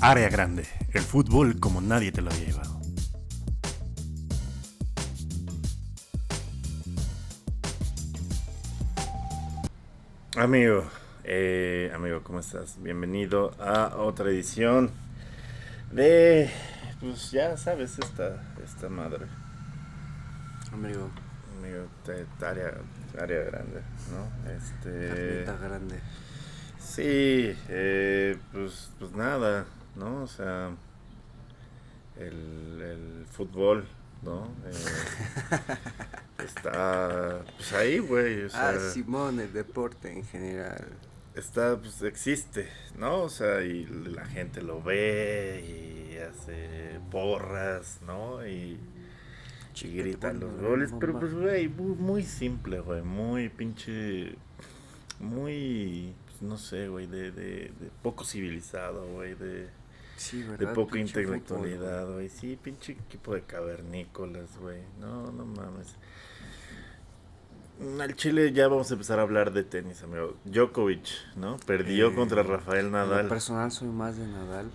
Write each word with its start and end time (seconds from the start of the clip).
Área 0.00 0.28
grande, 0.28 0.66
el 0.92 1.02
fútbol 1.02 1.58
como 1.60 1.80
nadie 1.80 2.12
te 2.12 2.22
lo 2.22 2.30
había 2.30 2.46
llevado. 2.46 2.80
Amigo, 10.36 10.84
eh, 11.24 11.90
amigo, 11.94 12.22
¿cómo 12.22 12.40
estás? 12.40 12.80
Bienvenido 12.80 13.52
a 13.60 13.96
otra 13.96 14.28
edición 14.30 14.90
de, 15.90 16.50
pues 17.00 17.30
ya 17.30 17.56
sabes, 17.56 17.98
esta, 17.98 18.42
esta 18.64 18.88
madre. 18.88 19.26
Amigo, 20.72 21.10
Amigo, 21.58 21.86
te- 22.04 22.24
te- 22.38 22.46
área, 22.46 22.72
área 23.20 23.42
grande, 23.44 23.80
¿no? 24.12 24.52
Este... 24.52 25.44
carnita 25.44 25.66
grande. 25.68 26.00
Sí, 26.88 27.54
eh, 27.68 28.36
pues, 28.50 28.90
pues 28.98 29.12
nada, 29.12 29.66
¿no? 29.94 30.22
O 30.22 30.26
sea, 30.26 30.70
el, 32.16 32.80
el 32.82 33.26
fútbol, 33.30 33.86
¿no? 34.22 34.46
Eh, 34.64 35.62
está, 36.44 37.42
pues 37.56 37.72
ahí, 37.74 37.98
güey, 37.98 38.44
o 38.44 38.48
sea, 38.48 38.70
ah, 38.70 38.90
Simón, 38.92 39.38
el 39.38 39.52
deporte 39.52 40.10
en 40.10 40.24
general. 40.24 40.88
está, 41.34 41.76
pues 41.76 42.00
existe, 42.02 42.68
¿no? 42.98 43.22
O 43.22 43.28
sea, 43.28 43.60
y 43.62 43.84
la 43.86 44.24
gente 44.24 44.62
lo 44.62 44.82
ve 44.82 46.10
y 46.12 46.16
hace 46.16 47.00
porras, 47.10 48.00
¿no? 48.06 48.46
Y, 48.46 48.80
y 49.84 50.02
los 50.02 50.60
goles, 50.60 50.90
pero 50.98 51.20
pues, 51.20 51.34
güey, 51.34 51.68
muy, 51.68 52.24
simple, 52.24 52.80
güey, 52.80 53.02
muy 53.02 53.48
pinche, 53.50 54.34
muy, 55.20 56.14
no 56.40 56.58
sé, 56.58 56.88
güey, 56.88 57.06
de, 57.06 57.30
de, 57.30 57.72
de 57.80 57.90
poco 58.02 58.24
civilizado, 58.24 59.06
güey, 59.08 59.34
de, 59.34 59.68
Sí, 60.16 60.42
de 60.42 60.66
poca 60.68 60.98
intelectualidad, 60.98 62.10
güey, 62.12 62.28
sí, 62.28 62.58
pinche 62.60 62.92
equipo 62.92 63.34
de 63.34 63.42
cavernícolas, 63.42 64.56
güey, 64.60 64.80
no, 65.00 65.30
no 65.32 65.44
mames. 65.44 65.94
Al 68.00 68.16
Chile 68.16 68.52
ya 68.52 68.66
vamos 68.66 68.90
a 68.90 68.94
empezar 68.94 69.20
a 69.20 69.22
hablar 69.22 69.52
de 69.52 69.62
tenis, 69.62 70.02
amigo. 70.02 70.36
Djokovic, 70.44 71.06
¿no? 71.36 71.56
Perdió 71.58 72.08
Eh, 72.08 72.14
contra 72.14 72.42
Rafael 72.42 72.86
fútbol. 72.86 72.86
En 72.86 72.92
lo 72.92 73.06
Nadal. 73.06 73.28
personal 73.28 73.70
soy 73.70 73.88
más 73.88 74.16
de 74.16 74.26
Nadal 74.26 74.68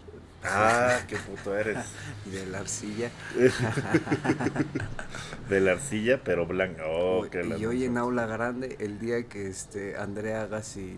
Ah, 0.45 1.00
qué 1.08 1.17
puto 1.17 1.55
eres. 1.58 1.77
de 2.25 2.45
la 2.45 2.59
arcilla. 2.59 3.09
De 5.50 5.59
la 5.59 5.73
arcilla, 5.73 6.23
pero 6.23 6.45
blanca. 6.45 6.83
Oh, 6.88 7.25
y 7.58 7.66
hoy 7.66 7.83
en 7.86 7.98
aula 7.98 8.25
grande, 8.25 8.77
el 8.80 9.00
día 9.00 9.23
que 9.27 9.48
este 9.48 9.98
Andrea 9.98 10.44
Agassi, 10.44 10.98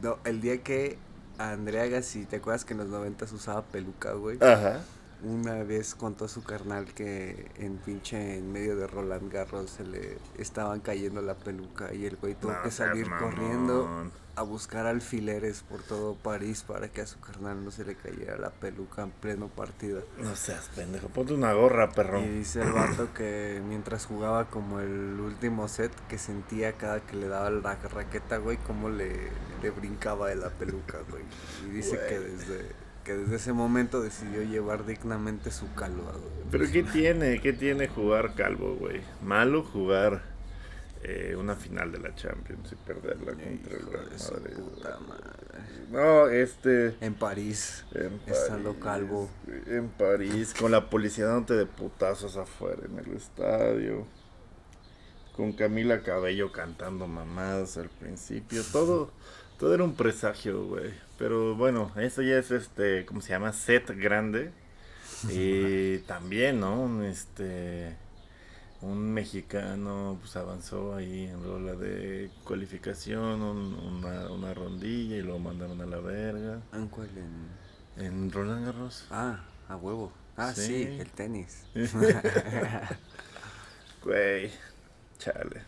no, 0.00 0.18
el 0.24 0.40
día 0.40 0.62
que 0.62 0.98
Andrea 1.38 1.84
Agassi, 1.84 2.24
¿te 2.26 2.36
acuerdas 2.36 2.64
que 2.64 2.74
en 2.74 2.78
los 2.80 2.88
noventas 2.88 3.32
usaba 3.32 3.62
peluca, 3.62 4.12
güey? 4.12 4.38
Ajá. 4.42 4.80
Una 5.24 5.62
vez 5.62 5.94
contó 5.94 6.26
su 6.26 6.42
carnal 6.42 6.86
que 6.94 7.48
en 7.56 7.76
pinche 7.78 8.38
en 8.38 8.50
medio 8.50 8.76
de 8.76 8.88
Roland 8.88 9.32
Garros 9.32 9.70
se 9.70 9.84
le 9.84 10.18
estaban 10.36 10.80
cayendo 10.80 11.22
la 11.22 11.34
peluca 11.34 11.94
y 11.94 12.06
el 12.06 12.16
güey 12.16 12.34
tuvo 12.34 12.52
No 12.52 12.62
que 12.62 12.70
salir 12.72 13.08
mamón. 13.08 13.30
corriendo 13.30 14.10
a 14.34 14.42
buscar 14.42 14.86
alfileres 14.86 15.62
por 15.62 15.82
todo 15.82 16.14
París 16.14 16.64
para 16.66 16.88
que 16.88 17.02
a 17.02 17.06
su 17.06 17.20
carnal 17.20 17.64
no 17.64 17.70
se 17.70 17.84
le 17.84 17.94
cayera 17.94 18.38
la 18.38 18.50
peluca 18.50 19.02
en 19.02 19.10
pleno 19.10 19.48
partido. 19.48 20.02
No 20.18 20.34
seas 20.36 20.70
pendejo. 20.74 21.08
Ponte 21.08 21.34
una 21.34 21.52
gorra, 21.52 21.90
perro. 21.90 22.20
Y 22.20 22.28
dice 22.28 22.62
el 22.62 22.72
vato 22.72 23.12
que 23.14 23.60
mientras 23.68 24.06
jugaba 24.06 24.46
como 24.46 24.80
el 24.80 25.20
último 25.20 25.68
set 25.68 25.92
que 26.08 26.18
sentía 26.18 26.72
cada 26.72 27.00
que 27.00 27.16
le 27.16 27.28
daba 27.28 27.50
la 27.50 27.74
raqueta, 27.74 28.38
güey, 28.38 28.56
cómo 28.58 28.88
le, 28.88 29.28
le 29.62 29.70
brincaba 29.70 30.28
de 30.28 30.36
la 30.36 30.48
peluca, 30.50 30.98
güey. 31.10 31.24
Y 31.66 31.70
dice 31.70 31.98
que 32.08 32.18
desde 32.18 32.82
que 33.04 33.16
desde 33.16 33.36
ese 33.36 33.52
momento 33.52 34.00
decidió 34.00 34.42
llevar 34.42 34.86
dignamente 34.86 35.50
su 35.50 35.72
calva, 35.74 36.12
güey. 36.12 36.32
Pero 36.50 36.70
¿qué 36.70 36.82
tiene? 36.84 37.40
¿Qué 37.40 37.52
tiene 37.52 37.88
jugar 37.88 38.34
calvo, 38.34 38.76
güey? 38.76 39.00
Malo 39.22 39.64
jugar 39.64 40.22
eh, 41.04 41.34
una 41.36 41.56
final 41.56 41.90
de 41.90 41.98
la 41.98 42.14
Champions 42.14 42.72
y 42.72 42.76
perderla 42.76 43.32
contra 43.32 43.76
el 43.76 43.86
Real 43.86 44.08
Madrid. 44.32 44.54
puta 44.56 44.98
madre. 45.00 45.32
No, 45.90 46.28
este... 46.28 46.96
En 47.00 47.14
París. 47.14 47.84
En 47.92 48.20
Estando 48.26 48.70
París, 48.70 48.82
calvo. 48.84 49.30
En 49.66 49.88
París, 49.88 50.54
con 50.58 50.70
la 50.70 50.88
policía 50.88 51.26
dándote 51.26 51.54
de 51.54 51.66
putazos 51.66 52.36
afuera 52.36 52.82
en 52.88 52.98
el 52.98 53.16
estadio. 53.16 54.06
Con 55.36 55.52
Camila 55.54 56.02
Cabello 56.02 56.52
cantando 56.52 57.08
mamadas 57.08 57.76
al 57.78 57.88
principio. 57.88 58.62
Todo, 58.72 59.10
todo 59.58 59.74
era 59.74 59.82
un 59.82 59.96
presagio, 59.96 60.66
güey. 60.66 60.94
Pero 61.18 61.56
bueno, 61.56 61.92
eso 61.96 62.22
ya 62.22 62.38
es 62.38 62.50
este, 62.50 63.04
¿cómo 63.06 63.20
se 63.20 63.30
llama? 63.30 63.52
Set 63.52 63.90
grande. 63.96 64.52
Y 65.30 65.98
también, 65.98 66.58
¿no? 66.58 67.04
Este, 67.04 67.96
un 68.82 69.12
mexicano 69.12 70.18
pues 70.20 70.36
avanzó 70.36 70.94
ahí 70.94 71.24
en 71.26 71.42
rola 71.44 71.72
de 71.74 72.30
cualificación, 72.44 73.40
un- 73.42 73.74
una, 73.74 74.30
una 74.30 74.52
rondilla 74.54 75.16
y 75.16 75.22
lo 75.22 75.38
mandaron 75.38 75.80
a 75.80 75.86
la 75.86 75.98
verga. 75.98 76.60
¿En 76.72 76.88
cuál? 76.88 77.08
En- 77.16 77.62
En 78.04 78.30
Roland 78.32 78.64
Garros. 78.66 79.06
Ah, 79.10 79.40
a 79.68 79.76
huevo. 79.76 80.12
Ah, 80.36 80.52
sí, 80.54 80.62
Sí. 80.66 80.82
el 80.98 81.10
tenis. 81.10 81.64
Güey, 84.02 84.50
chale. 85.18 85.62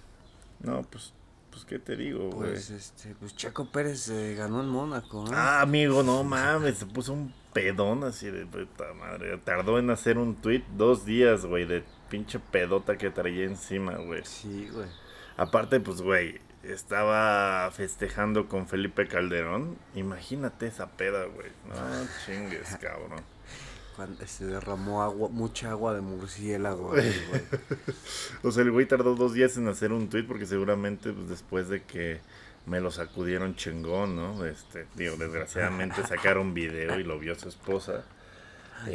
No, 0.60 0.82
pues, 0.82 1.12
pues, 1.50 1.64
¿qué 1.64 1.78
te 1.78 1.96
digo, 1.96 2.30
güey? 2.30 2.50
Pues 2.50 2.70
este, 2.70 3.14
pues 3.20 3.36
Checo 3.36 3.66
Pérez 3.70 4.08
eh, 4.08 4.34
ganó 4.34 4.60
en 4.60 4.68
Mónaco, 4.68 5.24
¿no? 5.24 5.30
ah, 5.36 5.60
amigo, 5.60 6.02
no 6.02 6.24
mames, 6.24 6.78
se 6.78 6.86
puso 6.86 7.12
un 7.12 7.32
pedón 7.52 8.02
así 8.04 8.30
de 8.30 8.46
puta 8.46 8.92
madre. 8.94 9.36
Tardó 9.38 9.78
en 9.78 9.90
hacer 9.90 10.18
un 10.18 10.34
tweet 10.36 10.64
dos 10.76 11.04
días, 11.04 11.44
güey, 11.44 11.64
de 11.64 11.84
pinche 12.08 12.38
pedota 12.38 12.96
que 12.98 13.10
traía 13.10 13.44
encima, 13.44 13.96
güey. 13.96 14.22
Sí, 14.24 14.68
güey. 14.72 14.88
Aparte, 15.36 15.80
pues, 15.80 16.00
güey, 16.00 16.40
estaba 16.62 17.70
festejando 17.72 18.48
con 18.48 18.66
Felipe 18.68 19.06
Calderón. 19.08 19.76
Imagínate 19.94 20.66
esa 20.66 20.90
peda, 20.90 21.24
güey. 21.24 21.48
No 21.68 21.74
chingues, 22.26 22.76
cabrón. 22.80 23.22
Cuando 23.96 24.26
se 24.26 24.46
derramó 24.46 25.02
agua, 25.04 25.28
mucha 25.28 25.70
agua 25.70 25.94
de 25.94 26.00
murciélago, 26.00 26.94
ahí, 26.94 27.26
güey. 27.28 27.42
O 28.42 28.50
sea, 28.50 28.62
el 28.64 28.72
güey 28.72 28.86
tardó 28.86 29.14
dos 29.14 29.34
días 29.34 29.56
en 29.56 29.68
hacer 29.68 29.92
un 29.92 30.08
tweet 30.08 30.24
porque 30.24 30.46
seguramente 30.46 31.12
pues, 31.12 31.28
después 31.28 31.68
de 31.68 31.82
que 31.84 32.20
me 32.66 32.80
lo 32.80 32.90
sacudieron 32.90 33.54
chingón, 33.54 34.16
¿no? 34.16 34.44
Este, 34.46 34.86
digo, 34.96 35.16
desgraciadamente 35.16 36.02
sacaron 36.08 36.54
video 36.54 36.98
y 36.98 37.04
lo 37.04 37.18
vio 37.20 37.34
su 37.36 37.48
esposa. 37.48 38.04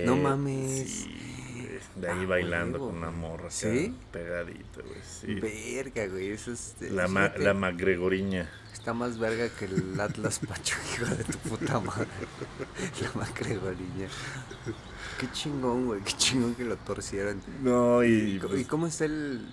no 0.06 0.16
Eh, 0.16 0.22
mames. 0.22 0.90
Sí, 0.90 1.46
güey, 1.49 1.49
de 1.96 2.10
ahí 2.10 2.24
Ah, 2.24 2.28
bailando 2.28 2.80
con 2.80 2.96
una 2.98 3.12
morra 3.12 3.50
¿Sí? 3.50 3.96
pegadito, 4.12 4.82
güey, 4.84 5.00
sí. 5.04 5.36
Verga, 5.36 6.08
güey, 6.08 6.30
eso 6.32 6.52
es... 6.52 6.76
La, 6.80 7.08
ma- 7.08 7.34
la 7.38 7.54
macgregoriña. 7.54 8.50
Está 8.74 8.94
más 8.94 9.18
verga 9.20 9.50
que 9.50 9.66
el 9.66 10.00
Atlas 10.00 10.40
Pacho, 10.40 10.76
hijo 10.96 11.06
de 11.16 11.24
tu 11.24 11.38
puta 11.40 11.80
madre. 11.80 12.08
La 13.02 13.12
macregorilla. 13.14 14.08
Qué 15.20 15.30
chingón, 15.34 15.86
güey, 15.88 16.02
qué 16.02 16.14
chingón 16.14 16.56
que 16.56 16.64
lo 16.64 16.78
torcieron. 16.78 17.42
No, 17.62 18.04
y, 18.06 18.36
¿Y, 18.36 18.40
pues, 18.40 18.62
y 18.62 18.66
cómo 18.66 18.88
está 18.88 19.04
el, 19.06 19.46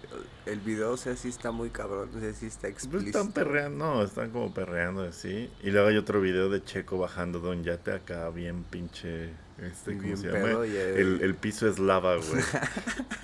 el 0.47 0.60
video? 0.60 0.93
O 0.93 0.97
sea, 0.97 1.16
sí 1.16 1.28
está 1.28 1.50
muy 1.50 1.70
cabrón, 1.70 2.10
o 2.16 2.20
sea, 2.20 2.32
sí 2.34 2.47
está 2.47 2.69
pues, 2.69 2.75
explícito. 2.84 3.19
están 3.19 3.32
perreando, 3.32 3.84
no, 3.84 4.03
están 4.04 4.31
como 4.31 4.54
perreando 4.54 5.03
así. 5.03 5.50
Y 5.64 5.70
luego 5.70 5.88
hay 5.88 5.97
otro 5.97 6.20
video 6.20 6.48
de 6.48 6.62
Checo 6.62 6.98
bajando 6.98 7.41
de 7.41 7.48
un 7.48 7.64
yate 7.64 7.93
acá 7.93 8.31
bien 8.31 8.62
pinche, 8.62 9.31
este, 9.62 9.93
¿cómo 9.93 10.03
Bien 10.03 10.17
se 10.19 10.27
llama? 10.27 10.44
pedo 10.44 10.65
y 10.67 10.77
el- 10.77 11.21
El, 11.22 11.34
piso 11.34 11.67
es 11.69 11.78
lava, 11.78 12.17
güey. 12.17 12.43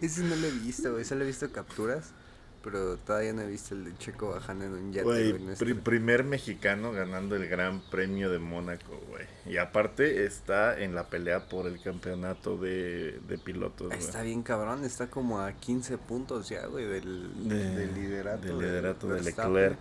Ese 0.00 0.22
no 0.22 0.36
lo 0.36 0.46
he 0.46 0.50
visto, 0.50 0.92
güey, 0.92 1.04
solo 1.04 1.24
he 1.24 1.26
visto 1.26 1.50
capturas, 1.52 2.10
pero 2.62 2.96
todavía 2.96 3.32
no 3.32 3.42
he 3.42 3.46
visto 3.46 3.74
el 3.74 3.84
de 3.84 3.96
Checo 3.98 4.30
bajando 4.30 4.64
en 4.64 4.72
un 4.72 4.92
yate, 4.92 5.04
Güey, 5.04 5.32
güey. 5.32 5.74
primer 5.74 6.24
mexicano 6.24 6.92
ganando 6.92 7.36
el 7.36 7.46
Gran 7.48 7.80
Premio 7.90 8.30
de 8.30 8.38
Mónaco, 8.38 9.00
güey. 9.08 9.24
Y 9.46 9.58
aparte 9.58 10.24
está 10.24 10.78
en 10.80 10.94
la 10.94 11.08
pelea 11.08 11.48
por 11.48 11.66
el 11.66 11.80
campeonato 11.82 12.56
de, 12.56 13.20
de 13.28 13.38
pilotos, 13.38 13.88
güey. 13.88 13.98
Está 13.98 14.22
bien 14.22 14.42
cabrón, 14.42 14.84
está 14.84 15.08
como 15.08 15.40
a 15.40 15.52
15 15.52 15.98
puntos 15.98 16.48
ya, 16.48 16.66
güey, 16.66 16.86
del, 16.86 17.48
De- 17.48 17.70
del 17.76 17.94
liderato. 17.94 18.46
del 18.46 18.58
de 18.58 18.66
liderato 18.66 19.08
de. 19.08 19.22
Leclerc. 19.22 19.78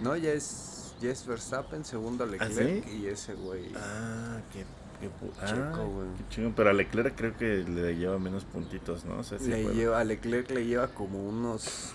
No, 0.00 0.16
ya 0.16 0.32
es, 0.32 0.73
es 1.02 1.26
Verstappen, 1.26 1.84
segundo 1.84 2.24
Leclerc 2.26 2.84
sí? 2.84 2.98
y 3.02 3.06
ese 3.06 3.34
güey. 3.34 3.64
Ah, 3.76 4.38
qué, 4.52 4.64
qué 5.00 5.08
pu- 5.08 5.32
Checo, 5.46 5.60
ah, 5.80 5.84
güey. 5.84 6.06
qué 6.16 6.34
chingón. 6.34 6.52
Pero 6.54 6.70
a 6.70 6.72
Leclerc 6.72 7.14
creo 7.16 7.36
que 7.36 7.58
le 7.68 7.96
lleva 7.96 8.18
menos 8.18 8.44
puntitos, 8.44 9.04
¿no? 9.04 9.18
O 9.18 9.24
sea, 9.24 9.38
sí 9.38 9.48
le 9.48 9.74
lleva, 9.74 10.00
a 10.00 10.04
Leclerc 10.04 10.50
le 10.50 10.64
lleva 10.66 10.88
como 10.88 11.22
unos 11.28 11.92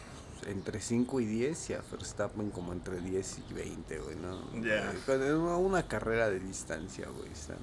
entre 0.48 0.80
5 0.80 1.20
y 1.20 1.26
10 1.26 1.70
y 1.70 1.74
a 1.74 1.82
Verstappen 1.92 2.50
como 2.52 2.72
entre 2.74 3.00
10 3.02 3.40
y 3.50 3.54
20, 3.54 4.00
güey, 4.00 4.16
¿no? 4.16 4.64
Ya. 4.64 4.94
Con 5.06 5.22
una, 5.22 5.58
una 5.58 5.88
carrera 5.88 6.30
de 6.30 6.40
distancia, 6.40 7.08
güey. 7.18 7.32
están. 7.32 7.58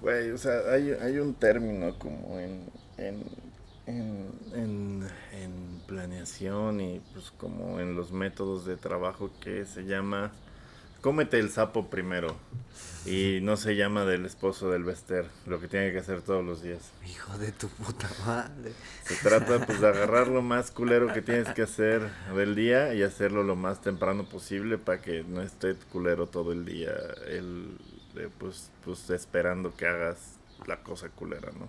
Güey, 0.00 0.30
o 0.30 0.38
sea, 0.38 0.60
hay, 0.72 0.90
hay 0.92 1.18
un 1.18 1.34
término 1.34 1.98
como 1.98 2.38
en, 2.38 2.64
en, 2.96 3.24
en, 3.86 4.28
en, 4.54 5.08
en 5.32 5.80
planeación 5.86 6.80
y 6.80 7.00
pues 7.12 7.30
como 7.32 7.80
en 7.80 7.96
los 7.96 8.12
métodos 8.12 8.64
de 8.64 8.76
trabajo 8.76 9.30
que 9.40 9.66
se 9.66 9.82
llama 9.84 10.32
cómete 11.00 11.38
el 11.38 11.50
sapo 11.50 11.88
primero 11.88 12.36
y 13.06 13.38
no 13.42 13.56
se 13.56 13.74
llama 13.74 14.04
del 14.04 14.26
esposo 14.26 14.70
del 14.70 14.84
Bester, 14.84 15.26
lo 15.46 15.60
que 15.60 15.68
tiene 15.68 15.92
que 15.92 15.98
hacer 15.98 16.20
todos 16.20 16.44
los 16.44 16.62
días. 16.62 16.80
Hijo 17.06 17.38
de 17.38 17.52
tu 17.52 17.68
puta 17.68 18.08
madre. 18.26 18.72
Se 19.04 19.16
trata 19.16 19.64
pues 19.64 19.80
de 19.80 19.88
agarrar 19.88 20.28
lo 20.28 20.42
más 20.42 20.70
culero 20.70 21.12
que 21.12 21.22
tienes 21.22 21.48
que 21.54 21.62
hacer 21.62 22.10
del 22.34 22.54
día 22.54 22.92
y 22.94 23.02
hacerlo 23.02 23.42
lo 23.44 23.56
más 23.56 23.80
temprano 23.80 24.24
posible 24.24 24.76
para 24.78 25.00
que 25.00 25.24
no 25.24 25.40
esté 25.40 25.74
culero 25.90 26.26
todo 26.26 26.52
el 26.52 26.64
día, 26.66 26.92
el, 27.28 27.78
eh, 28.16 28.28
pues, 28.38 28.70
pues 28.84 29.08
esperando 29.10 29.74
que 29.74 29.86
hagas 29.86 30.34
la 30.66 30.82
cosa 30.82 31.08
culera, 31.08 31.50
¿no? 31.58 31.68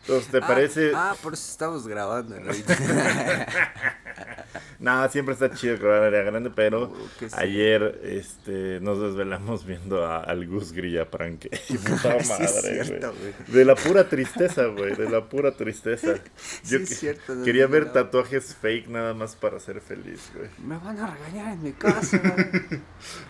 Entonces, 0.00 0.30
¿te 0.30 0.38
Ah, 0.42 0.46
parece? 0.46 0.92
Ah, 0.94 1.14
por 1.22 1.34
eso 1.34 1.48
estamos 1.50 1.86
grabando. 1.86 2.40
¿no? 2.40 2.50
Nada, 4.78 5.08
siempre 5.08 5.34
está 5.34 5.50
chido 5.52 5.78
grabar 5.78 6.02
área 6.04 6.22
grande, 6.22 6.50
pero 6.54 6.92
sí. 7.18 7.26
ayer 7.32 8.00
este, 8.04 8.80
nos 8.80 9.00
desvelamos 9.00 9.64
viendo 9.66 10.04
a, 10.06 10.18
al 10.20 10.46
Gus 10.46 10.72
Grilla 10.72 11.10
Pranque. 11.10 11.50
Puta 11.68 12.20
Sí, 12.22 12.28
madre, 12.30 12.84
cierto, 12.84 13.12
güey. 13.12 13.32
güey. 13.32 13.52
De 13.52 13.64
la 13.64 13.74
pura 13.74 14.08
tristeza, 14.08 14.66
güey, 14.66 14.94
de 14.94 15.08
la 15.10 15.28
pura 15.28 15.52
tristeza. 15.52 16.14
Sí, 16.36 16.60
Yo 16.70 16.78
es 16.78 16.88
que- 16.88 16.94
cierto, 16.94 17.34
no 17.34 17.44
quería 17.44 17.66
ver 17.66 17.92
tatuajes 17.92 18.54
fake 18.54 18.88
nada 18.88 19.14
más 19.14 19.36
para 19.36 19.58
ser 19.60 19.80
feliz, 19.80 20.30
güey. 20.34 20.48
Me 20.66 20.76
van 20.78 20.98
a 20.98 21.14
regañar 21.14 21.52
en 21.54 21.62
mi 21.62 21.72
casa. 21.72 22.20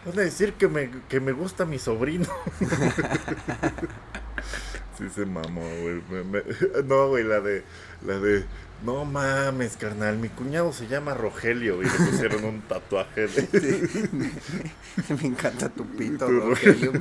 Van 0.05 0.19
a 0.19 0.23
decir 0.23 0.53
que 0.55 0.69
me, 0.69 0.91
que 1.09 1.21
me 1.21 1.33
gusta 1.33 1.65
mi 1.65 1.79
sobrino. 1.79 2.27
sí 4.99 5.09
se 5.15 5.27
mamó, 5.27 5.61
güey. 5.83 6.03
Me- 6.11 6.25
me- 6.25 6.43
No, 6.85 7.09
güey, 7.09 7.25
la 7.25 7.41
de, 7.41 7.65
la 8.07 8.19
de, 8.19 8.45
no 8.83 9.05
mames, 9.05 9.77
carnal, 9.77 10.19
mi 10.19 10.29
cuñado 10.29 10.73
se 10.73 10.87
llama 10.87 11.15
Rogelio 11.15 11.83
y 11.83 11.87
le 11.87 11.91
pusieron 11.91 12.45
un 12.45 12.63
tatuaje 12.63 13.27
de... 13.29 13.45
Sí. 15.05 15.15
Me 15.15 15.27
encanta 15.29 15.69
tu 15.69 15.87
pito, 15.87 16.27
Tu 16.27 16.41
Rogelio. 16.41 16.93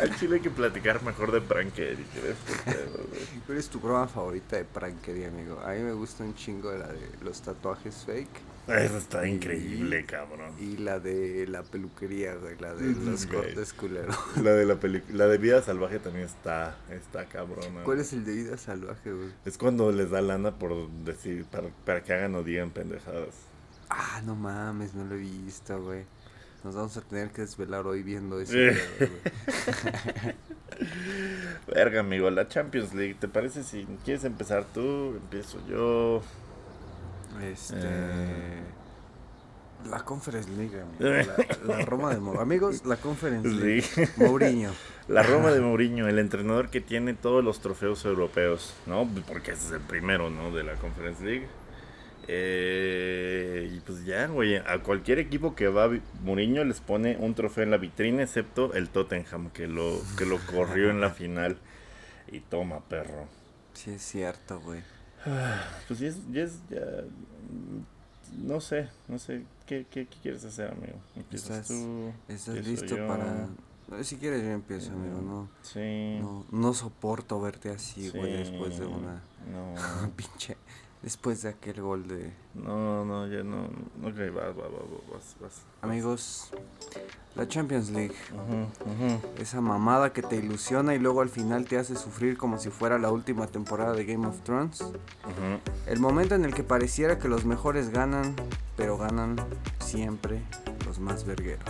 Al 0.00 0.16
chile 0.18 0.36
hay 0.36 0.42
que 0.42 0.50
platicar 0.50 1.02
mejor 1.02 1.32
de 1.32 1.40
güey. 1.40 1.96
¿Cuál 3.46 3.58
es 3.58 3.68
tu 3.68 3.80
broma 3.80 4.06
favorita 4.06 4.56
de 4.56 4.64
prankería, 4.64 5.28
amigo? 5.28 5.60
A 5.60 5.72
mí 5.72 5.80
me 5.80 5.92
gusta 5.92 6.24
un 6.24 6.34
chingo 6.34 6.70
la 6.78 6.88
de 6.88 7.08
los 7.22 7.40
tatuajes 7.42 8.04
fake 8.06 8.55
Eso 8.68 8.98
está 8.98 9.28
increíble, 9.28 10.04
cabrón. 10.06 10.52
y 10.58 10.76
la 10.78 10.98
de 10.98 11.46
la 11.46 11.62
peluquería, 11.62 12.34
güey, 12.34 12.56
la 12.58 12.74
de 12.74 12.84
Mm, 12.86 13.10
los 13.10 13.26
cortes 13.26 13.72
culeros. 13.72 14.16
La 14.42 14.52
de 14.52 14.64
la 14.66 14.76
la 15.10 15.26
de 15.28 15.38
Vida 15.38 15.62
Salvaje 15.62 15.98
también 16.00 16.24
está, 16.26 16.76
está 16.90 17.26
cabrona. 17.26 17.82
¿Cuál 17.84 18.00
es 18.00 18.12
el 18.12 18.24
de 18.24 18.32
vida 18.32 18.56
salvaje, 18.56 19.12
güey? 19.12 19.28
Es 19.44 19.56
cuando 19.56 19.92
les 19.92 20.10
da 20.10 20.20
lana 20.20 20.58
por 20.58 20.90
decir, 21.04 21.44
para, 21.44 21.68
para 21.84 22.02
que 22.02 22.12
hagan 22.12 22.34
o 22.34 22.42
digan 22.42 22.70
pendejadas. 22.70 23.34
Ah, 23.88 24.20
no 24.24 24.34
mames, 24.34 24.94
no 24.94 25.04
lo 25.04 25.14
he 25.14 25.18
visto, 25.18 25.80
güey. 25.80 26.04
Nos 26.64 26.74
vamos 26.74 26.96
a 26.96 27.02
tener 27.02 27.30
que 27.30 27.42
desvelar 27.42 27.86
hoy 27.86 28.02
viendo 28.02 28.40
eso. 28.40 28.52
Verga, 31.68 32.00
amigo, 32.00 32.28
la 32.30 32.48
Champions 32.48 32.92
League, 32.94 33.14
¿te 33.18 33.28
parece 33.28 33.62
si 33.62 33.86
quieres 34.04 34.24
empezar 34.24 34.64
tú? 34.74 35.14
Empiezo 35.16 35.58
yo. 35.68 36.22
Este. 37.42 37.76
Eh. 37.78 38.62
La 39.88 40.00
Conference 40.00 40.50
League, 40.50 40.80
amigo. 40.80 41.24
La, 41.64 41.76
la 41.76 41.84
Roma 41.84 42.12
de 42.12 42.18
Mourinho. 42.18 42.42
Amigos, 42.42 42.84
la 42.86 42.96
Conference 42.96 43.48
League. 43.48 43.84
Mourinho. 44.16 44.72
La 45.08 45.22
Roma 45.22 45.52
de 45.52 45.60
Mourinho, 45.60 46.08
el 46.08 46.18
entrenador 46.18 46.70
que 46.70 46.80
tiene 46.80 47.14
todos 47.14 47.44
los 47.44 47.60
trofeos 47.60 48.04
europeos, 48.04 48.74
¿no? 48.86 49.08
Porque 49.28 49.52
ese 49.52 49.66
es 49.66 49.72
el 49.72 49.80
primero, 49.80 50.30
¿no? 50.30 50.50
De 50.50 50.64
la 50.64 50.74
Conference 50.74 51.24
League. 51.24 51.46
Eh, 52.28 53.70
y 53.72 53.80
pues 53.80 54.04
ya, 54.04 54.26
güey, 54.26 54.56
a 54.56 54.82
cualquier 54.82 55.20
equipo 55.20 55.54
que 55.54 55.68
va 55.68 55.88
Mourinho 56.24 56.64
les 56.64 56.80
pone 56.80 57.16
un 57.20 57.34
trofeo 57.34 57.62
en 57.62 57.70
la 57.70 57.76
vitrina, 57.76 58.24
excepto 58.24 58.74
el 58.74 58.88
Tottenham, 58.88 59.50
que 59.50 59.68
lo, 59.68 60.00
que 60.18 60.26
lo 60.26 60.38
corrió 60.38 60.90
en 60.90 61.00
la 61.00 61.10
final. 61.10 61.58
Y 62.32 62.40
toma, 62.40 62.80
perro. 62.80 63.28
Sí, 63.74 63.92
es 63.92 64.02
cierto, 64.02 64.58
güey. 64.58 64.82
Pues 65.88 65.98
ya 66.00 66.08
es, 66.08 66.16
ya 66.32 66.42
es, 66.42 66.60
ya, 66.70 66.80
mm, 66.80 68.46
no 68.46 68.60
sé, 68.60 68.88
no 69.08 69.18
sé, 69.18 69.44
¿qué, 69.66 69.86
qué, 69.90 70.06
qué 70.06 70.16
quieres 70.22 70.44
hacer, 70.44 70.70
amigo? 70.72 70.98
¿Empiezas 71.16 71.50
¿Estás- 71.62 71.68
tú? 71.68 72.12
¿Estás 72.28 72.56
¿Empiezo 72.56 72.70
listo 72.82 72.96
yo? 72.96 73.06
para.? 73.08 73.48
Si 74.02 74.16
quieres, 74.16 74.42
yo 74.42 74.50
empiezo, 74.50 74.92
amigo. 74.92 75.20
No, 75.22 75.48
Sí. 75.62 76.18
no, 76.20 76.44
no 76.50 76.74
soporto 76.74 77.40
verte 77.40 77.70
así, 77.70 78.10
güey, 78.10 78.32
sí, 78.32 78.50
después 78.50 78.78
de 78.78 78.86
una. 78.86 79.22
No. 79.52 79.74
Pinche. 80.16 80.56
Después 81.02 81.42
de 81.42 81.50
aquel 81.50 81.80
gol 81.80 82.08
de. 82.08 82.32
No, 82.54 83.04
no, 83.04 83.26
ya 83.28 83.42
no. 83.42 83.64
Ok, 84.02 84.16
vas, 84.34 84.56
vas, 84.56 84.70
vas, 85.12 85.36
vas. 85.40 85.62
Amigos, 85.82 86.50
la 87.36 87.46
Champions 87.46 87.90
League. 87.90 88.14
Ujú, 88.32 88.90
ujú. 88.90 89.20
Esa 89.38 89.60
mamada 89.60 90.12
que 90.12 90.22
te 90.22 90.36
ilusiona 90.36 90.94
y 90.94 90.98
luego 90.98 91.20
al 91.20 91.28
final 91.28 91.66
te 91.66 91.78
hace 91.78 91.94
sufrir 91.96 92.36
como 92.36 92.58
si 92.58 92.70
fuera 92.70 92.98
la 92.98 93.12
última 93.12 93.46
temporada 93.46 93.92
de 93.92 94.04
Game 94.04 94.26
of 94.26 94.40
Thrones. 94.40 94.80
Ujú. 94.80 95.60
El 95.86 96.00
momento 96.00 96.34
en 96.34 96.44
el 96.44 96.54
que 96.54 96.64
pareciera 96.64 97.18
que 97.18 97.28
los 97.28 97.44
mejores 97.44 97.90
ganan, 97.90 98.34
pero 98.76 98.98
ganan 98.98 99.36
siempre 99.78 100.42
los 100.86 100.98
más 100.98 101.24
vergueros. 101.24 101.64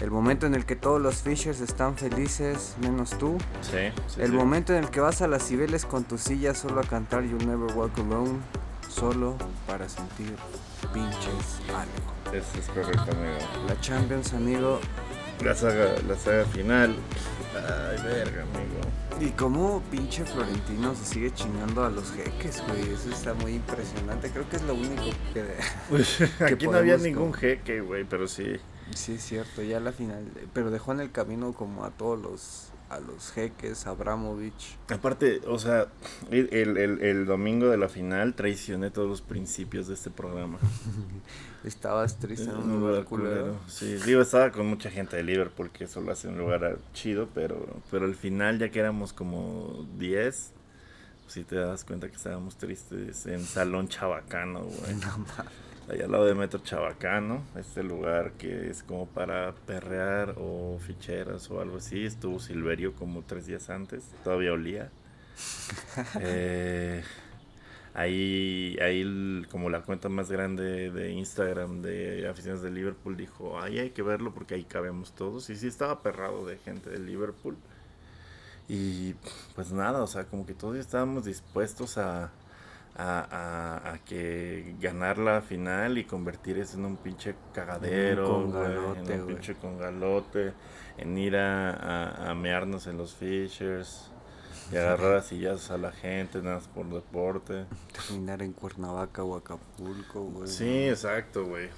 El 0.00 0.10
momento 0.10 0.46
en 0.46 0.54
el 0.54 0.64
que 0.64 0.76
todos 0.76 1.00
los 1.00 1.16
Fishers 1.22 1.60
están 1.60 1.96
felices, 1.96 2.74
menos 2.80 3.10
tú. 3.18 3.38
Sí, 3.62 3.90
sí, 4.08 4.20
El 4.20 4.30
sí. 4.30 4.36
momento 4.36 4.72
en 4.74 4.84
el 4.84 4.90
que 4.90 5.00
vas 5.00 5.22
a 5.22 5.28
las 5.28 5.46
Cibeles 5.46 5.84
con 5.84 6.04
tu 6.04 6.18
silla 6.18 6.54
solo 6.54 6.80
a 6.80 6.84
cantar 6.84 7.22
You 7.24 7.38
Never 7.38 7.74
Walk 7.74 7.98
Alone, 7.98 8.38
solo 8.88 9.36
para 9.66 9.88
sentir 9.88 10.34
pinches 10.92 11.60
algo. 11.68 12.36
Eso 12.36 12.58
es 12.58 12.66
correcto, 12.68 13.02
amigo. 13.12 13.38
La 13.68 13.80
Champions, 13.80 14.32
amigo. 14.34 14.80
La 15.42 15.54
saga, 15.54 15.94
la 16.06 16.16
saga 16.16 16.44
final. 16.46 16.94
Ay, 17.56 18.02
verga, 18.04 18.42
amigo. 18.42 18.80
Y 19.20 19.30
como 19.30 19.80
pinche 19.90 20.24
Florentino 20.24 20.94
se 20.94 21.04
sigue 21.04 21.32
chingando 21.32 21.84
a 21.84 21.90
los 21.90 22.10
jeques, 22.12 22.62
güey. 22.66 22.82
Eso 22.92 23.10
está 23.10 23.32
muy 23.34 23.52
impresionante. 23.54 24.30
Creo 24.30 24.48
que 24.48 24.56
es 24.56 24.62
lo 24.62 24.74
único 24.74 25.02
que... 25.32 26.44
Aquí 26.44 26.66
no 26.66 26.76
había 26.78 26.96
ningún 26.96 27.30
con- 27.30 27.34
jeque, 27.40 27.80
güey, 27.80 28.04
pero 28.04 28.26
sí. 28.26 28.56
Sí, 28.94 29.14
es 29.14 29.22
cierto, 29.24 29.62
ya 29.62 29.78
la 29.80 29.92
final. 29.92 30.24
Pero 30.52 30.70
dejó 30.70 30.92
en 30.92 31.00
el 31.00 31.10
camino 31.12 31.52
como 31.52 31.84
a 31.84 31.90
todos 31.90 32.20
los... 32.20 32.70
A 32.90 33.00
los 33.00 33.32
jeques, 33.32 33.86
a 33.86 33.90
Abramovich. 33.90 34.76
Aparte, 34.90 35.40
o 35.48 35.58
sea, 35.58 35.86
el, 36.30 36.48
el- 36.52 37.00
el 37.02 37.24
domingo 37.26 37.68
de 37.68 37.76
la 37.78 37.88
final 37.88 38.34
traicioné 38.34 38.90
todos 38.90 39.08
los 39.08 39.22
principios 39.22 39.88
de 39.88 39.94
este 39.94 40.10
programa. 40.10 40.58
Estabas 41.64 42.18
triste 42.18 42.50
en 42.50 42.56
Un 42.56 42.80
lugar 42.80 43.04
culero. 43.04 43.56
Sí, 43.66 43.96
digo, 44.04 44.20
estaba 44.20 44.50
con 44.50 44.66
mucha 44.66 44.90
gente 44.90 45.16
de 45.16 45.22
Liverpool, 45.22 45.70
que 45.70 45.84
eso 45.84 46.00
lo 46.02 46.12
hace 46.12 46.28
un 46.28 46.36
lugar 46.36 46.78
chido, 46.92 47.28
pero, 47.34 47.66
pero 47.90 48.04
al 48.04 48.14
final, 48.14 48.58
ya 48.58 48.68
que 48.68 48.80
éramos 48.80 49.12
como 49.14 49.86
10, 49.98 50.52
si 51.26 51.42
te 51.42 51.56
das 51.56 51.84
cuenta 51.84 52.08
que 52.08 52.16
estábamos 52.16 52.56
tristes 52.56 53.26
en 53.26 53.42
Salón 53.44 53.88
Chabacano, 53.88 54.60
güey. 54.60 54.94
No. 55.86 55.92
Allá 55.92 56.06
al 56.06 56.12
lado 56.12 56.24
de 56.24 56.34
Metro 56.34 56.60
Chabacano, 56.60 57.42
este 57.56 57.82
lugar 57.82 58.32
que 58.38 58.70
es 58.70 58.82
como 58.82 59.06
para 59.06 59.54
perrear 59.66 60.34
o 60.38 60.78
ficheras 60.78 61.50
o 61.50 61.60
algo 61.60 61.76
así. 61.76 62.06
Estuvo 62.06 62.40
Silverio 62.40 62.94
como 62.94 63.20
tres 63.20 63.46
días 63.46 63.68
antes, 63.68 64.04
todavía 64.22 64.52
olía. 64.52 64.90
Eh, 66.20 67.02
ahí, 67.94 68.76
ahí 68.82 69.00
el- 69.00 69.46
como 69.50 69.70
la 69.70 69.82
cuenta 69.82 70.08
más 70.08 70.30
grande 70.30 70.90
de 70.90 71.10
Instagram 71.12 71.80
de 71.82 72.28
aficionados 72.28 72.62
de 72.62 72.70
Liverpool 72.70 73.16
dijo, 73.16 73.58
ay, 73.60 73.78
hay 73.78 73.90
que 73.90 74.02
verlo 74.02 74.32
porque 74.34 74.54
ahí 74.54 74.64
cabemos 74.64 75.12
todos. 75.14 75.48
Y 75.50 75.56
sí 75.56 75.66
estaba 75.68 76.02
perrado 76.02 76.44
de 76.46 76.58
gente 76.58 76.90
de 76.90 76.98
Liverpool. 76.98 77.56
Y 78.68 79.14
pues 79.54 79.72
nada, 79.72 80.02
o 80.02 80.06
sea, 80.06 80.24
como 80.24 80.46
que 80.46 80.54
todos 80.54 80.76
estábamos 80.76 81.24
dispuestos 81.26 81.98
a, 81.98 82.30
a, 82.96 83.20
a- 83.20 83.92
a 83.92 83.98
que 84.04 84.74
ganar 84.80 85.18
la 85.18 85.42
final 85.42 85.98
y 85.98 86.04
convertir 86.04 86.58
eso 86.58 86.78
en 86.78 86.86
un 86.86 86.96
pinche 86.96 87.34
cagadero, 87.52 88.24
en 88.26 88.50
congalote, 88.52 89.12
un 89.14 89.22
güey. 89.24 89.34
pinche 89.34 89.54
congalote, 89.56 90.52
en 90.96 91.18
ir 91.18 91.36
a, 91.36 91.70
a, 91.72 92.30
a 92.30 92.34
mearnos 92.34 92.86
en 92.86 92.96
los 92.96 93.14
Fishers 93.14 94.10
y 94.72 94.76
agarrar 94.76 95.14
a 95.16 95.22
sillazos 95.22 95.70
a 95.70 95.78
la 95.78 95.92
gente, 95.92 96.40
nada 96.42 96.56
más 96.56 96.68
por 96.68 96.86
deporte. 96.88 97.66
Terminar 97.92 98.42
en 98.42 98.52
Cuernavaca 98.52 99.22
o 99.22 99.36
Acapulco, 99.36 100.22
güey. 100.24 100.48
Sí, 100.48 100.88
exacto, 100.88 101.44
güey. 101.44 101.68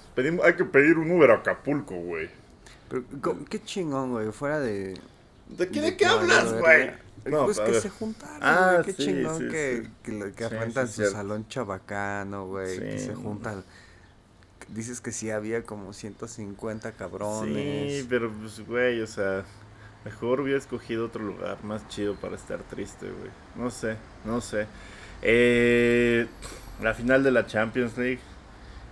Hay 0.42 0.54
que 0.54 0.64
pedir 0.64 0.98
un 0.98 1.10
Uber 1.10 1.30
a 1.30 1.34
Acapulco, 1.36 1.94
güey. 1.96 2.28
Pero 2.88 3.04
qué 3.50 3.62
chingón, 3.62 4.12
güey. 4.12 4.30
Fuera 4.32 4.60
de. 4.60 4.98
¿De 5.48 5.68
qué, 5.68 5.80
de 5.80 5.90
de 5.92 5.96
qué 5.96 6.06
hablas, 6.06 6.52
güey? 6.52 6.90
pues 7.24 7.58
a 7.58 7.64
que 7.64 7.72
ver. 7.72 7.80
se 7.80 7.90
juntaron, 7.90 8.38
Ah, 8.40 8.72
güey. 8.74 8.84
Qué 8.86 8.92
sí, 8.92 9.04
chingón 9.04 9.38
sí, 9.38 9.48
que, 9.48 9.82
sí. 9.82 9.90
que, 10.20 10.32
que 10.32 10.48
rentan 10.48 10.88
su 10.88 11.04
salón 11.06 11.48
chabacano, 11.48 12.46
güey. 12.46 12.78
Que 12.78 12.98
se 12.98 13.14
juntan. 13.14 13.64
Dices 14.68 15.00
que 15.00 15.12
sí 15.12 15.30
había 15.30 15.62
como 15.64 15.92
150 15.92 16.92
cabrones. 16.92 18.00
Sí, 18.00 18.06
pero 18.08 18.32
pues, 18.32 18.60
güey, 18.66 19.00
o 19.00 19.06
sea, 19.06 19.44
Mejor 20.06 20.40
hubiera 20.40 20.56
escogido 20.56 21.06
otro 21.06 21.24
lugar 21.24 21.64
más 21.64 21.88
chido 21.88 22.14
para 22.14 22.36
estar 22.36 22.60
triste, 22.60 23.06
güey. 23.06 23.32
No 23.56 23.72
sé, 23.72 23.96
no 24.24 24.40
sé. 24.40 24.68
Eh, 25.20 26.28
la 26.80 26.94
final 26.94 27.24
de 27.24 27.32
la 27.32 27.46
Champions 27.46 27.98
League, 27.98 28.20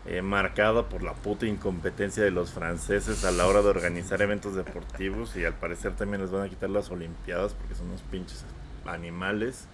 eh, 0.06 0.23
marcada 0.23 0.88
por 0.88 1.04
la 1.04 1.12
puta 1.12 1.47
incompetencia 1.47 2.25
de 2.25 2.33
los 2.33 2.50
franceses 2.50 3.25
a 3.25 3.30
la 3.30 3.47
hora 3.47 3.62
de 3.62 3.68
organizar 3.68 4.23
eventos 4.23 4.56
deportivos 4.56 5.37
y 5.37 5.44
al 5.44 5.54
parecer 5.54 5.94
también 5.94 6.21
les 6.21 6.33
van 6.33 6.42
a 6.42 6.49
quitar 6.49 6.68
las 6.68 6.90
Olimpiadas 6.90 7.54
porque 7.54 7.76
son 7.76 7.90
unos 7.90 8.02
pinches 8.02 8.44
animales. 8.85 9.68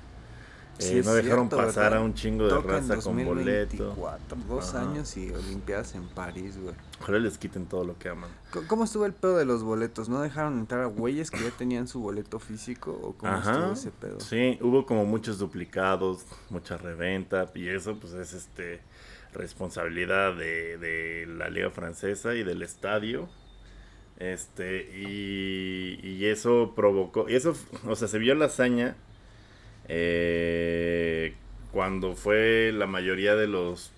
Sí, 0.81 0.99
Eh, 0.99 1.03
no 1.05 1.13
dejaron 1.15 1.49
cierto, 1.49 1.57
pasar 1.67 1.85
¿verdad? 1.85 1.99
a 1.99 2.03
un 2.03 2.15
chingo 2.15 2.45
de 2.45 2.51
Toca 2.51 2.69
raza 2.69 2.97
con 2.97 3.25
boleto. 3.25 3.85
2024, 3.85 4.37
Dos 4.49 4.75
Ajá. 4.75 4.81
años 4.91 5.17
y 5.17 5.31
Olimpiadas 5.31 5.95
en 5.95 6.09
París, 6.09 6.59
güey. 6.61 6.75
Ojalá 7.01 7.19
les 7.19 7.39
quiten 7.39 7.67
todo 7.67 7.85
lo 7.85 7.99
que 7.99 8.09
aman. 8.09 8.31
¿Cómo 8.67 8.85
estuvo 8.85 9.07
el 9.07 9.13
pedo 9.13 9.37
de 9.39 9.45
los 9.45 9.63
boletos? 9.63 10.09
¿No 10.09 10.21
dejaron 10.21 10.59
entrar 10.59 10.81
a 10.83 10.87
güeyes 10.87 11.31
que 11.31 11.43
ya 11.43 11.51
tenían 11.51 11.87
su 11.89 12.01
boleto 12.01 12.39
físico? 12.39 12.91
¿O 13.03 13.13
cómo 13.15 13.37
estuvo 13.39 13.73
ese 13.73 13.91
pedo? 13.91 14.21
Sí, 14.21 14.59
hubo 14.61 14.87
como 14.87 15.05
muchos 15.05 15.39
duplicados, 15.39 16.25
mucha 16.51 16.77
reventa 16.77 17.51
y 17.55 17.69
eso 17.69 17.99
pues 18.01 18.13
es 18.15 18.33
este 18.33 18.81
responsabilidad 19.33 20.35
de, 20.37 20.77
de 20.79 21.27
la 21.27 21.49
liga 21.51 21.71
francesa 21.71 22.35
y 22.35 22.43
del 22.43 22.63
estadio. 22.63 23.29
Este, 24.19 24.83
y, 24.95 25.99
y 26.07 26.27
eso 26.27 26.73
provocó, 26.77 27.29
y 27.29 27.37
eso, 27.37 27.55
o 27.87 27.97
sea, 27.97 28.07
se 28.07 28.19
vio 28.19 28.35
la 28.35 28.47
hazaña 28.47 28.95
eh, 29.93 31.35
cuando 31.73 32.15
fue 32.15 32.71
la 32.73 32.87
mayoría 32.87 33.35
de 33.35 33.49
los 33.49 33.91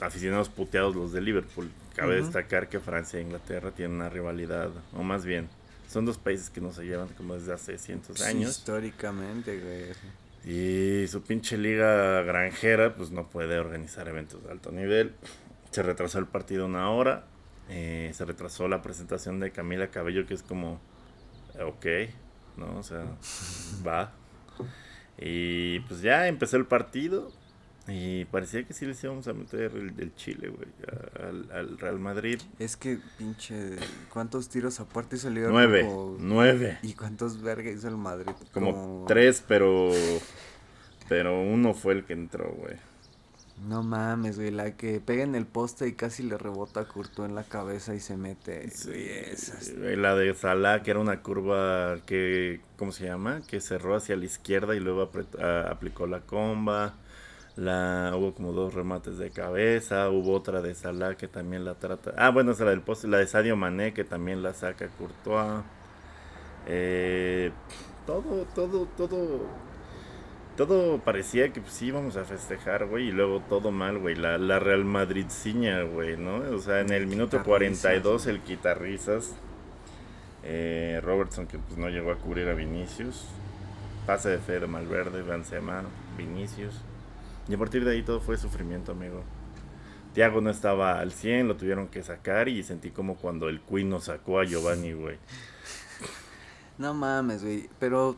aficionados 0.00 0.48
puteados 0.48 0.94
los 0.94 1.12
de 1.12 1.20
Liverpool. 1.20 1.70
Cabe 1.96 2.16
destacar 2.16 2.68
que 2.68 2.78
Francia 2.80 3.18
e 3.18 3.22
Inglaterra 3.22 3.72
tienen 3.72 3.96
una 3.96 4.08
rivalidad, 4.08 4.70
o 4.92 5.02
más 5.02 5.24
bien, 5.24 5.48
son 5.88 6.04
dos 6.04 6.18
países 6.18 6.50
que 6.50 6.60
no 6.60 6.72
se 6.72 6.84
llevan 6.84 7.08
como 7.08 7.34
desde 7.34 7.52
hace 7.52 7.78
cientos 7.78 8.18
de 8.18 8.26
años. 8.26 8.50
históricamente, 8.50 9.60
güey. 9.60 9.92
Y 10.44 11.06
su 11.08 11.22
pinche 11.22 11.56
liga 11.56 12.22
granjera, 12.22 12.94
pues 12.94 13.10
no 13.10 13.28
puede 13.30 13.58
organizar 13.58 14.06
eventos 14.08 14.42
de 14.44 14.50
alto 14.50 14.70
nivel. 14.72 15.14
Se 15.70 15.82
retrasó 15.82 16.18
el 16.18 16.26
partido 16.26 16.66
una 16.66 16.90
hora. 16.90 17.26
eh, 17.68 18.10
se 18.14 18.24
retrasó 18.24 18.68
la 18.68 18.82
presentación 18.82 19.40
de 19.40 19.50
Camila 19.52 19.88
Cabello, 19.88 20.26
que 20.26 20.34
es 20.34 20.42
como, 20.42 20.80
ok, 21.60 21.86
¿no? 22.56 22.78
O 22.78 22.82
sea, 22.82 23.04
va. 23.86 24.12
Y 25.18 25.80
pues 25.80 26.00
ya 26.02 26.26
empezó 26.28 26.56
el 26.56 26.66
partido. 26.66 27.30
Y 27.86 28.24
parecía 28.24 28.64
que 28.64 28.72
sí 28.72 28.86
les 28.86 29.04
íbamos 29.04 29.28
a 29.28 29.34
meter 29.34 29.72
el 29.76 29.94
del 29.94 30.14
Chile, 30.14 30.48
güey, 30.48 30.68
al, 31.22 31.50
al 31.52 31.78
Real 31.78 31.98
Madrid. 31.98 32.40
Es 32.58 32.78
que, 32.78 32.98
pinche, 33.18 33.76
¿cuántos 34.10 34.48
tiros 34.48 34.80
aparte 34.80 35.16
hizo 35.16 35.28
el 35.28 35.34
Liverpool? 35.34 35.52
Nueve, 35.60 35.82
Como- 35.82 36.16
nueve. 36.18 36.78
¿Y 36.82 36.94
cuántos 36.94 37.42
verga 37.42 37.70
hizo 37.70 37.88
el 37.88 37.98
Madrid? 37.98 38.32
Como 38.52 39.04
tres, 39.06 39.44
pero, 39.46 39.90
pero 41.10 41.42
uno 41.42 41.74
fue 41.74 41.92
el 41.92 42.04
que 42.06 42.14
entró, 42.14 42.54
güey. 42.54 42.76
No 43.56 43.82
mames, 43.82 44.36
güey, 44.36 44.50
la 44.50 44.76
que 44.76 45.00
pega 45.00 45.22
en 45.22 45.34
el 45.36 45.46
poste 45.46 45.86
y 45.86 45.92
casi 45.92 46.22
le 46.24 46.36
rebota 46.36 46.80
a 46.80 46.84
Courtois 46.88 47.28
en 47.28 47.34
la 47.36 47.44
cabeza 47.44 47.94
y 47.94 48.00
se 48.00 48.16
mete. 48.16 48.68
güey, 48.84 49.08
esas- 49.08 49.68
La 49.74 50.14
de 50.16 50.34
Salah, 50.34 50.82
que 50.82 50.90
era 50.90 51.00
una 51.00 51.22
curva 51.22 51.98
que, 52.04 52.60
¿cómo 52.76 52.90
se 52.92 53.04
llama? 53.06 53.42
Que 53.46 53.60
cerró 53.60 53.94
hacia 53.94 54.16
la 54.16 54.24
izquierda 54.24 54.74
y 54.74 54.80
luego 54.80 55.08
a- 55.40 55.70
aplicó 55.70 56.06
la 56.06 56.20
comba. 56.20 56.94
La, 57.56 58.12
hubo 58.16 58.34
como 58.34 58.52
dos 58.52 58.74
remates 58.74 59.16
de 59.18 59.30
cabeza. 59.30 60.10
Hubo 60.10 60.32
otra 60.32 60.60
de 60.60 60.74
Salah 60.74 61.16
que 61.16 61.28
también 61.28 61.64
la 61.64 61.74
trata. 61.76 62.12
Ah, 62.18 62.30
bueno, 62.30 62.50
esa 62.50 62.64
la 62.64 62.70
del 62.70 62.82
poste. 62.82 63.06
La 63.06 63.18
de 63.18 63.28
Sadio 63.28 63.56
Mané 63.56 63.94
que 63.94 64.02
también 64.04 64.42
la 64.42 64.52
saca 64.52 64.88
Courtois. 64.88 65.62
Eh, 66.66 67.52
todo, 68.06 68.44
todo, 68.54 68.86
todo. 68.96 69.46
Todo 70.56 70.98
parecía 70.98 71.52
que 71.52 71.60
pues, 71.60 71.72
sí 71.72 71.86
íbamos 71.86 72.16
a 72.16 72.24
festejar, 72.24 72.86
güey, 72.86 73.08
y 73.08 73.12
luego 73.12 73.40
todo 73.40 73.72
mal, 73.72 73.98
güey. 73.98 74.14
La, 74.14 74.38
la 74.38 74.60
Real 74.60 74.84
Madrid 74.84 75.26
ciña, 75.28 75.82
güey, 75.82 76.16
¿no? 76.16 76.36
O 76.54 76.58
sea, 76.58 76.80
en 76.80 76.92
el 76.92 77.06
minuto 77.06 77.38
Quitarrisas, 77.38 77.82
42 77.82 78.26
el 78.28 78.40
quitarrisas. 78.40 79.34
Eh, 80.44 81.00
Robertson 81.02 81.46
que 81.46 81.58
pues 81.58 81.78
no 81.78 81.88
llegó 81.88 82.12
a 82.12 82.16
cubrir 82.16 82.48
a 82.48 82.54
Vinicius. 82.54 83.26
Pase 84.06 84.28
de 84.28 84.38
fe 84.38 84.60
de 84.60 84.66
Malverde, 84.66 85.22
Benzema, 85.22 85.82
Vinicius. 86.16 86.82
Y 87.48 87.54
a 87.54 87.58
partir 87.58 87.84
de 87.84 87.92
ahí 87.92 88.02
todo 88.02 88.20
fue 88.20 88.36
sufrimiento, 88.36 88.92
amigo. 88.92 89.22
Thiago 90.12 90.40
no 90.40 90.50
estaba 90.50 91.00
al 91.00 91.10
100, 91.12 91.48
lo 91.48 91.56
tuvieron 91.56 91.88
que 91.88 92.02
sacar 92.02 92.48
y 92.48 92.62
sentí 92.62 92.90
como 92.90 93.16
cuando 93.16 93.48
el 93.48 93.60
Queen 93.60 93.90
nos 93.90 94.04
sacó 94.04 94.38
a 94.38 94.44
Giovanni, 94.44 94.92
güey. 94.92 95.18
No 96.76 96.92
mames, 96.92 97.44
güey. 97.44 97.70
Pero 97.78 98.16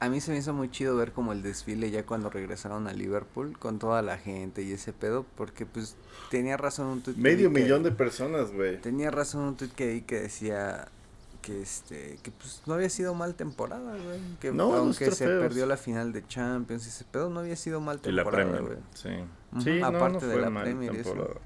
a 0.00 0.08
mí 0.08 0.20
se 0.20 0.30
me 0.32 0.38
hizo 0.38 0.52
muy 0.52 0.70
chido 0.70 0.96
ver 0.96 1.12
como 1.12 1.32
el 1.32 1.42
desfile 1.42 1.90
ya 1.90 2.04
cuando 2.04 2.28
regresaron 2.30 2.86
a 2.88 2.92
Liverpool 2.92 3.58
con 3.58 3.78
toda 3.78 4.02
la 4.02 4.18
gente 4.18 4.62
y 4.62 4.72
ese 4.72 4.92
pedo. 4.92 5.24
Porque 5.36 5.64
pues 5.66 5.96
tenía 6.30 6.56
razón 6.56 6.86
un 6.88 7.00
tuit 7.02 7.16
que 7.16 7.22
Medio 7.22 7.52
que- 7.52 7.60
millón 7.62 7.82
de 7.82 7.90
personas, 7.92 8.52
güey. 8.52 8.80
Tenía 8.80 9.10
razón 9.10 9.42
un 9.44 9.56
tuit 9.56 9.72
que 9.72 9.92
vi 9.94 10.00
que 10.02 10.20
decía 10.20 10.88
que 11.42 11.60
este 11.60 12.18
que 12.22 12.30
pues 12.30 12.62
no 12.66 12.72
había 12.74 12.88
sido 12.90 13.14
mal 13.14 13.34
temporada, 13.34 13.92
güey. 13.96 14.18
Que 14.40 14.50
No, 14.52 14.74
aunque 14.74 15.10
se 15.10 15.26
perdió 15.26 15.66
la 15.66 15.76
final 15.76 16.12
de 16.12 16.26
Champions 16.26 16.86
y 16.86 16.88
ese 16.88 17.04
pedo 17.04 17.28
no 17.30 17.40
había 17.40 17.56
sido 17.56 17.80
mal 17.80 18.00
Y 18.04 18.10
la 18.12 18.22
temporada, 18.24 18.50
Premier, 18.50 18.62
güey. 18.74 18.84
sí. 18.94 19.08
Ujú, 19.52 19.60
Sí, 19.62 19.78
no, 19.80 19.86
aparte 19.86 20.18
no 20.20 20.26
de 20.26 20.32
fue 20.32 20.42
la 20.42 20.50
mal 20.50 20.64
Premier 20.64 20.96
eso. 20.96 21.40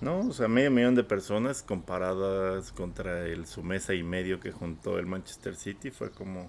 No, 0.00 0.20
o 0.20 0.32
sea, 0.32 0.48
medio 0.48 0.70
millón 0.70 0.94
de 0.94 1.04
personas 1.04 1.62
comparadas 1.62 2.72
contra 2.72 3.26
el 3.26 3.46
su 3.46 3.62
mesa 3.62 3.92
y 3.92 4.02
medio 4.02 4.40
que 4.40 4.50
juntó 4.50 4.98
el 4.98 5.04
Manchester 5.06 5.56
City 5.56 5.90
fue 5.90 6.10
como 6.10 6.48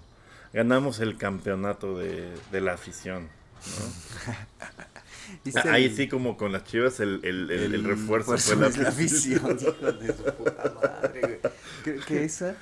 ganamos 0.52 1.00
el 1.00 1.16
campeonato 1.16 1.98
de, 1.98 2.32
de 2.50 2.60
la 2.60 2.72
afición. 2.74 3.24
¿no? 3.24 4.32
¿Viste 5.44 5.68
Ahí 5.68 5.84
el- 5.86 5.96
sí 5.96 6.08
como 6.08 6.36
con 6.36 6.52
las 6.52 6.64
chivas 6.64 7.00
el, 7.00 7.20
el, 7.24 7.50
el- 7.50 7.74
el 7.74 7.84
refuerzo 7.84 8.32
refuerzo 8.32 8.56
fue 8.58 8.68
la 8.70 8.82
la 8.82 8.88
afición. 8.88 9.44
afición. 9.52 9.72
hijo 9.82 9.92
de 9.92 10.12
su 10.14 10.24
puta 10.24 10.74
madre, 10.82 11.20
güey. 11.20 11.38
Creo 11.84 12.00
que 12.06 12.24
esa, 12.24 12.54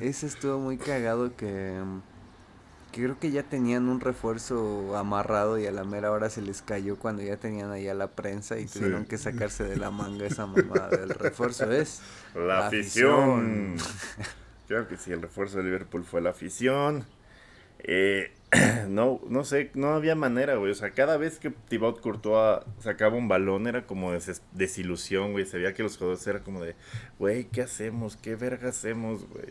esa 0.00 0.26
estuvo 0.26 0.58
muy 0.58 0.76
cagado 0.78 1.36
que, 1.36 1.78
que 2.92 3.02
creo 3.02 3.18
que 3.18 3.30
ya 3.30 3.42
tenían 3.42 3.88
un 3.88 4.00
refuerzo 4.00 4.96
amarrado 4.96 5.58
y 5.58 5.66
a 5.66 5.72
la 5.72 5.84
mera 5.84 6.10
hora 6.10 6.30
se 6.30 6.40
les 6.42 6.62
cayó 6.62 6.96
cuando 6.96 7.22
ya 7.22 7.36
tenían 7.38 7.70
ahí 7.72 7.88
a 7.88 7.94
la 7.94 8.08
prensa 8.12 8.58
y 8.58 8.68
Sí. 8.68 8.78
tuvieron 8.78 9.04
que 9.04 9.18
sacarse 9.18 9.64
de 9.64 9.76
la 9.76 9.90
manga 9.90 10.26
esa 10.26 10.46
mamada 10.46 10.88
del 10.88 11.10
refuerzo 11.10 11.70
es 11.72 12.00
La 12.34 12.42
La 12.44 12.66
afición. 12.68 13.76
Creo 14.68 14.86
que 14.88 14.96
sí, 14.96 15.12
el 15.12 15.20
refuerzo 15.22 15.58
de 15.58 15.64
Liverpool 15.64 16.04
fue 16.04 16.20
la 16.22 16.30
afición. 16.30 17.04
Eh, 17.82 18.32
no, 18.88 19.20
no 19.28 19.44
sé, 19.44 19.70
no 19.74 19.88
había 19.94 20.14
manera, 20.14 20.56
güey. 20.56 20.70
O 20.72 20.74
sea, 20.74 20.90
cada 20.90 21.16
vez 21.16 21.38
que 21.38 21.50
Thibaut 21.50 22.00
Courtois 22.00 22.60
sacaba 22.80 23.16
un 23.16 23.28
balón 23.28 23.66
era 23.66 23.86
como 23.86 24.12
des- 24.12 24.42
desilusión, 24.52 25.32
güey. 25.32 25.46
Se 25.46 25.58
veía 25.58 25.74
que 25.74 25.82
los 25.82 25.96
jugadores 25.96 26.26
eran 26.26 26.42
como 26.42 26.60
de, 26.62 26.74
güey, 27.18 27.44
¿qué 27.44 27.62
hacemos? 27.62 28.16
¿Qué 28.16 28.36
verga 28.36 28.68
hacemos, 28.68 29.26
güey? 29.28 29.48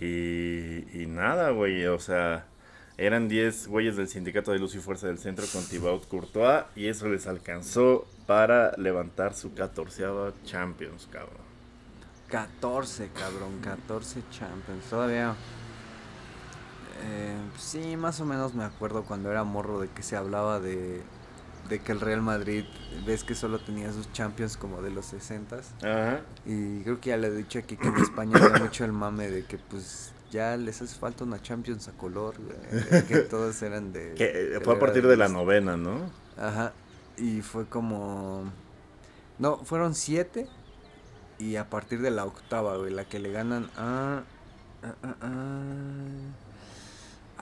Y, 0.00 1.02
y 1.02 1.06
nada, 1.06 1.50
güey. 1.50 1.86
O 1.86 1.98
sea, 1.98 2.46
eran 2.98 3.28
10 3.28 3.68
güeyes 3.68 3.96
del 3.96 4.08
Sindicato 4.08 4.52
de 4.52 4.58
Luz 4.58 4.74
y 4.74 4.78
Fuerza 4.78 5.06
del 5.06 5.18
Centro 5.18 5.46
con 5.52 5.64
Thibaut 5.64 6.06
Courtois. 6.08 6.64
Y 6.76 6.88
eso 6.88 7.08
les 7.08 7.26
alcanzó 7.26 8.06
para 8.26 8.72
levantar 8.76 9.34
su 9.34 9.54
catorceava 9.54 10.32
Champions, 10.44 11.08
cabrón. 11.10 11.48
14, 12.28 13.08
cabrón, 13.14 13.60
14 13.62 14.20
Champions. 14.30 14.84
Todavía. 14.90 15.34
Eh, 17.02 17.36
sí, 17.58 17.96
más 17.96 18.20
o 18.20 18.24
menos 18.24 18.54
me 18.54 18.64
acuerdo 18.64 19.02
cuando 19.04 19.30
era 19.30 19.44
morro 19.44 19.80
de 19.80 19.88
que 19.88 20.02
se 20.02 20.16
hablaba 20.16 20.60
de, 20.60 21.02
de 21.68 21.78
que 21.80 21.92
el 21.92 22.00
Real 22.00 22.22
Madrid, 22.22 22.64
ves 23.06 23.24
que 23.24 23.34
solo 23.34 23.58
tenía 23.58 23.92
sus 23.92 24.12
Champions 24.12 24.56
como 24.56 24.82
de 24.82 24.90
los 24.90 25.06
60 25.06 25.56
Ajá. 25.82 26.20
Y 26.46 26.80
creo 26.82 27.00
que 27.00 27.10
ya 27.10 27.16
le 27.16 27.28
he 27.28 27.32
dicho 27.32 27.58
aquí 27.58 27.76
que 27.76 27.88
en 27.88 27.96
España 27.98 28.36
había 28.36 28.58
mucho 28.58 28.84
el 28.84 28.92
mame 28.92 29.28
de 29.30 29.44
que 29.44 29.58
pues 29.58 30.12
ya 30.30 30.56
les 30.56 30.80
hace 30.80 30.96
falta 30.96 31.24
una 31.24 31.42
Champions 31.42 31.88
a 31.88 31.92
color, 31.92 32.34
güey, 32.38 33.06
que 33.06 33.18
todos 33.20 33.60
eran 33.62 33.92
de... 33.92 34.14
Que 34.14 34.56
eh, 34.56 34.60
fue 34.62 34.74
a 34.76 34.78
partir 34.78 35.06
de 35.06 35.16
la 35.16 35.28
novena, 35.28 35.76
¿no? 35.76 36.10
Ajá. 36.38 36.72
Y 37.16 37.42
fue 37.42 37.66
como. 37.66 38.44
No, 39.38 39.58
fueron 39.64 39.94
siete. 39.94 40.46
Y 41.38 41.56
a 41.56 41.68
partir 41.68 42.00
de 42.00 42.10
la 42.10 42.24
octava, 42.24 42.76
güey, 42.76 42.92
la 42.92 43.04
que 43.04 43.18
le 43.18 43.30
ganan 43.32 43.68
a. 43.76 44.22
a- 44.82 45.06
a- 45.06 45.16
a- 45.20 46.49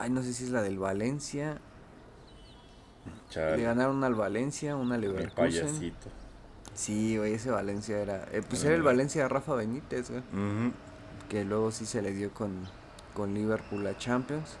Ay, 0.01 0.09
no 0.09 0.23
sé 0.23 0.33
si 0.33 0.45
es 0.45 0.49
la 0.51 0.61
del 0.61 0.79
Valencia. 0.79 1.57
Le 3.05 3.33
Chale, 3.33 3.61
ganaron 3.63 4.03
al 4.03 4.15
Valencia, 4.15 4.75
una 4.75 4.95
el 4.95 5.01
Leverkusen. 5.01 5.35
payasito. 5.35 6.09
Sí, 6.73 7.17
güey, 7.17 7.33
ese 7.33 7.51
Valencia 7.51 7.97
era. 7.99 8.25
eh, 8.31 8.41
pues 8.47 8.63
era 8.63 8.75
el 8.75 8.81
Valencia 8.81 9.23
de 9.23 9.27
Rafa 9.29 9.55
Benítez, 9.55 10.09
güey. 10.09 10.23
Que 11.27 11.43
luego 11.43 11.71
sí 11.71 11.85
se 11.85 12.01
le 12.01 12.11
dio 12.13 12.31
con, 12.33 12.51
con 13.13 13.33
Liverpool 13.33 13.85
a 13.87 13.97
Champions. 13.97 14.51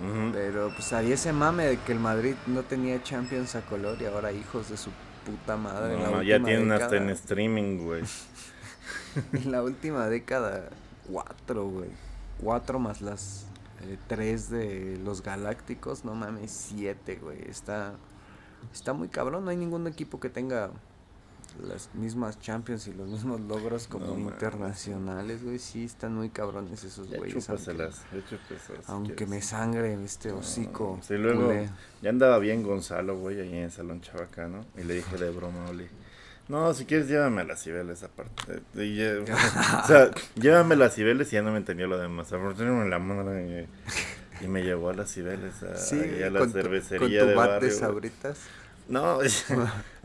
ujú. 0.00 0.30
Pero 0.32 0.70
pues 0.74 0.92
había 0.92 1.14
ese 1.14 1.32
mame 1.32 1.64
de 1.66 1.78
que 1.80 1.92
el 1.92 1.98
Madrid 2.00 2.34
no 2.46 2.62
tenía 2.62 3.02
Champions 3.02 3.54
a 3.56 3.62
color 3.62 4.00
y 4.00 4.04
ahora 4.06 4.30
hijos 4.32 4.68
de 4.68 4.76
su 4.76 4.90
puta 5.24 5.56
madre. 5.56 5.98
la 5.98 6.10
No, 6.10 6.22
ya 6.22 6.42
tienen 6.42 6.70
hasta 6.72 6.96
en 6.96 7.10
streaming, 7.10 7.78
güey. 7.84 8.02
En 9.32 9.50
la 9.52 9.62
última 9.62 10.06
década, 10.08 10.70
cuatro, 11.10 11.66
güey. 11.68 11.90
cuatro 12.40 12.78
más 12.78 13.00
las 13.02 13.46
eh, 13.82 13.98
tres 14.08 14.50
de 14.50 14.98
los 15.04 15.22
Galácticos, 15.22 16.04
no 16.04 16.14
mames, 16.14 16.50
siete, 16.50 17.16
güey. 17.16 17.42
Está, 17.48 17.94
está 18.72 18.92
muy 18.92 19.08
cabrón, 19.08 19.44
no 19.44 19.50
hay 19.50 19.56
ningún 19.56 19.86
equipo 19.86 20.20
que 20.20 20.28
tenga 20.28 20.70
las 21.60 21.94
mismas 21.94 22.40
Champions 22.40 22.86
y 22.86 22.94
los 22.94 23.08
mismos 23.08 23.40
logros 23.40 23.86
como 23.86 24.06
No 24.06 24.18
internacionales, 24.18 25.44
güey. 25.44 25.58
Sí, 25.58 25.84
están 25.84 26.14
muy 26.14 26.30
cabrones 26.30 26.82
esos 26.84 27.08
güeyes. 27.08 27.48
Aunque, 27.48 27.64
chúpaselas, 27.64 28.02
aunque 28.86 29.14
quieres. 29.14 29.30
me 29.30 29.42
sangre 29.42 30.02
este 30.04 30.32
hocico. 30.32 30.98
Sí, 31.02 31.14
luego 31.14 31.46
culé. 31.46 31.70
ya 32.00 32.10
andaba 32.10 32.38
bien 32.38 32.62
Gonzalo, 32.62 33.18
güey, 33.18 33.40
ahí 33.40 33.50
en 33.50 33.64
el 33.64 33.70
Salón 33.70 34.00
Chabacano. 34.00 34.64
Y 34.76 34.84
le 34.84 34.94
dije 34.94 35.16
de 35.16 35.30
broma, 35.30 35.68
Oli. 35.68 35.88
No, 36.48 36.74
si 36.74 36.84
quieres 36.84 37.08
llévame 37.08 37.42
a 37.42 37.44
las 37.44 37.62
Cibeles 37.62 38.02
aparte. 38.02 38.60
Y 38.74 39.00
o 39.22 39.86
sea, 39.86 40.10
llévame 40.34 40.74
a 40.74 40.78
las 40.78 40.94
Cibeles 40.94 41.28
y 41.32 41.36
ya 41.36 41.42
no 41.42 41.50
me 41.52 41.58
entendió 41.58 41.86
lo 41.86 41.98
demás. 41.98 42.32
Afortunadamente 42.32 42.90
la 42.90 42.98
madre 42.98 43.68
y, 44.40 44.44
y 44.44 44.48
me 44.48 44.62
llevó 44.62 44.90
a 44.90 44.94
las 44.94 45.12
Cibeles, 45.12 45.62
a, 45.62 45.76
Sí, 45.76 46.00
a 46.22 46.30
la 46.30 46.40
con 46.40 46.52
tu- 46.52 46.58
cervecería 46.60 46.98
con 46.98 47.08
tu 47.08 47.26
de 47.26 47.34
barrio. 47.34 47.70
sabritas. 47.70 48.38
No, 48.88 49.20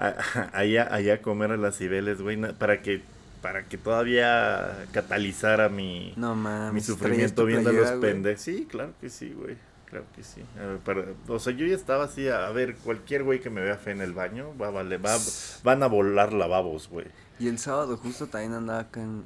allá, 0.54 0.94
allá 0.94 1.14
a 1.16 1.22
comer 1.22 1.52
a 1.52 1.58
las 1.58 1.78
Cibeles, 1.78 2.22
güey, 2.22 2.38
para 2.54 2.82
que 2.82 3.02
para 3.42 3.64
que 3.64 3.78
todavía 3.78 4.86
catalizara 4.92 5.70
mi, 5.70 6.14
No 6.18 6.36
mi 6.36 6.82
¿traías 6.82 6.86
sufrimiento 6.86 7.46
viendo 7.46 7.70
a 7.70 7.74
los 7.74 7.92
pendejos. 7.92 8.42
Sí, 8.42 8.68
claro 8.70 8.94
que 9.00 9.10
sí, 9.10 9.34
güey. 9.38 9.56
Claro 9.90 10.06
que 10.16 10.24
sí. 10.24 10.44
Ver, 10.56 10.78
para- 10.80 11.06
o 11.28 11.40
sea, 11.40 11.54
yo 11.54 11.66
ya 11.66 11.76
estaba 11.76 12.04
así, 12.06 12.28
a, 12.28 12.48
a 12.48 12.52
ver, 12.52 12.76
cualquier 12.76 13.24
güey 13.24 13.40
que 13.40 13.50
me 13.50 13.62
vea 13.62 13.78
fe 13.78 13.92
en 13.92 14.02
el 14.02 14.14
baño, 14.14 14.54
va, 14.62 14.68
a 14.68 14.72
valer- 14.72 15.04
va, 15.06 15.16
van 15.64 15.82
a 15.84 15.88
volar 15.88 16.34
lavabos, 16.34 16.90
güey. 16.90 17.06
Y 17.40 17.48
el 17.48 17.58
sábado 17.60 17.96
justo 17.98 18.28
también 18.28 18.54
andaba 18.54 18.80
acá 18.80 19.02
en. 19.02 19.24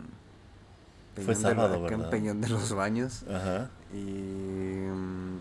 Fue 1.16 1.34
Peñón 1.36 1.58
de 1.58 1.86
acá 1.86 1.96
en. 1.96 2.10
Peñón 2.10 2.42
de 2.42 2.50
los 2.50 2.74
Baños. 2.74 3.24
Ajá. 3.30 3.70
Y. 3.94 3.98
mm, 3.98 5.40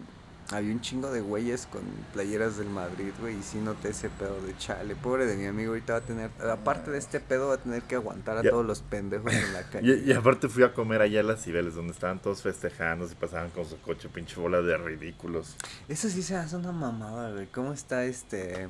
había 0.53 0.73
un 0.73 0.81
chingo 0.81 1.11
de 1.13 1.21
güeyes 1.21 1.67
con 1.67 1.83
playeras 2.13 2.57
del 2.57 2.69
Madrid, 2.69 3.13
güey. 3.21 3.39
Y 3.39 3.43
sí 3.43 3.59
noté 3.59 3.91
ese 3.91 4.09
pedo 4.11 4.41
de 4.43 4.57
chale. 4.59 4.97
Pobre 4.97 5.27
de 5.27 5.37
mi 5.37 5.47
amigo, 5.47 5.71
ahorita 5.71 5.93
va 5.95 5.99
a 6.01 6.03
tener. 6.03 6.31
Aparte 6.51 6.91
de 6.91 6.99
este 6.99 7.21
pedo, 7.21 7.49
va 7.49 7.55
a 7.55 7.59
tener 7.59 7.83
que 7.83 7.95
aguantar 7.95 8.39
a 8.39 8.43
Ya. 8.43 8.51
todos 8.51 8.67
los 8.67 8.81
pendejos 8.81 9.33
en 9.33 9.53
la 9.53 9.63
calle. 9.71 10.03
Y, 10.05 10.11
y 10.11 10.13
aparte 10.13 10.49
fui 10.49 10.63
a 10.65 10.73
comer 10.75 11.03
allá 11.03 11.21
a 11.21 11.23
las 11.23 11.43
Cibeles, 11.45 11.75
donde 11.75 11.93
estaban 11.93 12.21
todos 12.21 12.43
festejando 12.43 13.07
y 13.07 13.15
pasaban 13.15 13.51
con 13.51 13.65
su 13.65 13.81
coche, 13.81 14.09
pinche 14.09 14.41
bola 14.41 14.61
de 14.61 14.77
ridículos. 14.77 15.57
Eso 15.89 16.09
sí 16.09 16.23
se 16.23 16.35
hace 16.37 16.57
una 16.57 16.73
mamada, 16.73 17.31
güey. 17.33 17.47
¿Cómo 17.47 17.73
está 17.73 18.05
este.? 18.05 18.69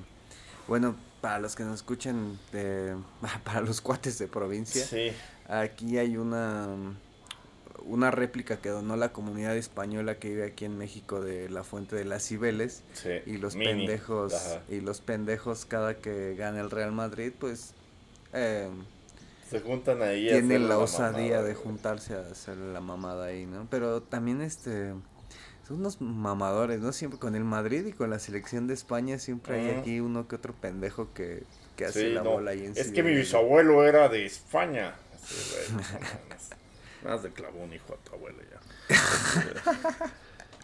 Bueno, 0.69 0.95
para 1.21 1.39
los 1.41 1.57
que 1.57 1.65
nos 1.65 1.77
escuchan, 1.77 2.39
de- 2.53 2.95
para 3.45 3.61
los 3.63 3.81
cuates 3.81 4.19
de 4.19 4.29
provincia. 4.29 4.85
Sí. 4.85 5.13
Aquí 5.49 5.99
hay 5.99 6.17
una 6.17 6.69
una 7.85 8.11
réplica 8.11 8.59
que 8.59 8.69
donó 8.69 8.97
la 8.97 9.13
comunidad 9.13 9.57
española 9.57 10.19
que 10.19 10.29
vive 10.29 10.45
aquí 10.47 10.65
en 10.65 10.77
México 10.79 11.21
de 11.21 11.49
la 11.49 11.65
fuente 11.65 11.97
de 11.97 12.05
las 12.05 12.27
Cibeles 12.27 12.83
Sí. 12.93 13.11
y 13.27 13.39
los 13.39 13.57
Mini. 13.57 13.71
pendejos 13.87 14.35
Ajá. 14.35 14.63
y 14.69 14.81
los 14.81 15.01
pendejos 15.01 15.65
cada 15.65 15.95
que 15.99 16.35
gana 16.37 16.61
el 16.61 16.71
Real 16.71 16.93
Madrid 16.93 17.33
pues 17.39 17.75
eh, 18.33 18.69
Se 19.51 19.61
juntan 19.61 20.03
ahí. 20.03 20.29
tienen 20.29 20.51
hacer 20.53 20.61
la 20.61 20.79
osadía 20.79 21.23
mamada, 21.37 21.43
de 21.45 21.55
juntarse 21.55 22.15
a 22.15 22.21
hacer 22.21 22.57
la 22.57 22.81
mamada 22.81 23.27
ahí, 23.27 23.47
¿no? 23.47 23.67
Pero 23.71 24.03
también 24.03 24.41
este 24.43 24.93
son 25.67 25.79
unos 25.81 26.01
mamadores, 26.01 26.81
¿no? 26.81 26.93
Siempre 26.93 27.19
con 27.19 27.35
el 27.37 27.45
Madrid 27.45 27.87
y 27.87 27.93
con 27.93 28.11
la 28.11 28.19
selección 28.19 28.67
de 28.67 28.75
España 28.75 29.19
siempre 29.19 29.59
hay 29.61 29.77
aquí 29.79 30.01
uno 30.01 30.27
que 30.29 30.37
otro 30.37 30.53
pendejo 30.53 31.13
que, 31.15 31.45
que 31.77 31.85
hace 31.87 32.09
Sí, 32.09 32.13
la 32.13 32.23
no, 32.23 32.31
bola 32.33 32.51
ahí 32.53 32.65
en 32.67 32.73
Es 32.77 32.91
que 32.93 33.03
mi 33.03 33.15
bisabuelo 33.15 33.85
era 33.85 34.09
de 34.09 34.27
España. 34.27 34.95
Mames. 35.73 36.51
Más 37.05 37.23
de 37.23 37.31
clavó 37.31 37.61
un 37.65 37.73
hijo 37.73 37.95
a 37.95 37.97
tu 38.09 38.15
abuelo 38.15 38.39
ya. 38.51 38.61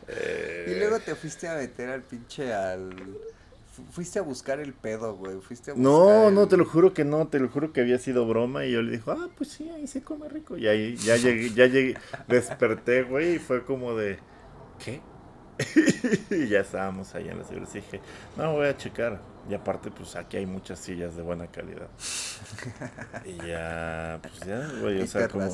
Eh, 0.08 0.64
Y 0.68 0.78
luego 0.78 1.00
te 1.00 1.14
fuiste 1.14 1.48
a 1.48 1.54
meter 1.56 1.88
al 1.90 2.02
pinche 2.02 2.52
al... 2.52 2.94
fu- 3.74 3.84
Fuiste 3.90 4.18
a 4.18 4.22
buscar 4.22 4.60
el 4.60 4.72
pedo, 4.72 5.16
güey. 5.16 5.40
Fuiste 5.40 5.70
a 5.70 5.74
buscar 5.74 5.82
No, 5.92 6.28
el- 6.28 6.34
no, 6.34 6.48
te 6.48 6.56
lo 6.56 6.64
juro 6.64 6.92
que 6.94 7.04
no, 7.04 7.28
te 7.28 7.38
lo 7.40 7.48
juro 7.48 7.72
que 7.72 7.80
había 7.80 7.98
sido 7.98 8.26
broma 8.26 8.64
y 8.66 8.72
yo 8.72 8.82
le 8.82 8.92
dijo, 8.92 9.10
ah, 9.12 9.28
pues 9.36 9.50
sí, 9.50 9.68
ahí 9.70 9.86
se 9.86 10.02
come 10.02 10.28
rico. 10.28 10.56
Y 10.56 10.66
ahí 10.68 10.96
ya 10.96 11.16
llegué, 11.16 11.50
ya 11.52 11.66
llegué, 11.66 11.96
desperté, 12.28 13.02
güey, 13.02 13.36
y 13.36 13.38
fue 13.38 13.64
como 13.64 13.96
de, 13.96 14.18
¿qué? 14.84 15.00
y 16.30 16.48
ya 16.48 16.60
estábamos 16.60 17.14
ahí 17.14 17.28
en 17.28 17.38
la 17.38 17.44
ciudad. 17.44 17.66
Y 17.72 17.76
dije, 17.76 18.00
no, 18.36 18.52
voy 18.54 18.66
a 18.68 18.76
checar. 18.76 19.20
Y 19.48 19.54
aparte, 19.54 19.90
pues 19.90 20.16
aquí 20.16 20.38
hay 20.38 20.46
muchas 20.46 20.80
sillas 20.80 21.16
de 21.16 21.22
buena 21.22 21.46
calidad. 21.46 21.88
y 23.24 23.36
ya, 23.46 24.18
pues 24.22 24.40
ya, 24.40 24.68
güey, 24.80 25.00
o 25.00 25.06
sea, 25.06 25.28
como... 25.28 25.48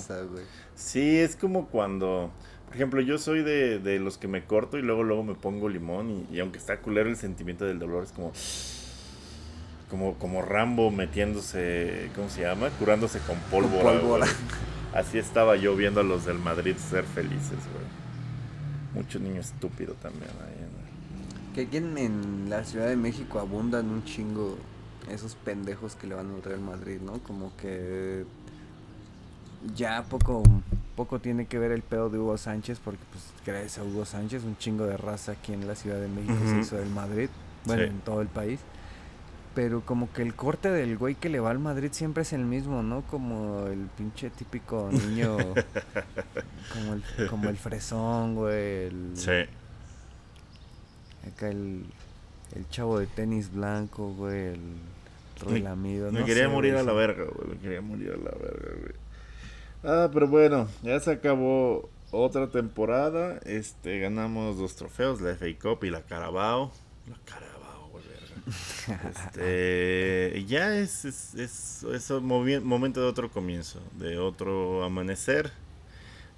Sí, 0.75 1.19
es 1.19 1.37
como 1.37 1.69
cuando, 1.69 2.31
por 2.67 2.75
ejemplo, 2.75 3.01
yo 3.03 3.19
soy 3.19 3.43
de, 3.43 3.79
de 3.79 3.99
los 3.99 4.17
que 4.17 4.29
me 4.29 4.45
corto 4.45 4.79
y 4.79 4.83
luego 4.83 5.03
luego 5.03 5.23
me 5.23 5.35
pongo 5.35 5.69
limón 5.69 6.11
y, 6.11 6.37
y 6.37 6.41
aunque 6.41 6.59
está 6.59 6.81
culero 6.81 7.11
el 7.11 7.17
sentimiento 7.17 7.65
del 7.67 7.79
dolor 7.79 8.05
es 8.05 8.13
como 8.13 8.33
como 9.93 10.15
como 10.15 10.41
Rambo 10.41 10.91
metiéndose, 10.91 12.11
¿cómo 12.17 12.31
se 12.31 12.41
llama? 12.41 12.71
Curándose 12.79 13.19
con 13.21 13.37
pólvora. 13.51 14.27
Así 14.95 15.19
estaba 15.19 15.57
yo 15.57 15.77
viendo 15.77 16.01
a 16.01 16.03
los 16.03 16.25
del 16.25 16.39
Madrid 16.39 16.77
ser 16.77 17.05
felices, 17.05 17.51
güey. 17.51 17.85
Mucho 18.95 19.19
niño 19.19 19.41
estúpido 19.43 19.93
también 19.95 20.31
ahí. 20.41 20.52
Que 21.55 21.63
aquí 21.63 21.77
en, 21.77 21.99
en 21.99 22.47
la 22.51 22.65
Ciudad 22.65 22.87
de 22.89 22.97
México 22.97 23.39
abundan 23.39 23.89
un 23.91 24.05
chingo 24.05 24.57
esos 25.11 25.35
pendejos 25.35 25.95
que 25.97 26.07
le 26.07 26.15
van 26.15 26.31
al 26.31 26.43
Real 26.43 26.61
Madrid, 26.61 26.99
¿no? 27.05 27.19
Como 27.19 27.55
que 27.57 28.25
ya 29.75 30.03
poco 30.05 30.43
poco 30.97 31.19
tiene 31.21 31.47
que 31.47 31.59
ver 31.59 31.73
el 31.73 31.83
pedo 31.83 32.11
de 32.11 32.19
Hugo 32.19 32.37
Sánchez 32.37 32.79
porque 32.85 33.01
pues 33.11 33.25
gracias 33.47 33.79
a 33.79 33.85
Hugo 33.85 34.05
Sánchez 34.05 34.45
un 34.45 34.57
chingo 34.59 34.85
de 34.87 34.97
raza 34.97 35.33
aquí 35.33 35.53
en 35.55 35.67
la 35.67 35.75
Ciudad 35.75 35.99
de 36.01 36.09
México 36.09 36.35
se 36.45 36.51
Ujú. 36.53 36.61
hizo 36.61 36.77
del 36.77 36.91
Madrid, 36.91 37.29
bueno, 37.65 37.83
Sí. 37.85 37.89
en 37.89 38.01
todo 38.01 38.21
el 38.23 38.29
país. 38.29 38.61
Pero 39.55 39.83
como 39.83 40.11
que 40.13 40.23
el 40.23 40.35
corte 40.35 40.71
del 40.71 40.97
güey 40.97 41.15
que 41.15 41.29
le 41.29 41.39
va 41.41 41.51
al 41.51 41.59
Madrid 41.59 41.91
siempre 41.93 42.23
es 42.23 42.33
el 42.33 42.45
mismo, 42.45 42.83
¿no? 42.83 43.03
Como 43.03 43.67
el 43.67 43.87
pinche 43.99 44.31
típico 44.31 44.89
niño 44.91 45.37
como 46.73 46.95
el 46.95 47.29
como 47.29 47.49
el 47.51 47.57
fresón, 47.59 48.35
güey, 48.35 48.87
el 48.87 49.13
Acá 51.27 51.49
el, 51.49 51.85
el 52.55 52.69
chavo 52.71 52.99
de 52.99 53.07
tenis 53.07 53.53
blanco, 53.53 54.13
güey, 54.15 54.55
el 54.55 54.61
relamido. 55.45 56.11
Me 56.11 56.21
no 56.21 56.27
quería 56.27 56.45
sé, 56.45 56.49
morir 56.49 56.73
güey, 56.73 56.83
a 56.83 56.87
la 56.87 56.93
verga, 56.93 57.25
güey. 57.25 57.49
Me 57.51 57.59
quería 57.59 57.81
morir 57.81 58.11
a 58.13 58.17
la 58.17 58.31
verga, 58.31 58.69
güey. 58.81 58.95
Ah, 59.85 60.11
pero 60.13 60.29
bueno, 60.29 60.69
ya 60.83 60.99
se 61.01 61.11
acabó 61.13 61.89
otra 62.11 62.49
temporada. 62.51 63.39
Este, 63.45 63.99
ganamos 63.99 64.59
dos 64.59 64.77
trofeos, 64.77 65.21
la 65.21 65.35
FA 65.35 65.47
Cup 65.61 65.85
y 65.85 65.91
la 65.91 66.03
Carabao. 66.03 66.73
La 67.09 67.17
Carabao, 67.25 67.89
güey, 67.91 68.05
verga. 68.05 69.11
Este, 69.11 70.45
ya 70.47 70.77
es, 70.77 71.05
es, 71.05 71.35
es, 71.35 71.83
es 71.85 72.11
un 72.11 72.27
momento 72.27 73.01
de 73.01 73.07
otro 73.07 73.31
comienzo, 73.31 73.81
de 73.99 74.19
otro 74.19 74.85
amanecer. 74.85 75.53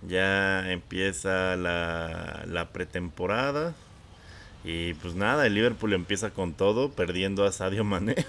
Ya 0.06 0.70
empieza 0.70 1.56
la, 1.56 2.44
la 2.46 2.72
pretemporada. 2.72 3.74
Y 4.64 4.94
pues 4.94 5.14
nada, 5.14 5.46
el 5.46 5.54
Liverpool 5.54 5.92
empieza 5.92 6.30
con 6.30 6.54
todo, 6.54 6.90
perdiendo 6.90 7.44
a 7.44 7.52
Sadio 7.52 7.84
Mané. 7.84 8.14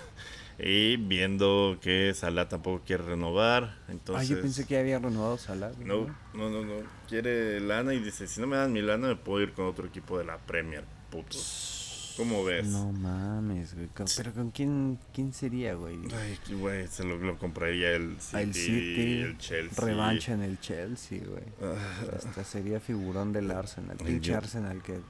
Y 0.58 0.96
viendo 0.96 1.78
que 1.82 2.14
Salah 2.14 2.48
tampoco 2.48 2.82
quiere 2.86 3.04
renovar. 3.04 3.78
Entonces, 3.90 4.32
Ah, 4.32 4.34
yo 4.36 4.42
pensé 4.42 4.66
que 4.66 4.78
había 4.80 5.00
renovado 5.00 5.38
Salah. 5.38 5.72
güey, 5.72 5.86
no, 5.86 6.08
no, 6.34 6.50
no, 6.50 6.64
no. 6.64 6.76
Quiere 7.10 7.60
lana 7.60 7.94
y 7.94 8.00
dice, 8.00 8.26
si 8.26 8.40
no 8.40 8.48
me 8.48 8.56
dan 8.56 8.72
mi 8.72 8.82
lana 8.82 9.10
me 9.10 9.16
puedo 9.18 9.42
ir 9.44 9.52
con 9.52 9.66
otro 9.66 9.86
equipo 9.86 10.18
de 10.18 10.24
la 10.24 10.38
Premier, 10.38 10.86
putos. 11.12 12.14
¿Cómo 12.16 12.46
ves? 12.46 12.68
No 12.68 12.90
mames, 12.94 13.76
güey. 13.76 13.90
Pero 14.16 14.34
¿con 14.34 14.52
quién, 14.52 14.98
quién 15.14 15.34
sería, 15.34 15.74
güey? 15.74 15.98
Ay, 16.18 16.38
qué 16.48 16.56
güey, 16.56 16.88
se 16.88 17.04
lo, 17.04 17.18
lo 17.18 17.38
compraría 17.38 17.92
el 17.92 18.16
City, 18.22 18.38
El 18.42 18.54
City, 18.54 19.20
el 19.24 19.38
Chelsea. 19.38 19.86
revancha 19.86 20.32
en 20.32 20.42
el 20.44 20.58
Chelsea, 20.62 21.20
güey. 21.28 21.44
Ah, 21.62 22.16
Hasta 22.16 22.46
sería 22.46 22.80
figurón 22.80 23.34
del 23.34 23.52
Arsenal. 23.52 23.98
Pinche 23.98 24.34
Arsenal 24.34 24.82
que 24.82 25.02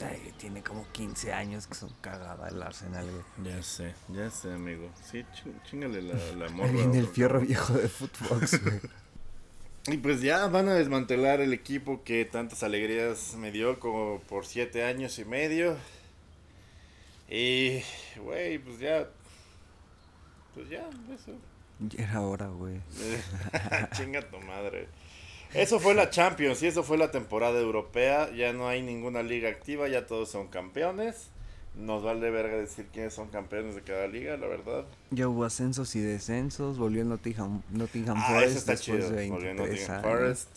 ay, 0.00 0.32
tiene 0.38 0.62
como 0.62 0.86
15 0.92 1.32
años 1.32 1.66
que 1.66 1.74
son 1.74 1.90
cagada 2.00 2.48
el 2.48 2.62
Arsenal, 2.62 3.06
güey. 3.10 3.52
ya 3.54 3.62
sé, 3.62 3.94
ya 4.08 4.30
sé, 4.30 4.52
amigo. 4.52 4.90
Sí, 5.10 5.18
ch- 5.34 5.62
chingale 5.64 6.00
la, 6.02 6.14
la 6.36 6.48
morra. 6.50 6.70
viene 6.72 6.98
el 6.98 7.08
fierro 7.08 7.40
viejo 7.40 7.74
de 7.74 7.88
Footbox, 7.88 8.62
güey. 8.64 8.80
Y 9.88 9.96
pues 9.96 10.20
ya 10.22 10.46
van 10.46 10.68
a 10.68 10.74
desmantelar 10.74 11.40
el 11.40 11.52
equipo 11.52 12.04
que 12.04 12.24
tantas 12.24 12.62
alegrías 12.62 13.34
me 13.34 13.50
dio 13.50 13.80
como 13.80 14.20
por 14.28 14.46
siete 14.46 14.84
años 14.84 15.18
y 15.18 15.24
medio. 15.24 15.76
Y, 17.28 17.82
güey, 18.18 18.58
pues 18.58 18.78
ya. 18.78 19.08
Pues 20.54 20.68
ya, 20.68 20.88
eso. 21.12 21.32
Ya 21.80 22.04
era 22.04 22.20
hora, 22.20 22.46
güey. 22.46 22.80
Chinga 23.96 24.22
tu 24.22 24.38
madre. 24.40 24.88
Eso 25.54 25.78
fue 25.80 25.94
la 25.94 26.08
Champions 26.10 26.62
y 26.62 26.66
eso 26.68 26.82
fue 26.82 26.96
la 26.96 27.10
temporada 27.10 27.60
europea. 27.60 28.30
Ya 28.34 28.52
no 28.52 28.68
hay 28.68 28.82
ninguna 28.82 29.22
liga 29.22 29.48
activa, 29.50 29.88
ya 29.88 30.06
todos 30.06 30.30
son 30.30 30.48
campeones. 30.48 31.28
Nos 31.76 32.02
vale 32.02 32.30
verga 32.30 32.56
decir 32.56 32.86
quiénes 32.92 33.14
son 33.14 33.28
campeones 33.28 33.74
de 33.74 33.80
cada 33.82 34.06
liga, 34.06 34.36
la 34.36 34.46
verdad. 34.46 34.84
Ya 35.10 35.28
hubo 35.28 35.44
ascensos 35.44 35.94
y 35.96 36.00
descensos, 36.00 36.76
volvió 36.78 37.02
el 37.02 37.08
Nottingham, 37.08 37.62
Nottingham 37.70 38.16
Ah, 38.18 38.26
Forest 38.28 38.50
eso 38.50 38.58
está 38.58 38.72
después 38.72 38.98
chido. 39.06 39.10
de 39.16 39.28
Volvió 39.30 39.46
23 39.54 39.56
Nottingham 39.88 40.04
años. 40.04 40.18
Forest. 40.18 40.48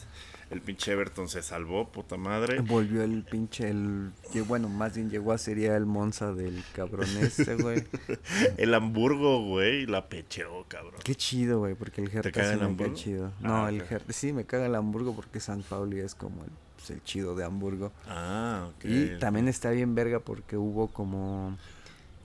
El 0.52 0.62
pinche 0.62 0.92
Everton 0.92 1.28
se 1.28 1.42
salvó, 1.42 1.90
puta 1.92 2.18
madre. 2.18 2.60
Volvió 2.62 3.02
el 3.04 3.24
pinche, 3.24 3.70
el, 3.70 4.12
bueno, 4.48 4.70
más 4.70 4.96
bien 4.96 5.10
llegó 5.10 5.32
a 5.32 5.38
sería 5.40 5.76
el 5.76 5.86
Monza 5.86 6.34
del 6.34 6.64
cabrón 6.74 7.10
este, 7.20 7.56
güey. 7.56 7.84
el 8.58 8.74
Hamburgo, 8.74 9.44
güey, 9.44 9.86
la 9.88 10.08
pecheó, 10.08 10.66
cabrón. 10.68 11.00
Qué 11.04 11.16
chido, 11.16 11.60
güey, 11.60 11.74
porque 11.74 12.02
el 12.02 12.10
Hertha 12.14 12.32
caga 12.32 12.48
sí 12.50 12.54
el 12.54 12.60
me 12.60 12.66
Hamburgo? 12.66 12.94
cae 12.94 13.02
chido. 13.04 13.32
Ah, 13.38 13.48
No, 13.48 13.68
el 13.68 13.82
Hertha, 13.82 14.14
sí 14.14 14.34
me 14.34 14.46
caga 14.46 14.68
el 14.68 14.76
Hamburgo 14.76 15.16
porque 15.16 15.40
San 15.40 15.64
Pauli 15.64 16.00
es 16.00 16.14
como 16.14 16.44
el, 16.44 16.52
pues, 16.76 16.92
el 16.92 17.04
chido 17.04 17.36
de 17.36 17.44
Hamburgo. 17.44 17.92
Ah, 18.08 18.70
ok. 18.70 18.86
Y 18.86 19.18
también 19.20 19.48
está 19.48 19.72
bien 19.72 19.96
verga 19.96 20.20
porque 20.20 20.58
hubo 20.58 20.88
como 20.90 21.58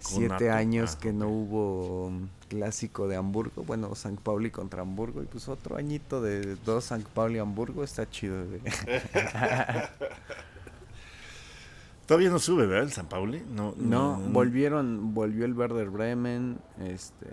siete 0.01 0.51
años 0.51 0.97
Ah, 0.97 1.01
que 1.01 1.13
no 1.13 1.29
hubo 1.29 2.07
um, 2.07 2.29
clásico 2.49 3.07
de 3.09 3.17
Hamburgo. 3.17 3.63
Bueno, 3.63 3.95
San 3.95 4.17
Pauli 4.17 4.51
contra 4.51 4.83
Hamburgo. 4.83 5.23
Y 5.23 5.27
pues 5.27 5.49
otro 5.49 5.77
añito 5.77 6.21
de 6.21 6.57
dos 6.57 6.85
San 6.85 7.03
Pauli 7.03 7.39
Hamburgo 7.39 7.85
está 7.85 8.09
chido, 8.11 8.45
güey. 8.47 8.61
Todavía 12.07 12.31
no 12.31 12.41
sube, 12.41 12.67
¿verdad? 12.67 12.85
El 12.85 12.93
San 12.93 13.09
Pauli. 13.09 13.41
No, 13.55 13.73
No, 13.77 14.19
volvieron, 14.19 15.15
volvió 15.15 15.45
el 15.45 15.55
Werder 15.55 15.91
Bremen, 15.91 16.59
este, 16.81 17.29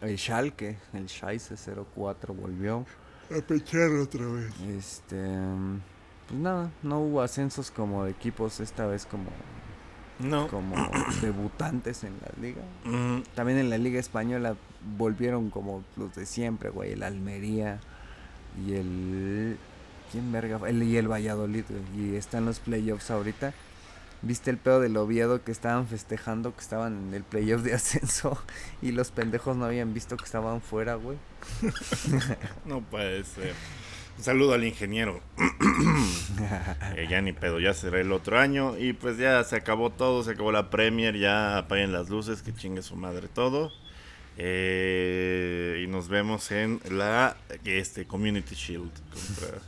el 0.00 0.16
Schalke, 0.16 0.78
el 0.92 1.08
Scheisse 1.08 1.54
04 1.96 2.34
volvió. 2.34 2.86
A 3.36 3.40
pechar 3.44 3.90
otra 3.90 4.26
vez. 4.26 4.52
Este, 4.60 5.16
pues 6.28 6.40
nada, 6.40 6.70
no 6.84 7.00
hubo 7.00 7.20
ascensos 7.20 7.72
como 7.72 8.04
de 8.04 8.12
equipos 8.12 8.60
esta 8.60 8.86
vez 8.86 9.06
como, 9.06 9.24
No. 10.18 10.48
como 10.48 10.76
debutantes 11.20 12.04
en 12.04 12.14
la 12.20 12.30
liga. 12.40 12.62
Mm, 12.84 13.22
También 13.34 13.58
en 13.58 13.70
la 13.70 13.78
liga 13.78 13.98
española 14.00 14.56
volvieron 14.96 15.50
como 15.50 15.82
los 15.96 16.14
de 16.14 16.26
siempre, 16.26 16.70
güey, 16.70 16.92
el 16.92 17.02
Almería 17.02 17.80
y 18.66 18.74
el 18.74 19.56
¿quién 20.12 20.30
verga? 20.30 20.60
El, 20.68 20.82
y 20.82 20.96
el 20.96 21.10
Valladolid, 21.10 21.64
güey, 21.68 22.12
y 22.12 22.16
están 22.16 22.44
los 22.44 22.60
playoffs 22.60 23.10
ahorita. 23.10 23.52
¿Viste 24.22 24.50
el 24.50 24.56
pedo 24.56 24.80
del 24.80 24.96
Oviedo 24.96 25.44
que 25.44 25.52
estaban 25.52 25.86
festejando 25.86 26.54
que 26.54 26.62
estaban 26.62 27.08
en 27.08 27.14
el 27.14 27.24
playoff 27.24 27.62
de 27.62 27.74
ascenso 27.74 28.38
y 28.80 28.92
los 28.92 29.10
pendejos 29.10 29.56
no 29.56 29.66
habían 29.66 29.92
visto 29.92 30.16
que 30.16 30.24
estaban 30.24 30.60
fuera, 30.62 30.94
güey? 30.94 31.18
no 32.64 32.80
puede 32.80 33.24
ser. 33.24 33.54
Un 34.16 34.24
saludo 34.24 34.54
al 34.54 34.64
ingeniero. 34.64 35.20
Eh, 36.96 37.06
ya 37.08 37.20
ni 37.20 37.32
pedo, 37.32 37.60
ya 37.60 37.74
será 37.74 38.00
el 38.00 38.12
otro 38.12 38.38
año. 38.38 38.76
Y 38.78 38.92
pues 38.92 39.16
ya 39.18 39.42
se 39.44 39.56
acabó 39.56 39.90
todo, 39.90 40.22
se 40.22 40.32
acabó 40.32 40.52
la 40.52 40.70
Premier, 40.70 41.16
ya 41.16 41.58
apaguen 41.58 41.92
las 41.92 42.08
luces, 42.08 42.42
que 42.42 42.52
chingue 42.54 42.82
su 42.82 42.96
madre 42.96 43.28
todo. 43.28 43.72
Eh, 44.36 45.82
y 45.84 45.86
nos 45.86 46.08
vemos 46.08 46.50
en 46.50 46.80
la 46.90 47.36
este 47.64 48.06
Community 48.06 48.54
Shield 48.54 48.90
contra, 49.12 49.58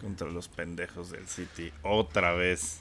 contra 0.00 0.28
los 0.28 0.48
pendejos 0.48 1.10
del 1.10 1.26
City 1.26 1.72
otra 1.82 2.32
vez. 2.32 2.80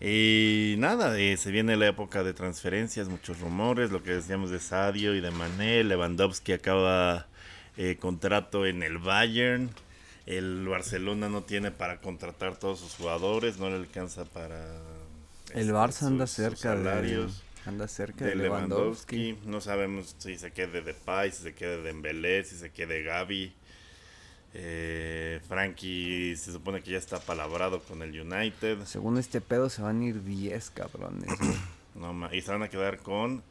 Y 0.00 0.74
nada, 0.78 1.18
eh, 1.18 1.36
se 1.36 1.50
viene 1.50 1.76
la 1.76 1.86
época 1.86 2.24
de 2.24 2.34
transferencias, 2.34 3.08
muchos 3.08 3.40
rumores, 3.40 3.90
lo 3.90 4.02
que 4.02 4.10
decíamos 4.10 4.50
de 4.50 4.58
Sadio 4.60 5.14
y 5.14 5.20
de 5.20 5.30
Mané, 5.30 5.84
Lewandowski 5.84 6.52
acaba 6.52 7.26
eh, 7.76 7.96
contrato 8.00 8.66
en 8.66 8.82
el 8.82 8.98
Bayern, 8.98 9.70
el 10.26 10.66
Barcelona 10.66 11.28
no 11.28 11.42
tiene 11.42 11.70
para 11.70 12.00
contratar 12.00 12.56
todos 12.56 12.80
sus 12.80 12.94
jugadores, 12.94 13.58
no 13.58 13.68
le 13.68 13.76
alcanza 13.76 14.24
para... 14.24 14.76
El 15.52 15.60
este, 15.60 15.72
Barça 15.72 16.06
anda 16.06 16.26
sus- 16.26 16.36
sus 16.36 16.44
cerca 16.44 16.74
de 16.76 16.84
salarios 16.84 17.42
anda 17.66 17.88
cerca 17.88 18.24
de 18.24 18.30
de 18.32 18.36
Lewandowski. 18.36 19.16
Lewandowski. 19.16 19.48
No 19.48 19.60
sabemos 19.60 20.16
si 20.18 20.36
se 20.36 20.52
quede 20.52 20.80
de 20.80 20.92
Depay, 20.92 21.32
si 21.32 21.42
se 21.42 21.54
quede 21.54 21.78
de 21.78 21.82
Dembélé, 21.84 22.44
si 22.44 22.56
se 22.56 22.70
quede 22.70 23.02
Gaby. 23.02 23.54
Eh, 24.56 25.40
Frankie 25.48 26.36
se 26.36 26.52
supone 26.52 26.82
que 26.82 26.92
ya 26.92 26.98
está 26.98 27.18
palabrado 27.20 27.82
con 27.82 28.02
el 28.02 28.20
United. 28.20 28.84
Según 28.84 29.18
este 29.18 29.40
pedo 29.40 29.68
se 29.68 29.82
van 29.82 30.00
a 30.00 30.04
ir 30.04 30.22
10 30.22 30.70
cabrones. 30.70 31.30
No, 31.94 32.12
y 32.34 32.40
se 32.40 32.50
van 32.50 32.64
a 32.64 32.68
quedar 32.68 32.98
con 32.98 33.44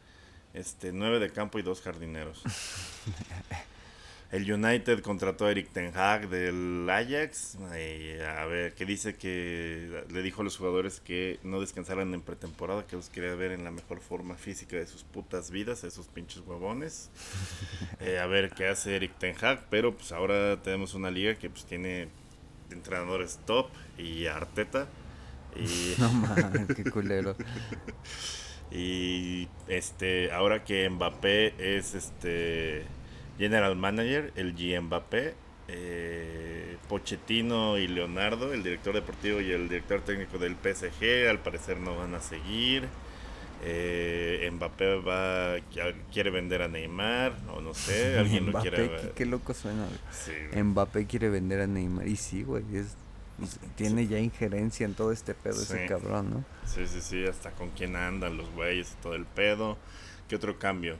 este 0.54 0.92
9 0.92 1.20
de 1.20 1.32
campo 1.32 1.60
y 1.60 1.62
dos 1.62 1.80
jardineros. 1.80 2.44
El 4.34 4.52
United 4.52 5.02
contrató 5.02 5.46
a 5.46 5.52
Eric 5.52 5.70
Ten 5.72 5.96
Hag 5.96 6.28
del 6.28 6.90
Ajax. 6.90 7.56
y 7.78 8.20
a 8.20 8.44
ver, 8.46 8.74
que 8.74 8.84
dice 8.84 9.14
que 9.14 10.06
le 10.10 10.24
dijo 10.24 10.42
a 10.42 10.44
los 10.44 10.58
jugadores 10.58 11.00
que 11.00 11.40
no 11.44 11.62
descansaran 11.62 12.12
en 12.16 12.22
pretemporada, 12.22 12.88
que 12.88 12.96
los 12.96 13.10
quería 13.10 13.36
ver 13.36 13.52
en 13.52 13.64
la 13.64 13.70
mejor 13.70 14.00
forma 14.00 14.34
física 14.34 14.76
de 14.76 14.88
sus 14.88 15.04
putas 15.04 15.52
vidas, 15.52 15.84
esos 15.84 16.08
pinches 16.08 16.42
huevones. 16.48 17.12
Eh, 18.00 18.20
a 18.20 18.26
ver 18.26 18.50
qué 18.50 18.68
hace 18.68 18.96
Eric 18.96 19.18
Ten 19.18 19.36
Hag, 19.40 19.68
pero 19.70 19.96
pues 19.96 20.12
ahora 20.12 20.62
tenemos 20.62 20.94
una 20.94 21.10
liga 21.10 21.36
que 21.36 21.50
pues 21.50 21.64
tiene 21.64 22.10
entrenadores 22.72 23.40
top 23.46 23.70
y 23.98 24.26
Arteta. 24.26 24.88
Y 25.56 25.94
No 26.02 26.12
mames, 26.12 26.68
qué 26.76 26.90
culero. 26.90 27.36
y 28.72 29.48
este, 29.68 30.32
ahora 30.32 30.64
que 30.64 30.90
Mbappé 30.90 31.78
es 31.78 31.94
este 31.94 32.84
general 33.38 33.76
manager, 33.76 34.32
el 34.36 34.56
G 34.56 34.80
Mbappé, 34.82 35.34
eh, 35.68 36.78
Pochettino 36.90 37.78
y 37.78 37.88
Leonardo, 37.88 38.54
el 38.54 38.64
director 38.64 38.94
deportivo 38.94 39.42
y 39.42 39.52
el 39.52 39.70
director 39.70 40.02
técnico 40.02 40.38
del 40.38 40.56
PSG, 40.56 41.30
al 41.30 41.40
parecer 41.40 41.78
no 41.78 41.96
van 41.98 42.14
a 42.16 42.20
seguir. 42.22 42.88
Eh, 43.66 44.50
Mbappé 44.54 44.96
va 44.98 45.56
quiere 46.12 46.30
vender 46.32 46.62
a 46.64 46.68
Neymar, 46.68 47.34
o 47.56 47.62
no 47.62 47.74
sé, 47.74 48.18
alguien 48.20 48.46
lo 48.48 48.52
Mbappé, 48.52 48.70
quiere 48.70 48.90
qué, 49.02 49.12
qué 49.16 49.26
loco 49.26 49.54
suena. 49.54 49.88
Sí. 50.12 50.34
Mbappé 50.62 51.06
quiere 51.08 51.30
vender 51.30 51.62
a 51.62 51.68
Neymar. 51.68 52.08
Y 52.08 52.16
sí, 52.18 52.44
güey. 52.44 52.64
es- 52.74 52.96
tiene 53.76 54.06
ya 54.08 54.20
injerencia 54.20 54.86
en 54.86 54.94
todo 54.94 55.12
este 55.12 55.34
pedo 55.34 55.60
ese 55.62 55.88
cabrón, 55.88 56.30
¿no? 56.30 56.46
Sí, 56.68 56.86
sí, 56.88 57.02
sí, 57.02 57.26
hasta 57.26 57.50
con 57.52 57.72
quién 57.72 57.96
andan 57.96 58.38
los 58.38 58.50
güeyes 58.52 58.92
y 58.92 59.02
todo 59.02 59.16
el 59.16 59.26
pedo. 59.26 59.78
¿Qué 60.30 60.36
otro 60.36 60.60
cambio? 60.60 60.98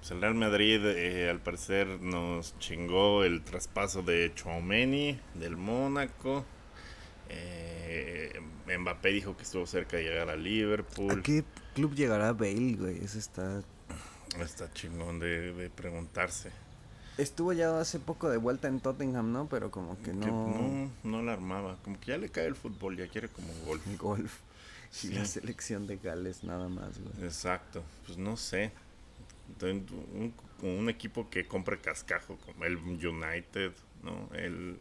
Pues 0.00 0.10
el 0.12 0.20
Real 0.20 0.34
Madrid 0.34 0.80
eh, 0.84 1.28
al 1.30 1.40
parecer 1.40 1.86
nos 2.00 2.58
chingó 2.58 3.22
el 3.22 3.42
traspaso 3.42 4.02
de 4.02 4.32
Chouameni 4.34 5.18
del 5.34 5.56
Mónaco. 5.56 6.44
Eh, 7.28 8.32
Mbappé 8.78 9.10
dijo 9.10 9.36
que 9.36 9.42
estuvo 9.42 9.66
cerca 9.66 9.98
de 9.98 10.04
llegar 10.04 10.30
a 10.30 10.36
Liverpool. 10.36 11.20
¿A 11.20 11.22
qué 11.22 11.44
club 11.74 11.94
llegará 11.94 12.32
Bale, 12.32 12.76
güey? 12.78 13.04
Eso 13.04 13.18
está... 13.18 13.62
Está 14.40 14.72
chingón 14.72 15.18
de, 15.18 15.52
de 15.52 15.70
preguntarse. 15.70 16.50
Estuvo 17.18 17.52
ya 17.52 17.78
hace 17.78 17.98
poco 17.98 18.30
de 18.30 18.38
vuelta 18.38 18.68
en 18.68 18.80
Tottenham, 18.80 19.32
¿no? 19.32 19.48
Pero 19.48 19.70
como 19.70 19.96
que 19.98 20.04
Que 20.04 20.12
no... 20.14 20.48
no, 20.48 20.90
no 21.02 21.22
la 21.22 21.32
armaba. 21.34 21.76
Como 21.84 22.00
que 22.00 22.12
ya 22.12 22.18
le 22.18 22.30
cae 22.30 22.46
el 22.46 22.54
fútbol, 22.54 22.96
ya 22.96 23.08
quiere 23.08 23.28
como 23.28 23.48
golf. 23.66 23.82
Golf. 23.98 24.32
Sí. 24.90 25.08
Y 25.12 25.14
la 25.14 25.24
selección 25.24 25.86
de 25.86 25.98
Gales 25.98 26.42
nada 26.42 26.68
más, 26.68 26.98
güey. 26.98 27.24
Exacto, 27.24 27.82
pues 28.06 28.18
no 28.18 28.36
sé. 28.36 28.72
Un, 29.62 30.34
un 30.62 30.88
equipo 30.88 31.28
que 31.30 31.46
compre 31.46 31.78
cascajo, 31.80 32.36
como 32.38 32.64
el 32.64 32.76
United, 32.76 33.72
¿no? 34.02 34.28
El, 34.34 34.78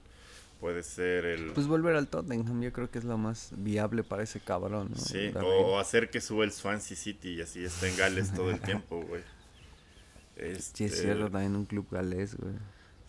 puede 0.60 0.84
ser 0.84 1.26
el... 1.26 1.52
Pues 1.54 1.68
volver 1.68 1.96
al 1.96 2.08
Tottenham 2.08 2.62
yo 2.62 2.72
creo 2.74 2.90
que 2.92 3.00
es 3.00 3.06
lo 3.06 3.18
más 3.18 3.52
viable 3.56 4.04
para 4.04 4.24
ese 4.24 4.40
cabrón, 4.42 4.90
¿no? 4.92 4.98
sí, 4.98 5.32
o, 5.42 5.80
hacer 5.80 6.10
que 6.10 6.20
suba 6.22 6.44
el 6.44 6.52
Swansea 6.52 6.98
City 6.98 7.36
y 7.36 7.42
así 7.42 7.64
está 7.64 7.88
en 7.88 7.96
Gales 7.98 8.34
todo 8.34 8.52
el 8.52 8.60
tiempo, 8.62 9.02
güey. 9.02 9.24
Sí, 10.36 10.86
es 10.86 10.94
Este, 10.94 11.02
cierto, 11.02 11.30
también 11.30 11.56
un 11.56 11.66
club 11.66 11.88
galés, 11.92 12.36
güey. 12.36 12.54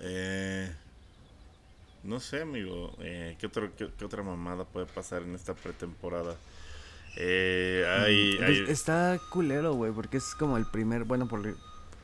eh, 0.00 0.70
no 2.02 2.18
sé, 2.20 2.42
amigo. 2.42 2.96
Eh, 3.00 3.36
¿qué, 3.38 3.46
otro, 3.46 3.74
qué, 3.76 3.88
qué 3.98 4.04
otra 4.04 4.22
mamada 4.22 4.64
puede 4.64 4.86
pasar 4.86 5.22
en 5.22 5.34
esta 5.34 5.54
pretemporada? 5.54 6.36
Eh, 7.16 7.84
hay, 7.88 8.36
Pues 8.36 8.48
hay- 8.48 8.64
Está 8.68 9.18
culero, 9.30 9.74
güey, 9.74 9.92
porque 9.92 10.16
es 10.18 10.34
como 10.34 10.56
el 10.56 10.66
primer, 10.66 11.04
bueno, 11.04 11.26
porque 11.28 11.54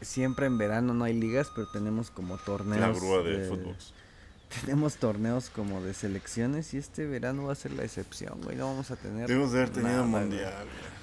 siempre 0.00 0.46
en 0.46 0.58
verano 0.58 0.94
no 0.94 1.04
hay 1.04 1.14
ligas, 1.14 1.50
pero 1.54 1.68
tenemos 1.68 2.10
como 2.10 2.36
torneos. 2.38 2.80
la 2.80 2.88
grúa 2.92 3.22
de, 3.22 3.48
fútbol. 3.48 3.76
Tenemos 4.64 4.96
torneos 4.96 5.50
como 5.50 5.82
de 5.82 5.92
selecciones 5.92 6.72
y 6.72 6.78
este 6.78 7.04
verano 7.04 7.46
va 7.46 7.52
a 7.52 7.56
ser 7.56 7.72
la 7.72 7.82
excepción, 7.82 8.40
güey. 8.42 8.56
No 8.56 8.66
vamos 8.66 8.90
a 8.92 8.96
tener. 8.96 9.26
Debemos 9.26 9.50
de 9.52 9.58
haber 9.58 9.70
tenido 9.70 9.90
nada, 9.90 10.04
mundial. 10.06 10.54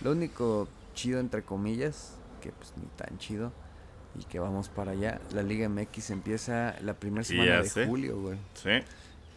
Lo 0.01 0.11
único 0.11 0.69
chido, 0.93 1.19
entre 1.19 1.43
comillas, 1.43 2.13
que 2.41 2.51
pues 2.53 2.71
ni 2.77 2.85
tan 2.95 3.17
chido, 3.17 3.51
y 4.17 4.23
que 4.23 4.39
vamos 4.39 4.69
para 4.69 4.91
allá. 4.91 5.19
La 5.33 5.43
Liga 5.43 5.67
MX 5.67 6.11
empieza 6.11 6.75
la 6.81 6.93
primera 6.93 7.25
semana 7.25 7.61
de 7.61 7.69
sé. 7.69 7.85
julio, 7.85 8.17
güey. 8.21 8.37
Sí. 8.53 8.69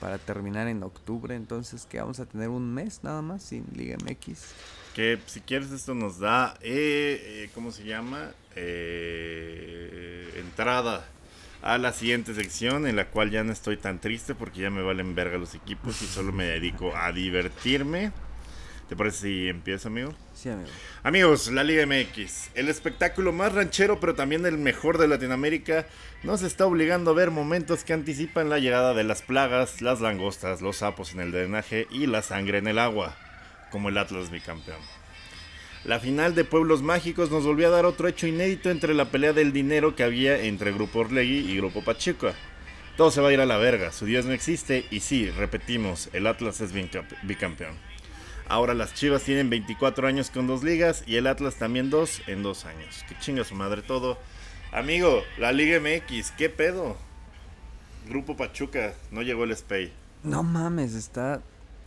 Para 0.00 0.18
terminar 0.18 0.68
en 0.68 0.82
octubre, 0.82 1.34
entonces 1.34 1.86
que 1.86 1.98
vamos 1.98 2.20
a 2.20 2.26
tener 2.26 2.48
un 2.48 2.72
mes 2.74 3.00
nada 3.02 3.22
más 3.22 3.42
sin 3.42 3.64
Liga 3.74 3.96
MX. 4.04 4.52
Que 4.94 5.18
si 5.26 5.40
quieres 5.40 5.70
esto 5.72 5.94
nos 5.94 6.18
da, 6.18 6.54
eh, 6.60 7.20
eh, 7.22 7.50
¿cómo 7.54 7.70
se 7.72 7.84
llama? 7.84 8.32
Eh, 8.54 10.32
entrada 10.36 11.06
a 11.62 11.78
la 11.78 11.92
siguiente 11.92 12.34
sección 12.34 12.86
en 12.86 12.96
la 12.96 13.08
cual 13.08 13.30
ya 13.30 13.42
no 13.42 13.52
estoy 13.52 13.76
tan 13.76 14.00
triste 14.00 14.34
porque 14.34 14.60
ya 14.60 14.70
me 14.70 14.82
valen 14.82 15.14
verga 15.14 15.38
los 15.38 15.54
equipos 15.54 16.00
y 16.02 16.06
solo 16.06 16.32
me 16.32 16.44
dedico 16.44 16.94
a 16.96 17.12
divertirme. 17.12 18.12
¿Te 18.88 18.94
parece 18.94 19.18
si 19.18 19.48
empiezo, 19.48 19.88
amigo? 19.88 20.14
Sí, 20.32 20.48
amigo. 20.48 20.68
Amigos, 21.02 21.50
la 21.50 21.64
Liga 21.64 21.84
MX, 21.86 22.50
el 22.54 22.68
espectáculo 22.68 23.32
más 23.32 23.52
ranchero, 23.52 23.98
pero 23.98 24.14
también 24.14 24.46
el 24.46 24.58
mejor 24.58 24.98
de 24.98 25.08
Latinoamérica, 25.08 25.86
nos 26.22 26.42
está 26.42 26.66
obligando 26.66 27.10
a 27.10 27.14
ver 27.14 27.32
momentos 27.32 27.82
que 27.82 27.94
anticipan 27.94 28.48
la 28.48 28.60
llegada 28.60 28.94
de 28.94 29.02
las 29.02 29.22
plagas, 29.22 29.82
las 29.82 30.00
langostas, 30.00 30.60
los 30.62 30.76
sapos 30.76 31.14
en 31.14 31.20
el 31.20 31.32
drenaje 31.32 31.88
y 31.90 32.06
la 32.06 32.22
sangre 32.22 32.58
en 32.58 32.68
el 32.68 32.78
agua, 32.78 33.16
como 33.72 33.88
el 33.88 33.98
Atlas 33.98 34.30
bicampeón. 34.30 34.78
La 35.84 35.98
final 35.98 36.36
de 36.36 36.44
Pueblos 36.44 36.82
Mágicos 36.82 37.30
nos 37.32 37.44
volvió 37.44 37.66
a 37.66 37.70
dar 37.70 37.86
otro 37.86 38.06
hecho 38.06 38.28
inédito 38.28 38.70
entre 38.70 38.94
la 38.94 39.10
pelea 39.10 39.32
del 39.32 39.52
dinero 39.52 39.96
que 39.96 40.04
había 40.04 40.38
entre 40.42 40.72
Grupo 40.72 41.00
Orlegui 41.00 41.50
y 41.50 41.56
Grupo 41.56 41.82
Pachuca. 41.82 42.34
Todo 42.96 43.10
se 43.10 43.20
va 43.20 43.28
a 43.30 43.32
ir 43.32 43.40
a 43.40 43.46
la 43.46 43.56
verga, 43.56 43.90
su 43.90 44.06
Dios 44.06 44.26
no 44.26 44.32
existe 44.32 44.86
y 44.92 45.00
sí, 45.00 45.28
repetimos, 45.30 46.08
el 46.12 46.28
Atlas 46.28 46.60
es 46.60 46.72
bicampeón. 46.72 47.74
Ahora 48.48 48.74
las 48.74 48.94
Chivas 48.94 49.24
tienen 49.24 49.50
24 49.50 50.06
años 50.06 50.30
con 50.30 50.46
dos 50.46 50.62
ligas 50.62 51.02
y 51.06 51.16
el 51.16 51.26
Atlas 51.26 51.56
también 51.56 51.90
dos 51.90 52.22
en 52.28 52.42
dos 52.42 52.64
años. 52.64 53.04
Que 53.08 53.18
chinga 53.18 53.42
su 53.42 53.56
madre 53.56 53.82
todo. 53.82 54.18
Amigo, 54.72 55.22
la 55.38 55.52
Liga 55.52 55.80
MX, 55.80 56.30
¿qué 56.32 56.48
pedo? 56.48 56.96
Grupo 58.08 58.36
Pachuca, 58.36 58.94
no 59.10 59.22
llegó 59.22 59.44
el 59.44 59.56
Spay. 59.56 59.92
No 60.22 60.42
mames, 60.42 60.94
está. 60.94 61.42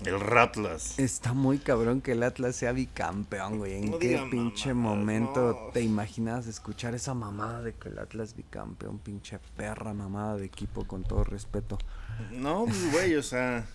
El 0.05 0.19
Ratlas. 0.19 0.97
Está 0.97 1.33
muy 1.33 1.59
cabrón 1.59 2.01
que 2.01 2.13
el 2.13 2.23
Atlas 2.23 2.55
sea 2.55 2.71
bicampeón, 2.71 3.57
güey. 3.57 3.75
¿En 3.75 3.99
qué 3.99 4.21
pinche 4.31 4.73
momento 4.73 5.71
te 5.73 5.81
imaginas 5.81 6.47
escuchar 6.47 6.95
esa 6.95 7.13
mamada 7.13 7.61
de 7.61 7.73
que 7.73 7.89
el 7.89 7.99
Atlas 7.99 8.35
bicampeón? 8.35 8.99
Pinche 8.99 9.39
perra 9.57 9.93
mamada 9.93 10.37
de 10.37 10.45
equipo, 10.45 10.85
con 10.85 11.03
todo 11.03 11.25
respeto. 11.25 11.77
No, 12.31 12.65
güey, 12.91 13.15
o 13.15 13.23
sea. 13.23 13.65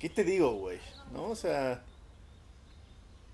¿Qué 0.00 0.08
te 0.08 0.24
digo, 0.24 0.54
güey? 0.54 0.78
¿No? 1.12 1.24
O 1.26 1.36
sea. 1.36 1.82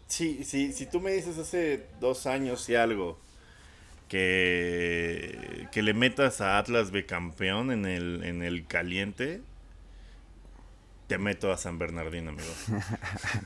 Si, 0.08 0.44
si, 0.44 0.72
si 0.72 0.86
tú 0.86 1.00
me 1.00 1.12
dices 1.12 1.38
hace 1.38 1.86
dos 2.00 2.26
años 2.26 2.68
y 2.68 2.74
algo 2.76 3.18
que, 4.08 5.68
que 5.72 5.82
le 5.82 5.94
metas 5.94 6.40
a 6.40 6.58
Atlas 6.58 6.92
de 6.92 7.06
campeón 7.06 7.72
en 7.72 7.86
el, 7.86 8.22
en 8.24 8.42
el 8.42 8.66
caliente, 8.66 9.40
te 11.06 11.18
meto 11.18 11.52
a 11.52 11.56
San 11.56 11.78
Bernardino, 11.78 12.30
amigo. 12.30 12.52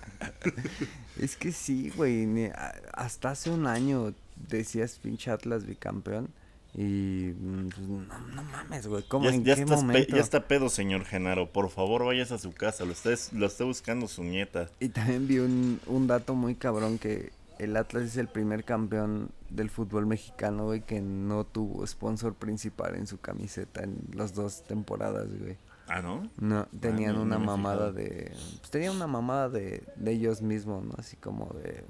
es 1.21 1.37
que 1.37 1.53
sí, 1.53 1.91
güey. 1.95 2.51
Hasta 2.93 3.31
hace 3.31 3.51
un 3.51 3.67
año 3.67 4.15
decías 4.37 4.99
pinche 4.99 5.31
Atlas 5.31 5.67
bicampeón. 5.67 6.29
Y 6.75 7.35
mm, 7.37 7.69
pues, 7.69 7.89
no, 8.35 8.43
mames, 8.45 8.87
güey, 8.87 9.03
¿cómo 9.09 9.25
ya, 9.25 9.35
en 9.35 9.45
qué 9.45 9.67
momento? 9.67 10.15
ya 10.15 10.23
está 10.23 10.47
pedo, 10.47 10.69
señor 10.69 11.05
Genaro. 11.05 11.51
Por 11.51 11.71
favor, 11.71 12.05
vayas 12.05 12.33
a 12.33 12.39
su 12.39 12.53
casa. 12.53 12.85
Lo 12.85 12.93
está, 12.93 13.11
lo 13.33 13.47
está 13.47 13.65
buscando 13.65 14.07
su 14.07 14.23
nieta. 14.23 14.69
Y 14.79 14.91
también 14.91 15.27
vi 15.27 15.39
un, 15.39 15.81
un 15.87 16.07
dato 16.07 16.35
muy 16.35 16.55
cabrón 16.55 16.99
que 16.99 17.33
el 17.59 17.77
Atlas 17.77 18.05
es 18.05 18.17
el 18.17 18.29
primer 18.29 18.65
campeón 18.65 19.31
del 19.51 19.69
fútbol 19.69 20.07
mexicano, 20.07 20.65
güey, 20.65 20.81
que 20.81 21.01
no 21.01 21.45
tuvo 21.45 21.87
sponsor 21.87 22.35
principal 22.35 22.95
en 22.95 23.07
su 23.07 23.21
camiseta 23.21 23.83
en 23.83 23.99
las 24.15 24.35
dos 24.35 24.63
temporadas, 24.65 25.29
güey. 25.39 25.59
Ah, 25.87 26.01
¿no? 26.01 26.31
No, 26.39 26.67
tenían 26.81 27.19
una 27.19 27.39
mamada 27.39 27.91
de... 27.91 28.33
Pues 28.61 28.71
tenían 28.71 28.95
una 28.95 29.09
mamada 29.09 29.49
de, 29.49 29.83
de 29.97 30.13
ellos 30.13 30.41
mismos, 30.41 30.85
¿no? 30.85 30.95
Así 30.97 31.17
como 31.17 31.53
de... 31.55 31.85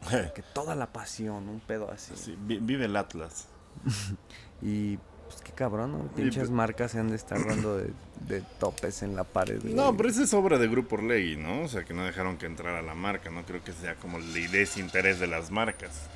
que 0.34 0.42
toda 0.54 0.74
la 0.74 0.92
pasión, 0.92 1.48
un 1.48 1.60
pedo 1.60 1.90
así. 1.92 2.14
Sí, 2.16 2.36
vive 2.38 2.86
el 2.86 2.96
Atlas. 2.96 3.48
y 4.62 4.98
pues 5.28 5.42
qué 5.42 5.52
cabrón, 5.52 5.92
¿no? 5.92 5.98
Pinches 6.14 6.50
marcas 6.50 6.92
se 6.92 6.98
han 6.98 7.08
de 7.08 7.16
estar 7.16 7.44
dando 7.46 7.76
de, 7.76 8.42
topes 8.58 9.02
en 9.02 9.14
la 9.14 9.24
pared. 9.24 9.62
No, 9.62 9.96
pero 9.96 10.08
esa 10.08 10.22
es 10.22 10.34
obra 10.34 10.58
de 10.58 10.68
Grupo 10.68 10.96
Orlegui, 10.96 11.36
¿no? 11.36 11.62
O 11.62 11.68
sea, 11.68 11.84
que 11.84 11.94
no 11.94 12.04
dejaron 12.04 12.38
que 12.38 12.46
entrara 12.46 12.82
la 12.82 12.94
marca, 12.94 13.30
no 13.30 13.44
creo 13.44 13.62
que 13.62 13.72
sea 13.72 13.94
como 13.96 14.18
el 14.18 14.32
desinterés 14.50 15.20
de 15.20 15.26
las 15.26 15.50
marcas. 15.50 16.08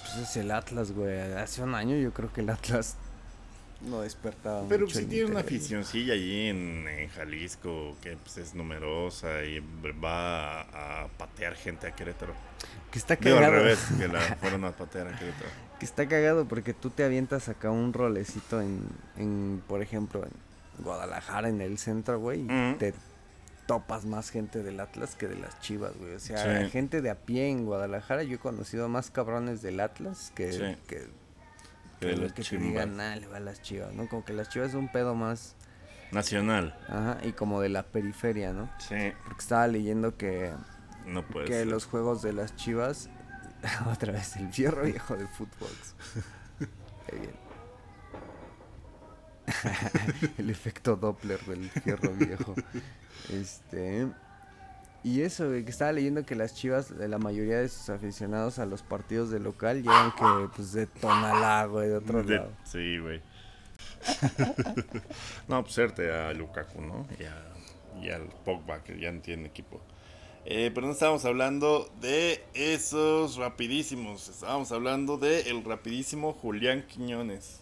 Pues 0.00 0.28
es 0.28 0.36
el 0.36 0.50
Atlas, 0.50 0.92
güey. 0.92 1.18
Hace 1.32 1.62
un 1.62 1.74
año 1.74 1.96
yo 1.96 2.12
creo 2.12 2.32
que 2.32 2.42
el 2.42 2.50
Atlas 2.50 2.96
no 3.82 4.02
despertaba 4.02 4.64
Pero 4.68 4.88
si 4.88 5.04
tiene 5.06 5.30
una 5.30 5.40
aficióncilla 5.40 6.14
allí 6.14 6.48
en, 6.48 7.08
Jalisco 7.14 7.96
que 8.00 8.16
pues, 8.16 8.38
es 8.38 8.54
numerosa 8.54 9.44
y 9.44 9.60
va 10.02 10.60
a, 10.60 11.08
patear 11.08 11.54
gente 11.54 11.86
a 11.86 11.94
Querétaro. 11.94 12.34
Que 12.90 12.98
está 12.98 13.16
cagado. 13.16 13.44
al 13.44 13.52
revés, 13.52 13.80
que 13.98 14.08
la 14.08 14.20
fueron 14.40 14.64
a 14.64 14.72
patear 14.72 15.08
a 15.08 15.18
Querétaro. 15.18 15.50
Que 15.82 15.86
está 15.86 16.06
cagado 16.06 16.46
porque 16.46 16.74
tú 16.74 16.90
te 16.90 17.02
avientas 17.02 17.48
acá 17.48 17.72
un 17.72 17.92
rolecito 17.92 18.62
en, 18.62 18.86
en 19.16 19.60
por 19.66 19.82
ejemplo, 19.82 20.22
en 20.24 20.84
Guadalajara, 20.84 21.48
en 21.48 21.60
el 21.60 21.76
centro, 21.76 22.20
güey, 22.20 22.42
y 22.42 22.74
te 22.78 22.94
topas 23.66 24.04
más 24.04 24.30
gente 24.30 24.62
del 24.62 24.78
Atlas 24.78 25.16
que 25.16 25.26
de 25.26 25.34
las 25.34 25.60
Chivas, 25.60 25.92
güey. 25.98 26.14
O 26.14 26.20
sea, 26.20 26.68
gente 26.68 27.02
de 27.02 27.10
a 27.10 27.16
pie 27.16 27.48
en 27.48 27.64
Guadalajara, 27.64 28.22
yo 28.22 28.36
he 28.36 28.38
conocido 28.38 28.88
más 28.88 29.10
cabrones 29.10 29.60
del 29.60 29.80
Atlas 29.80 30.30
que, 30.36 30.78
que 30.86 31.08
que, 31.98 32.16
los 32.16 32.32
que 32.32 32.44
te 32.44 32.58
digan, 32.58 32.96
nada, 32.96 33.16
le 33.16 33.26
va 33.26 33.38
a 33.38 33.40
las 33.40 33.60
chivas, 33.60 33.92
¿no? 33.92 34.08
Como 34.08 34.24
que 34.24 34.34
las 34.34 34.50
chivas 34.50 34.68
es 34.68 34.74
un 34.76 34.86
pedo 34.86 35.16
más... 35.16 35.56
Nacional. 36.12 36.78
Ajá, 36.88 37.18
y 37.24 37.32
como 37.32 37.60
de 37.60 37.70
la 37.70 37.82
periferia, 37.82 38.52
¿no? 38.52 38.70
Sí. 38.78 39.12
Porque 39.24 39.40
estaba 39.40 39.66
leyendo 39.66 40.16
que... 40.16 40.52
No 41.08 41.26
puede 41.26 41.46
Que 41.46 41.64
los 41.64 41.86
juegos 41.86 42.22
de 42.22 42.34
las 42.34 42.54
chivas... 42.54 43.10
otra 43.90 44.12
vez, 44.12 44.36
el 44.36 44.52
fierro 44.52 44.84
viejo 44.84 45.16
de 45.16 45.26
fútbol. 45.26 45.70
Qué 47.06 47.16
bien. 47.16 47.42
el 50.38 50.50
efecto 50.50 50.96
Doppler 50.96 51.40
del 51.40 51.70
fierro 51.70 52.12
viejo. 52.14 52.54
Este... 53.30 54.08
Y 55.04 55.22
eso, 55.22 55.50
que 55.50 55.66
estaba 55.66 55.90
leyendo 55.90 56.24
que 56.24 56.36
las 56.36 56.54
chivas, 56.54 56.90
la 56.92 57.18
mayoría 57.18 57.58
de 57.58 57.68
sus 57.68 57.90
aficionados 57.90 58.60
a 58.60 58.66
los 58.66 58.82
partidos 58.82 59.30
de 59.30 59.40
local 59.40 59.82
llegan 59.82 60.12
que, 60.12 60.48
pues, 60.54 60.72
de 60.72 60.86
Tonalá, 60.86 61.64
güey, 61.64 61.88
de 61.88 61.96
otro 61.96 62.22
lado. 62.22 62.52
Sí, 62.62 62.98
güey. 62.98 63.20
no, 65.48 65.62
pues, 65.62 65.74
serte 65.74 66.12
a 66.12 66.32
Lukaku, 66.32 66.80
¿no? 66.80 67.06
Y, 68.00 68.10
al 68.10 68.28
Pogba, 68.44 68.84
que 68.84 68.98
ya 68.98 69.10
no 69.10 69.20
tiene 69.20 69.48
equipo. 69.48 69.80
Eh, 70.44 70.70
pero 70.74 70.86
no 70.86 70.92
estábamos 70.92 71.24
hablando 71.24 71.88
de 72.00 72.44
esos 72.54 73.36
rapidísimos. 73.36 74.28
Estábamos 74.28 74.72
hablando 74.72 75.16
de 75.16 75.42
el 75.50 75.64
rapidísimo 75.64 76.32
Julián 76.32 76.86
Quiñones. 76.86 77.61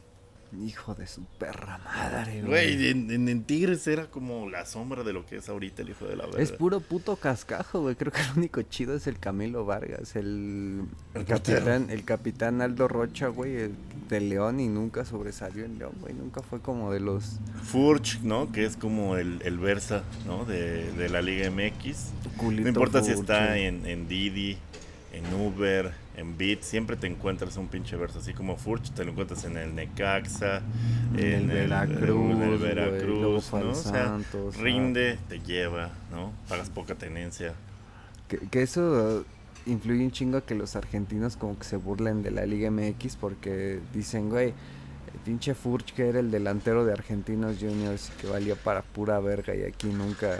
Hijo 0.58 0.94
de 0.94 1.06
su 1.06 1.24
perra 1.38 1.78
madre, 1.78 2.42
güey. 2.42 2.88
en, 2.88 3.44
Tigres 3.44 3.86
era 3.86 4.10
como 4.10 4.50
la 4.50 4.66
sombra 4.66 5.04
de 5.04 5.12
lo 5.12 5.24
que 5.24 5.36
es 5.36 5.48
ahorita 5.48 5.82
el 5.82 5.90
hijo 5.90 6.06
de 6.06 6.16
la 6.16 6.26
verdad. 6.26 6.40
Es 6.40 6.50
puro 6.50 6.80
puto 6.80 7.16
cascajo, 7.16 7.82
güey. 7.82 7.94
Creo 7.94 8.10
que 8.10 8.20
el 8.20 8.30
único 8.36 8.60
chido 8.62 8.94
es 8.94 9.06
el 9.06 9.18
Camilo 9.18 9.64
Vargas, 9.64 10.16
el, 10.16 10.86
el, 11.14 11.24
capitán, 11.24 11.88
el 11.90 12.04
capitán 12.04 12.62
Aldo 12.62 12.88
Rocha, 12.88 13.28
güey, 13.28 13.70
de 14.08 14.20
León 14.20 14.58
y 14.58 14.68
nunca 14.68 15.04
sobresalió 15.04 15.64
en 15.64 15.78
León, 15.78 15.92
güey. 16.00 16.14
Nunca 16.14 16.42
fue 16.42 16.60
como 16.60 16.92
de 16.92 17.00
los. 17.00 17.38
Furch, 17.62 18.20
¿no? 18.22 18.50
Que 18.50 18.64
es 18.64 18.76
como 18.76 19.16
el, 19.16 19.40
el 19.44 19.58
Versa, 19.58 20.02
¿no? 20.26 20.44
De, 20.44 20.90
de 20.92 21.08
la 21.08 21.22
Liga 21.22 21.48
MX. 21.50 22.10
no 22.42 22.68
importa 22.68 23.02
si 23.02 23.12
está 23.12 23.56
en, 23.56 23.86
en 23.86 24.08
Didi, 24.08 24.58
en 25.12 25.34
Uber 25.34 25.92
en 26.16 26.36
Beat 26.36 26.62
siempre 26.62 26.96
te 26.96 27.06
encuentras 27.06 27.56
un 27.56 27.68
pinche 27.68 27.96
verso, 27.96 28.18
así 28.18 28.34
como 28.34 28.56
Furch, 28.56 28.90
te 28.90 29.04
lo 29.04 29.12
encuentras 29.12 29.44
en 29.44 29.56
el 29.56 29.74
Necaxa, 29.74 30.62
en, 31.16 31.50
el, 31.50 31.68
Veracruz, 32.58 33.52
¿no? 33.52 33.70
O 33.70 33.74
sea, 33.74 34.18
rinde, 34.58 35.18
te 35.28 35.40
lleva, 35.40 35.90
¿no? 36.10 36.32
Pagas 36.48 36.68
poca 36.68 36.94
tenencia. 36.94 37.54
Que, 38.28 38.62
eso 38.62 39.24
influye 39.66 40.04
un 40.04 40.10
chingo 40.10 40.38
a 40.38 40.40
que 40.44 40.54
los 40.54 40.76
argentinos 40.76 41.36
como 41.36 41.58
que 41.58 41.64
se 41.64 41.76
burlen 41.76 42.22
de 42.22 42.30
la 42.30 42.44
Liga 42.44 42.70
MX 42.70 43.16
porque 43.16 43.80
dicen, 43.94 44.28
güey, 44.28 44.48
el 44.48 45.20
pinche 45.24 45.54
Furch 45.54 45.94
que 45.94 46.08
era 46.08 46.20
el 46.20 46.30
delantero 46.30 46.84
de 46.84 46.92
Argentinos 46.92 47.56
Juniors 47.58 48.10
y 48.10 48.20
que 48.20 48.26
valía 48.26 48.56
para 48.56 48.82
pura 48.82 49.18
verga 49.20 49.54
y 49.54 49.62
aquí 49.62 49.88
nunca 49.88 50.38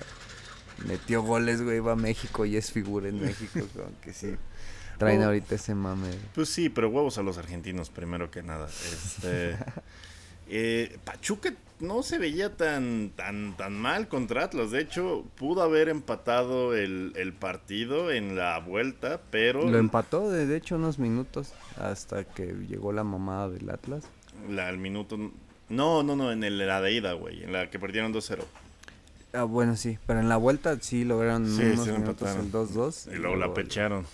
metió 0.86 1.22
goles, 1.22 1.62
güey, 1.62 1.80
va 1.80 1.92
a 1.92 1.96
México 1.96 2.44
y 2.44 2.56
es 2.56 2.70
figura 2.70 3.08
en 3.08 3.20
México, 3.20 3.60
que 4.02 4.12
sí 4.12 4.36
traen 5.00 5.22
ahorita 5.22 5.54
ese 5.54 5.74
mame. 5.74 6.10
Pues 6.34 6.50
sí, 6.50 6.68
pero 6.68 6.90
huevos 6.90 7.16
a 7.16 7.22
los 7.22 7.38
argentinos, 7.38 7.88
primero 7.88 8.30
que 8.30 8.42
nada. 8.42 8.66
Este, 8.66 9.56
eh, 10.48 10.98
Pachuca 11.04 11.54
no 11.80 12.02
se 12.02 12.18
veía 12.18 12.54
tan, 12.54 13.10
tan, 13.16 13.56
tan 13.56 13.72
mal 13.72 14.08
contra 14.08 14.44
Atlas. 14.44 14.70
De 14.70 14.82
hecho, 14.82 15.24
pudo 15.36 15.62
haber 15.62 15.88
empatado 15.88 16.76
el, 16.76 17.34
partido 17.40 18.12
en 18.12 18.36
la 18.36 18.58
vuelta, 18.58 19.22
pero... 19.30 19.66
Lo 19.66 19.78
empató, 19.78 20.30
de, 20.30 20.54
hecho, 20.54 20.76
unos 20.76 20.98
minutos 20.98 21.54
hasta 21.78 22.24
que 22.24 22.54
llegó 22.68 22.92
la 22.92 23.02
mamada 23.02 23.48
del 23.48 23.70
Atlas. 23.70 24.04
La, 24.50 24.68
el 24.68 24.76
minuto... 24.76 25.16
No, 25.70 26.02
no, 26.02 26.14
no, 26.14 26.30
en 26.30 26.44
el, 26.44 26.58
la 26.58 26.82
de 26.82 26.92
ida, 26.92 27.14
güey, 27.14 27.42
en 27.42 27.52
la 27.52 27.70
que 27.70 27.78
perdieron 27.78 28.12
2-0. 28.12 28.44
Ah, 29.32 29.44
bueno, 29.44 29.76
sí, 29.76 29.98
pero 30.06 30.20
en 30.20 30.28
la 30.28 30.36
vuelta 30.36 30.76
sí 30.80 31.04
lograron 31.04 31.44
unos 31.44 31.86
minutos 31.86 32.36
el 32.36 32.52
2-2. 32.52 33.14
Y, 33.14 33.16
luego 33.16 33.36
la 33.36 33.54
pecharon. 33.54 34.04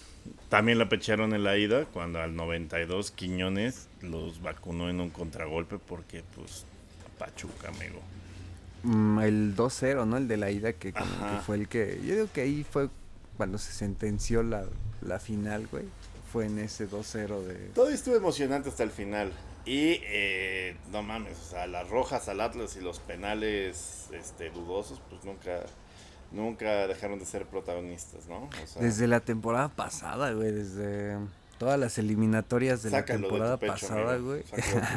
También 0.49 0.79
la 0.79 0.89
pecharon 0.89 1.35
en 1.35 1.43
la 1.43 1.57
ida 1.57 1.87
cuando 1.87 2.21
al 2.21 2.37
92 2.37 3.11
Quiñones 3.11 3.89
los 4.01 4.41
vacunó 4.43 4.89
en 4.89 5.01
un 5.01 5.11
contragolpe 5.11 5.79
porque 5.79 6.23
pues 6.35 6.65
Pachuca, 7.19 7.69
amigo. 7.69 8.01
Mm, 8.83 9.19
el 9.21 9.57
2-0, 9.57 10.07
¿no? 10.07 10.17
El 10.17 10.29
de 10.29 10.37
la 10.37 10.51
ida 10.51 10.73
que, 10.73 10.93
que, 10.93 11.03
fue 11.45 11.57
el 11.57 11.69
que... 11.69 12.01
Yo 12.05 12.15
digo 12.15 12.29
que 12.33 12.43
ahí 12.43 12.65
fue 12.65 12.89
cuando 13.37 13.59
se 13.59 13.73
sentenció 13.73 14.43
la, 14.43 14.65
la 15.03 15.19
final, 15.19 15.67
güey. 15.71 15.85
Fue 16.33 16.47
en 16.47 16.59
ese 16.59 16.89
2-0 16.89 17.43
de... 17.43 17.55
Todo 17.75 17.89
estuvo 17.89 18.15
emocionante 18.15 18.69
hasta 18.69 18.83
el 18.83 18.91
final. 18.91 19.33
Y 19.65 20.01
eh, 20.05 20.77
no 20.93 21.03
mames, 21.03 21.39
o 21.41 21.51
sea, 21.51 21.67
las 21.67 21.89
rojas 21.89 22.29
al 22.29 22.41
Atlas 22.41 22.77
y 22.77 22.81
los 22.81 23.01
penales 23.01 24.07
este, 24.13 24.51
dudosos, 24.51 25.01
pues 25.11 25.25
nunca, 25.25 25.63
nunca 26.33 26.87
dejaron 26.87 27.19
de 27.19 27.25
ser 27.25 27.47
protagonistas, 27.47 28.27
¿no? 28.27 28.49
desde 28.81 29.07
la 29.07 29.21
temporada 29.21 29.69
pasada, 29.69 30.33
güey, 30.33 30.53
desde 30.53 31.17
todas 31.59 31.79
las 31.79 31.99
eliminatorias 31.99 32.83
de 32.83 32.91
la 32.91 33.05
temporada 33.05 33.57
pasada, 33.57 34.19
güey. 34.19 34.43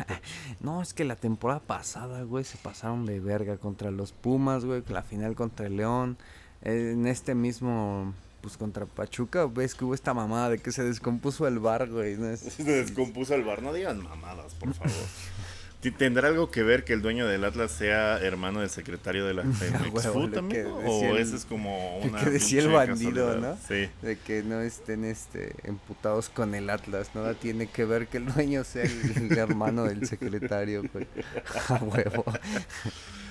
no, 0.59 0.81
es 0.81 0.93
que 0.93 1.05
la 1.05 1.15
temporada 1.15 1.59
pasada, 1.59 2.23
güey, 2.23 2.43
se 2.43 2.57
pasaron 2.57 3.05
de 3.05 3.19
verga 3.19 3.57
contra 3.57 3.91
los 3.91 4.11
Pumas, 4.11 4.65
güey, 4.65 4.83
la 4.89 5.03
final 5.03 5.35
contra 5.35 5.67
el 5.67 5.77
León. 5.77 6.17
En 6.61 7.07
este 7.07 7.35
mismo 7.35 8.13
pues 8.41 8.57
contra 8.57 8.85
Pachuca, 8.85 9.45
ves 9.45 9.75
que 9.75 9.85
hubo 9.85 9.93
esta 9.93 10.13
mamada 10.13 10.49
de 10.49 10.59
que 10.59 10.71
se 10.71 10.83
descompuso 10.83 11.47
el 11.47 11.59
bar, 11.59 11.89
güey. 11.89 12.15
Se 12.37 12.63
descompuso 12.63 13.35
el 13.35 13.43
bar, 13.43 13.61
no 13.61 13.73
digan 13.73 14.01
mamadas, 14.01 14.53
por 14.55 14.73
favor. 14.73 14.93
¿Tendrá 15.97 16.27
algo 16.27 16.51
que 16.51 16.61
ver 16.61 16.83
que 16.83 16.91
el 16.93 17.01
dueño 17.01 17.25
del 17.25 17.45
Atlas 17.45 17.71
sea 17.71 18.19
hermano 18.19 18.59
del 18.59 18.69
secretario 18.69 19.25
de 19.25 19.33
la 19.33 19.43
Femex 19.53 20.33
también? 20.33 20.67
¿O 20.67 21.15
ese 21.15 21.35
es 21.37 21.45
como 21.45 21.99
una 21.99 22.19
que 22.19 22.29
decía 22.31 22.61
el 22.61 22.69
bandido, 22.69 23.37
¿no? 23.37 23.57
Sí. 23.67 23.89
De 24.01 24.17
que 24.17 24.43
no 24.43 24.59
estén 24.61 25.05
este 25.05 25.55
emputados 25.63 26.29
con 26.29 26.53
el 26.53 26.69
Atlas, 26.69 27.11
¿no? 27.13 27.33
Tiene 27.35 27.67
que 27.67 27.85
ver 27.85 28.07
que 28.07 28.17
el 28.17 28.25
dueño 28.25 28.63
sea 28.63 28.83
el, 28.83 29.37
hermano 29.37 29.85
del 29.85 30.05
secretario, 30.07 30.83
güey. 30.91 31.07
A 31.69 31.75
huevo. 31.75 32.25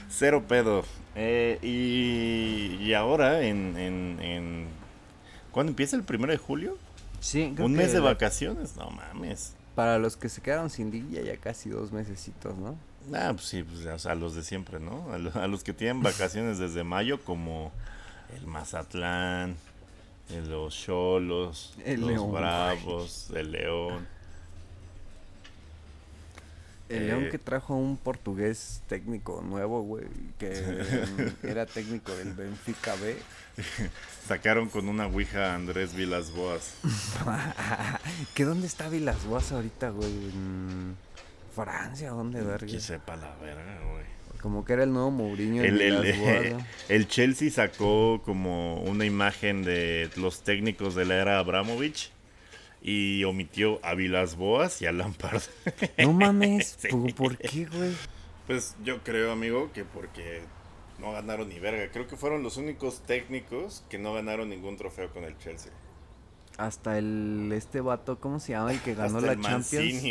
Cero 0.08 0.44
pedo. 0.48 0.84
Eh, 1.16 1.58
y, 1.62 2.82
y, 2.82 2.94
ahora 2.94 3.42
en, 3.42 3.76
en 3.76 4.68
¿Cuándo 5.58 5.70
empieza 5.70 5.96
el 5.96 6.04
primero 6.04 6.32
de 6.32 6.38
julio? 6.38 6.78
Sí, 7.20 7.52
Un 7.58 7.72
mes 7.72 7.92
de 7.92 7.98
vacaciones, 7.98 8.76
no 8.76 8.90
mames. 8.90 9.54
Para 9.79 9.97
los 9.97 10.17
que 10.17 10.29
se 10.29 10.41
quedaron 10.41 10.71
sin 10.71 10.91
día 10.91 11.23
ya 11.23 11.37
casi 11.37 11.71
dos 11.71 11.93
mesecitos, 11.93 12.59
¿no? 12.59 12.77
Ah, 13.14 13.31
pues 13.33 13.45
sí, 13.45 13.62
pues, 13.62 14.03
sea, 14.03 14.17
los 14.17 14.35
de 14.35 14.43
siempre, 14.43 14.81
¿no? 14.81 15.07
A, 15.12 15.47
los 15.47 15.62
que 15.62 15.73
tienen 15.73 16.03
vacaciones 16.03 16.59
desde 16.59 16.83
mayo, 16.83 17.23
como 17.23 17.71
el 18.37 18.45
Mazatlán, 18.49 19.55
los 20.49 20.75
Cholos, 20.77 21.75
los 21.87 22.33
Bravos, 22.33 23.31
el 23.33 23.53
León. 23.53 24.09
El 26.88 27.07
León 27.07 27.24
eh, 27.24 27.29
que 27.31 27.38
trajo 27.38 27.74
un 27.74 27.96
portugués 27.98 28.83
técnico 28.88 29.42
nuevo, 29.42 29.83
güey, 29.83 30.07
que 30.38 30.53
era 31.42 31.66
técnico 31.66 32.14
del 32.14 32.33
Benfica 32.33 32.94
B. 32.96 33.16
Sacaron 34.27 34.68
con 34.68 34.88
una 34.88 35.07
ouija 35.07 35.53
a 35.53 35.55
Andrés 35.55 35.94
Vilas 35.94 36.31
Boas. 36.31 36.74
¿Qué 38.35 38.44
dónde 38.44 38.66
está 38.66 38.88
Vilas 38.88 39.24
Boas 39.27 39.53
ahorita, 39.53 39.90
güey? 39.90 40.11
¿En 40.11 40.96
Francia? 41.55 42.11
¿Dónde, 42.11 42.40
verga? 42.40 42.66
Que 42.66 42.81
sepa 42.81 43.16
la 43.16 43.35
verga, 43.37 43.81
güey. 43.90 44.05
Como 44.40 44.64
que 44.64 44.74
era 44.74 44.85
el 44.85 44.92
nuevo 44.92 45.11
Mourinho. 45.11 45.64
El, 45.64 45.81
el, 45.81 46.57
el, 46.88 47.09
Chelsea 47.09 47.51
sacó 47.51 48.22
como 48.24 48.77
una 48.83 49.05
imagen 49.05 49.64
de 49.64 50.09
los 50.16 50.42
técnicos 50.44 50.94
de 50.94 51.05
la 51.05 51.16
era 51.16 51.38
Abramovich 51.40 52.12
y 52.88 53.22
omitió 53.24 53.81
a 53.83 53.94
Vilas 53.94 54.37
Boas 54.37 54.81
y 54.81 54.87
a 54.87 54.92
Lampard. 54.92 55.42
No 55.98 56.14
mames, 56.14 56.79
¿por 57.16 57.37
qué, 57.37 57.66
güey? 57.66 57.92
Pues 58.46 58.77
yo 58.83 59.03
creo, 59.05 59.31
amigo, 59.31 59.70
que 59.74 59.85
porque 59.85 60.40
no 60.98 61.12
ganaron 61.12 61.51
ni 61.51 61.59
verga. 61.59 61.90
Creo 61.92 62.09
que 62.09 62.16
fueron 62.16 62.42
los 62.42 62.57
únicos 62.57 63.03
técnicos 63.03 63.85
que 63.90 63.98
no 63.98 64.14
ganaron 64.14 64.48
ningún 64.48 64.79
trofeo 64.79 65.11
con 65.11 65.24
el 65.24 65.37
Chelsea. 65.37 65.70
Hasta 66.59 66.99
el 66.99 67.53
este 67.53 67.81
vato, 67.81 68.18
¿cómo 68.18 68.40
se 68.40 68.51
llama? 68.51 68.73
El 68.73 68.81
que 68.81 68.97
ganó 68.97 69.21
la 69.21 69.40
Champions. 69.40 70.03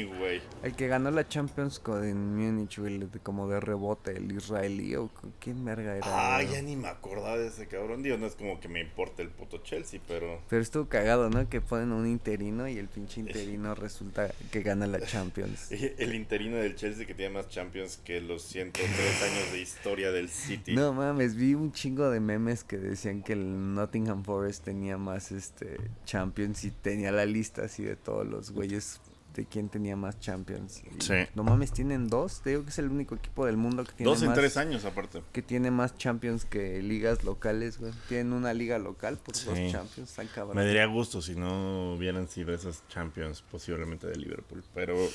El 0.63 0.75
que 0.77 0.87
ganó 0.87 1.11
la 1.11 1.27
Champions 1.27 1.77
con 1.77 2.05
en 2.05 2.37
Múnich, 2.37 2.79
güey, 2.79 3.05
como 3.21 3.49
de 3.49 3.59
rebote, 3.59 4.11
el 4.15 4.31
israelí 4.31 4.95
o 4.95 5.11
quién 5.41 5.65
verga 5.65 5.97
era. 5.97 6.05
Ah, 6.05 6.41
ya 6.41 6.61
ni 6.61 6.77
me 6.77 6.87
acordaba 6.87 7.37
de 7.37 7.47
ese 7.47 7.67
cabrón. 7.67 8.01
Dios, 8.01 8.17
no 8.17 8.27
es 8.27 8.35
como 8.35 8.61
que 8.61 8.69
me 8.69 8.79
importe 8.79 9.23
el 9.23 9.29
puto 9.29 9.57
Chelsea, 9.57 9.99
pero. 10.07 10.41
Pero 10.47 10.61
estuvo 10.61 10.87
cagado, 10.87 11.29
¿no? 11.29 11.49
Que 11.49 11.59
ponen 11.59 11.91
un 11.91 12.07
interino 12.07 12.65
y 12.69 12.77
el 12.77 12.87
pinche 12.87 13.19
interino 13.19 13.75
resulta 13.75 14.31
que 14.49 14.61
gana 14.61 14.87
la 14.87 15.01
Champions. 15.01 15.69
el 15.97 16.15
interino 16.15 16.55
del 16.55 16.75
Chelsea 16.75 17.05
que 17.05 17.13
tiene 17.13 17.33
más 17.33 17.49
Champions 17.49 17.97
que 17.97 18.21
los 18.21 18.43
103 18.43 18.89
años 19.21 19.51
de 19.51 19.59
historia 19.59 20.11
del 20.11 20.29
City. 20.29 20.75
No 20.75 20.93
mames, 20.93 21.35
vi 21.35 21.55
un 21.55 21.73
chingo 21.73 22.09
de 22.09 22.21
memes 22.21 22.63
que 22.63 22.77
decían 22.77 23.21
que 23.21 23.33
el 23.33 23.73
Nottingham 23.73 24.23
Forest 24.23 24.63
tenía 24.63 24.97
más 24.97 25.33
este 25.33 25.75
Champions 26.05 26.36
y 26.37 26.71
tenía 26.71 27.11
la 27.11 27.25
lista 27.25 27.63
así 27.65 27.83
de 27.83 27.95
todos 27.95 28.25
los 28.27 28.51
güeyes 28.51 28.99
de 29.37 29.45
quién 29.45 29.69
tenía 29.69 29.95
más 29.95 30.19
Champions. 30.19 30.81
sí. 30.99 31.13
No 31.35 31.43
mames, 31.43 31.71
tienen 31.71 32.07
dos. 32.07 32.41
Te 32.41 32.49
digo 32.51 32.63
que 32.63 32.71
es 32.71 32.79
el 32.79 32.89
único 32.89 33.15
equipo 33.15 33.45
del 33.45 33.55
mundo 33.55 33.83
que 33.83 33.91
tiene 33.93 34.11
dos 34.11 34.23
en 34.23 34.33
tres 34.33 34.57
años 34.57 34.83
aparte. 34.83 35.21
Que 35.31 35.43
tiene 35.43 35.69
más 35.69 35.95
Champions 35.95 36.43
que 36.45 36.81
ligas 36.81 37.23
locales, 37.23 37.77
güey. 37.79 37.93
Tienen 38.09 38.33
una 38.33 38.53
liga 38.53 38.79
local 38.79 39.17
por 39.17 39.35
dos 39.35 39.45
Champions. 39.45 40.09
Están 40.09 40.27
cabrón. 40.27 40.55
Me 40.57 40.65
daría 40.65 40.85
gusto 40.87 41.21
si 41.21 41.35
no 41.35 41.93
hubieran 41.93 42.27
sido 42.27 42.53
esas 42.53 42.83
Champions 42.87 43.43
posiblemente 43.43 44.07
de 44.07 44.15
Liverpool, 44.15 44.63
pero 44.73 44.95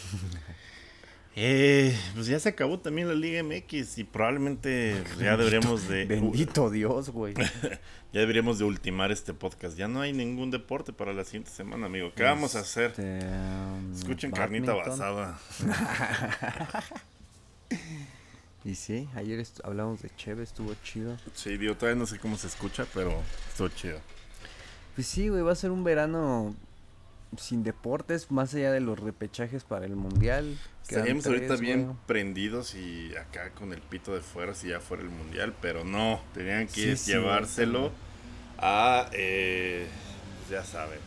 Eh, 1.34 1.98
pues 2.14 2.26
ya 2.26 2.38
se 2.38 2.50
acabó 2.50 2.78
también 2.78 3.08
la 3.08 3.14
Liga 3.14 3.42
MX 3.42 3.98
y 3.98 4.04
probablemente 4.04 5.02
ya 5.18 5.36
deberíamos 5.36 5.88
de... 5.88 6.04
Bendito 6.04 6.68
Dios, 6.68 7.08
güey. 7.08 7.34
ya 8.12 8.20
deberíamos 8.20 8.58
de 8.58 8.64
ultimar 8.64 9.10
este 9.10 9.32
podcast. 9.32 9.78
Ya 9.78 9.88
no 9.88 10.02
hay 10.02 10.12
ningún 10.12 10.50
deporte 10.50 10.92
para 10.92 11.14
la 11.14 11.24
siguiente 11.24 11.50
semana, 11.50 11.86
amigo. 11.86 12.12
¿Qué 12.14 12.22
vamos 12.22 12.54
a 12.54 12.60
hacer? 12.60 12.90
Este, 12.90 13.26
um, 13.26 13.94
Escuchen 13.94 14.30
carnita 14.30 14.74
basada. 14.74 15.38
y 18.64 18.74
sí, 18.74 19.08
ayer 19.14 19.42
hablamos 19.64 20.02
de 20.02 20.10
Cheve, 20.16 20.42
estuvo 20.42 20.74
chido. 20.84 21.16
Sí, 21.32 21.56
digo, 21.56 21.74
todavía 21.76 21.98
no 21.98 22.06
sé 22.06 22.18
cómo 22.18 22.36
se 22.36 22.48
escucha, 22.48 22.84
pero 22.92 23.22
estuvo 23.48 23.68
chido. 23.68 23.98
Pues 24.94 25.06
sí, 25.06 25.28
güey, 25.28 25.40
va 25.40 25.52
a 25.52 25.56
ser 25.56 25.70
un 25.70 25.82
verano 25.82 26.54
sin 27.38 27.62
deportes, 27.62 28.30
más 28.30 28.54
allá 28.54 28.70
de 28.70 28.80
los 28.80 28.98
repechajes 28.98 29.64
para 29.64 29.86
el 29.86 29.96
mundial. 29.96 30.58
Estaríamos 30.82 31.26
ahorita 31.26 31.56
bien 31.56 31.96
prendidos 32.06 32.74
y 32.74 33.14
acá 33.16 33.50
con 33.50 33.72
el 33.72 33.80
pito 33.80 34.14
de 34.14 34.20
fuera 34.20 34.54
si 34.54 34.68
ya 34.68 34.80
fuera 34.80 35.02
el 35.02 35.10
mundial, 35.10 35.54
pero 35.60 35.84
no, 35.84 36.20
tenían 36.34 36.66
que 36.66 36.96
llevárselo 36.96 37.92
a, 38.58 39.08
eh, 39.12 39.86
ya 40.50 40.64
saben, 40.64 40.98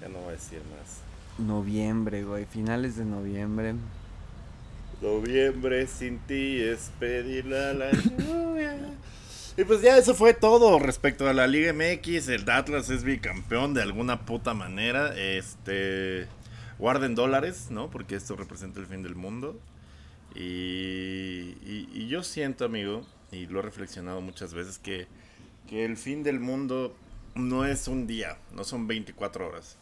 ya 0.00 0.08
no 0.08 0.18
voy 0.18 0.30
a 0.30 0.32
decir 0.32 0.60
más. 0.76 1.00
Noviembre, 1.38 2.24
güey, 2.24 2.46
finales 2.46 2.96
de 2.96 3.04
noviembre. 3.04 3.74
Noviembre 5.02 5.86
sin 5.86 6.18
ti 6.20 6.60
es 6.60 6.90
pedirle 6.98 7.58
a 7.58 7.72
la 7.74 7.90
lluvia. 8.18 8.78
Y 9.58 9.64
pues 9.64 9.80
ya 9.80 9.96
eso 9.96 10.14
fue 10.14 10.34
todo 10.34 10.78
respecto 10.78 11.28
a 11.28 11.32
la 11.32 11.46
Liga 11.46 11.72
MX. 11.72 12.28
El 12.28 12.48
Atlas 12.50 12.90
es 12.90 13.04
bicampeón 13.04 13.72
de 13.74 13.82
alguna 13.82 14.26
puta 14.26 14.52
manera. 14.54 15.14
Este. 15.16 16.26
Guarden 16.78 17.14
dólares, 17.14 17.68
¿no? 17.70 17.90
Porque 17.90 18.16
esto 18.16 18.36
representa 18.36 18.80
el 18.80 18.86
fin 18.86 19.02
del 19.02 19.14
mundo. 19.14 19.58
Y, 20.34 21.56
y, 21.64 22.08
yo 22.08 22.22
siento, 22.22 22.66
amigo, 22.66 23.06
y 23.32 23.46
lo 23.46 23.60
he 23.60 23.62
reflexionado 23.62 24.20
muchas 24.20 24.52
veces, 24.52 24.78
que, 24.78 25.06
que 25.66 25.84
el 25.86 25.96
fin 25.96 26.22
del 26.22 26.40
mundo 26.40 26.94
no 27.34 27.64
es 27.64 27.88
un 27.88 28.06
día, 28.06 28.38
no 28.52 28.64
son 28.64 28.86
24 28.86 29.48
horas. 29.48 29.78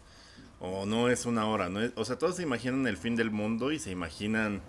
O 0.60 0.86
no 0.86 1.08
es 1.08 1.26
una 1.26 1.46
hora. 1.46 1.68
No 1.68 1.80
o 1.96 2.04
sea, 2.04 2.18
todos 2.18 2.36
se 2.36 2.42
imaginan 2.42 2.86
el 2.86 2.96
fin 2.96 3.16
del 3.16 3.30
mundo 3.30 3.72
y 3.72 3.78
se 3.78 3.90
imaginan 3.90 4.62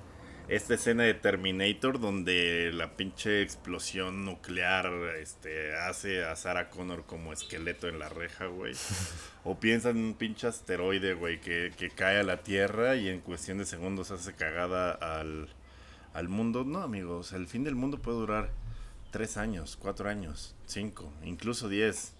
esta 0.47 0.75
escena 0.75 1.03
de 1.03 1.13
Terminator 1.13 1.99
donde 1.99 2.71
la 2.73 2.95
pinche 2.95 3.41
explosión 3.41 4.25
nuclear 4.25 4.91
este, 5.19 5.75
hace 5.75 6.23
a 6.23 6.35
Sarah 6.35 6.69
Connor 6.69 7.05
como 7.05 7.33
esqueleto 7.33 7.87
en 7.87 7.99
la 7.99 8.09
reja, 8.09 8.45
güey. 8.45 8.73
o 9.43 9.59
piensan 9.59 9.97
en 9.97 10.03
un 10.05 10.13
pinche 10.13 10.47
asteroide, 10.47 11.13
güey, 11.13 11.39
que, 11.39 11.71
cae 11.95 12.19
a 12.19 12.23
la 12.23 12.43
Tierra 12.43 12.95
y 12.95 13.09
en 13.09 13.21
cuestión 13.21 13.57
de 13.57 13.65
segundos 13.65 14.11
hace 14.11 14.33
cagada 14.33 14.91
al, 14.91 15.49
al 16.13 16.27
mundo. 16.27 16.63
No, 16.63 16.81
amigos, 16.81 17.33
el 17.33 17.47
fin 17.47 17.63
del 17.63 17.75
mundo 17.75 17.99
puede 17.99 18.17
durar 18.17 18.51
tres 19.11 19.37
años, 19.37 19.77
cuatro 19.79 20.09
años, 20.09 20.55
cinco, 20.65 21.13
incluso 21.23 21.69
diez. 21.69 22.14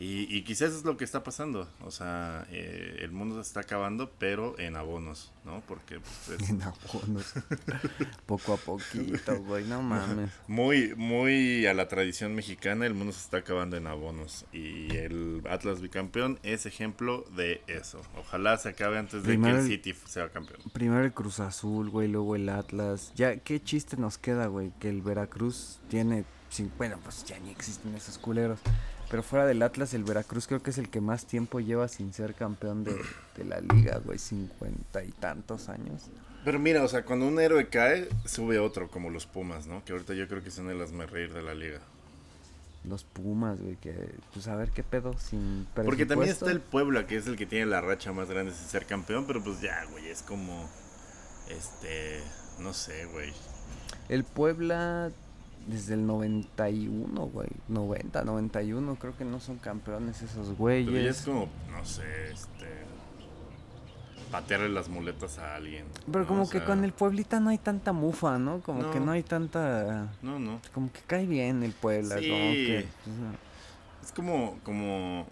Y, 0.00 0.34
y 0.34 0.44
quizás 0.44 0.72
es 0.72 0.84
lo 0.84 0.96
que 0.96 1.04
está 1.04 1.22
pasando. 1.22 1.68
O 1.84 1.90
sea, 1.90 2.46
eh, 2.50 3.00
el 3.00 3.12
mundo 3.12 3.34
se 3.34 3.42
está 3.42 3.60
acabando, 3.60 4.10
pero 4.18 4.58
en 4.58 4.74
abonos, 4.76 5.30
¿no? 5.44 5.62
Porque 5.68 6.00
pues, 6.00 6.40
es 6.40 6.48
En 6.50 6.62
abonos. 6.62 7.34
Poco 8.26 8.54
a 8.54 8.56
poquito, 8.56 9.42
güey, 9.42 9.66
no 9.66 9.82
mames. 9.82 10.30
muy, 10.48 10.94
muy 10.96 11.66
a 11.66 11.74
la 11.74 11.86
tradición 11.88 12.34
mexicana, 12.34 12.86
el 12.86 12.94
mundo 12.94 13.12
se 13.12 13.20
está 13.20 13.36
acabando 13.38 13.76
en 13.76 13.86
abonos. 13.86 14.46
Y 14.54 14.96
el 14.96 15.42
Atlas 15.50 15.82
bicampeón 15.82 16.38
es 16.44 16.64
ejemplo 16.64 17.26
de 17.36 17.62
eso. 17.66 18.00
Ojalá 18.16 18.56
se 18.56 18.70
acabe 18.70 18.96
antes 18.96 19.22
de 19.22 19.28
Primero 19.28 19.56
que 19.56 19.64
el 19.64 19.68
City 19.68 19.94
sea 20.06 20.30
campeón. 20.30 20.62
Primero 20.72 21.04
el 21.04 21.12
Cruz 21.12 21.40
Azul, 21.40 21.90
güey, 21.90 22.08
luego 22.08 22.36
el 22.36 22.48
Atlas. 22.48 23.12
Ya, 23.16 23.36
¿qué 23.36 23.62
chiste 23.62 23.98
nos 23.98 24.16
queda, 24.16 24.46
güey? 24.46 24.72
Que 24.80 24.88
el 24.88 25.02
Veracruz 25.02 25.78
tiene... 25.90 26.24
Bueno, 26.78 26.98
pues 27.04 27.24
ya 27.26 27.38
ni 27.38 27.50
existen 27.50 27.94
esos 27.94 28.16
culeros. 28.16 28.60
Pero 29.10 29.22
fuera 29.22 29.44
del 29.44 29.62
Atlas, 29.62 29.92
el 29.94 30.04
Veracruz 30.04 30.46
creo 30.46 30.62
que 30.62 30.70
es 30.70 30.78
el 30.78 30.88
que 30.88 31.00
más 31.00 31.26
tiempo 31.26 31.58
lleva 31.58 31.88
sin 31.88 32.12
ser 32.12 32.34
campeón 32.34 32.84
de, 32.84 32.96
de 33.36 33.44
la 33.44 33.60
liga, 33.60 34.00
güey. 34.04 34.18
Cincuenta 34.18 35.02
y 35.02 35.10
tantos 35.10 35.68
años. 35.68 36.04
Pero 36.44 36.58
mira, 36.58 36.84
o 36.84 36.88
sea, 36.88 37.04
cuando 37.04 37.26
un 37.26 37.38
héroe 37.38 37.68
cae, 37.68 38.08
sube 38.24 38.58
otro, 38.58 38.88
como 38.88 39.10
los 39.10 39.26
Pumas, 39.26 39.66
¿no? 39.66 39.84
Que 39.84 39.92
ahorita 39.92 40.14
yo 40.14 40.28
creo 40.28 40.42
que 40.42 40.50
son 40.50 40.70
el 40.70 41.08
reír 41.08 41.34
de 41.34 41.42
la 41.42 41.54
liga. 41.54 41.80
Los 42.84 43.04
Pumas, 43.04 43.60
güey, 43.60 43.76
que... 43.76 43.94
Pues 44.32 44.48
a 44.48 44.56
ver 44.56 44.70
qué 44.70 44.82
pedo 44.82 45.14
sin 45.18 45.66
Porque 45.74 46.06
también 46.06 46.30
está 46.30 46.50
el 46.50 46.60
Puebla, 46.60 47.06
que 47.06 47.16
es 47.16 47.26
el 47.26 47.36
que 47.36 47.44
tiene 47.44 47.66
la 47.66 47.82
racha 47.82 48.12
más 48.12 48.30
grande 48.30 48.54
sin 48.54 48.66
ser 48.68 48.86
campeón, 48.86 49.26
pero 49.26 49.42
pues 49.44 49.60
ya, 49.60 49.84
güey, 49.90 50.08
es 50.08 50.22
como. 50.22 50.70
Este. 51.50 52.22
No 52.58 52.72
sé, 52.72 53.04
güey. 53.06 53.32
El 54.08 54.24
Puebla 54.24 55.10
desde 55.70 55.94
el 55.94 56.06
91, 56.06 57.26
güey. 57.26 57.48
90, 57.68 58.24
91, 58.24 58.96
creo 58.96 59.16
que 59.16 59.24
no 59.24 59.40
son 59.40 59.58
campeones 59.58 60.20
esos 60.22 60.56
güeyes. 60.56 60.90
Pero 60.90 61.02
ya 61.04 61.10
es 61.10 61.22
como, 61.22 61.48
no 61.70 61.84
sé, 61.84 62.30
este. 62.32 62.66
Patearle 64.30 64.68
las 64.68 64.88
muletas 64.88 65.38
a 65.38 65.56
alguien. 65.56 65.86
Pero 66.06 66.20
¿no? 66.20 66.26
como 66.28 66.42
O 66.44 66.48
que 66.48 66.62
con 66.62 66.84
el 66.84 66.92
Pueblita 66.92 67.40
no 67.40 67.50
hay 67.50 67.58
tanta 67.58 67.92
mufa, 67.92 68.38
¿no? 68.38 68.60
Como 68.60 68.88
que 68.92 69.00
No. 69.00 69.10
hay 69.10 69.24
tanta... 69.24 70.12
No, 70.22 70.38
no. 70.38 70.60
Como 70.72 70.92
que 70.92 71.00
cae 71.00 71.26
bien 71.26 71.64
el 71.64 71.72
Puebla, 71.72 72.16
Sí. 72.18 72.28
como 72.28 72.52
que... 72.52 72.84
no. 73.06 73.50
Es 74.04 74.12
como, 74.12 74.58
como, 74.62 75.26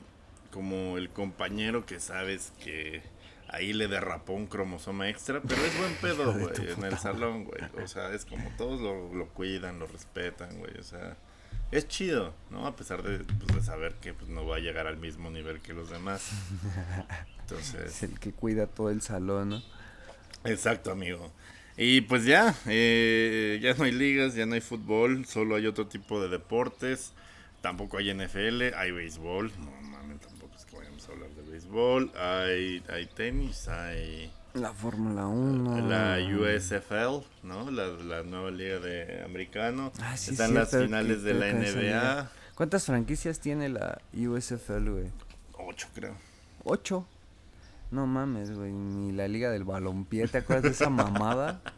como 0.53 0.99
el 0.99 1.11
compañero 1.11 1.87
que 1.87 2.01
sabes 2.01 2.53
que 2.63 3.03
ahí 3.49 3.73
le 3.73 3.89
derrapó 3.89 4.35
un 4.35 4.47
cromosoma 4.47 5.09
extra, 5.09 5.41
pero 5.41 5.63
es 5.65 5.79
buen 5.79 5.95
pedo, 5.95 6.33
güey, 6.33 6.73
en 6.73 6.85
el 6.85 6.99
salón, 6.99 7.45
güey. 7.45 7.61
O 7.83 7.89
sea, 7.89 8.13
es 8.13 8.25
como 8.25 8.51
todos 8.57 8.81
lo, 8.81 9.13
lo 9.15 9.29
cuidan, 9.29 9.79
lo 9.79 9.87
respetan, 9.87 10.59
güey. 10.59 10.77
O 10.79 10.83
sea, 10.83 11.17
es 11.71 11.89
chido, 11.89 12.35
¿no? 12.51 12.67
A 12.67 12.77
pesar 12.77 13.03
de, 13.03 13.19
pues, 13.25 13.57
de 13.57 13.63
saber 13.63 13.95
que 13.97 14.15
pues, 14.15 14.31
no 14.31 14.47
va 14.47 14.57
a 14.57 14.61
llegar 14.61 14.87
al 14.87 14.97
mismo 14.97 15.31
nivel 15.31 15.61
que 15.61 15.73
los 15.73 15.91
demás. 15.91 16.31
Es 17.49 17.53
Entonces, 17.53 18.03
el 18.03 18.21
que 18.21 18.33
cuida 18.33 18.67
todo 18.67 18.91
el 18.91 19.01
salón, 19.01 19.49
¿no? 19.49 19.63
exacto, 20.45 20.93
amigo. 20.93 21.33
Y 21.79 22.03
pues 22.03 22.27
ya, 22.27 22.55
eh, 22.67 23.59
ya 23.63 23.73
no 23.73 23.85
hay 23.85 23.93
ligas, 23.93 24.35
ya 24.35 24.45
no 24.45 24.53
hay 24.53 24.61
fútbol, 24.61 25.25
solo 25.25 25.57
hay 25.57 25.67
otro 25.67 25.87
tipo 25.87 26.21
de 26.21 26.29
deportes. 26.29 27.13
Tampoco 27.63 27.97
hay 27.97 28.13
NFL, 28.13 28.75
hay 28.77 28.91
béisbol. 28.91 29.51
No 29.61 29.71
mames, 29.89 30.21
tampoco 30.21 30.55
es 30.57 30.67
que 30.67 30.77
vayamos 30.77 31.09
a 31.09 31.13
hablar 31.13 31.31
de 31.31 31.43
béisbol. 31.69 32.11
Hay, 32.17 32.83
hay 32.89 33.07
tenis, 33.07 33.69
hay 33.69 34.31
La 34.55 34.73
Fórmula 34.73 35.27
1. 35.27 35.89
la 35.89 36.19
USFL, 36.37 37.25
¿no? 37.47 37.71
La, 37.71 37.87
la 37.89 38.23
nueva 38.23 38.51
liga 38.51 38.79
de 38.79 39.23
americano. 39.25 39.93
Ah, 40.03 40.17
sí, 40.17 40.33
Están 40.33 40.51
es 40.51 40.55
las 40.55 40.71
finales 40.71 41.19
que 41.19 41.23
de 41.25 41.35
la 41.35 41.53
NBA. 41.53 42.31
¿Cuántas 42.55 42.87
franquicias 42.87 43.39
tiene 43.41 43.69
la 43.69 44.01
USFL, 44.13 44.91
güey? 44.91 45.11
Ocho, 45.59 45.89
creo. 45.95 46.15
¿Ocho? 46.65 47.07
No 47.91 48.07
mames, 48.07 48.53
güey. 48.53 48.73
Ni 48.73 49.13
la 49.13 49.29
Liga 49.29 49.51
del 49.51 49.65
Balompié, 49.65 50.27
¿te 50.29 50.39
acuerdas 50.39 50.65
de 50.65 50.71
esa 50.71 50.91
mamada? 50.91 51.61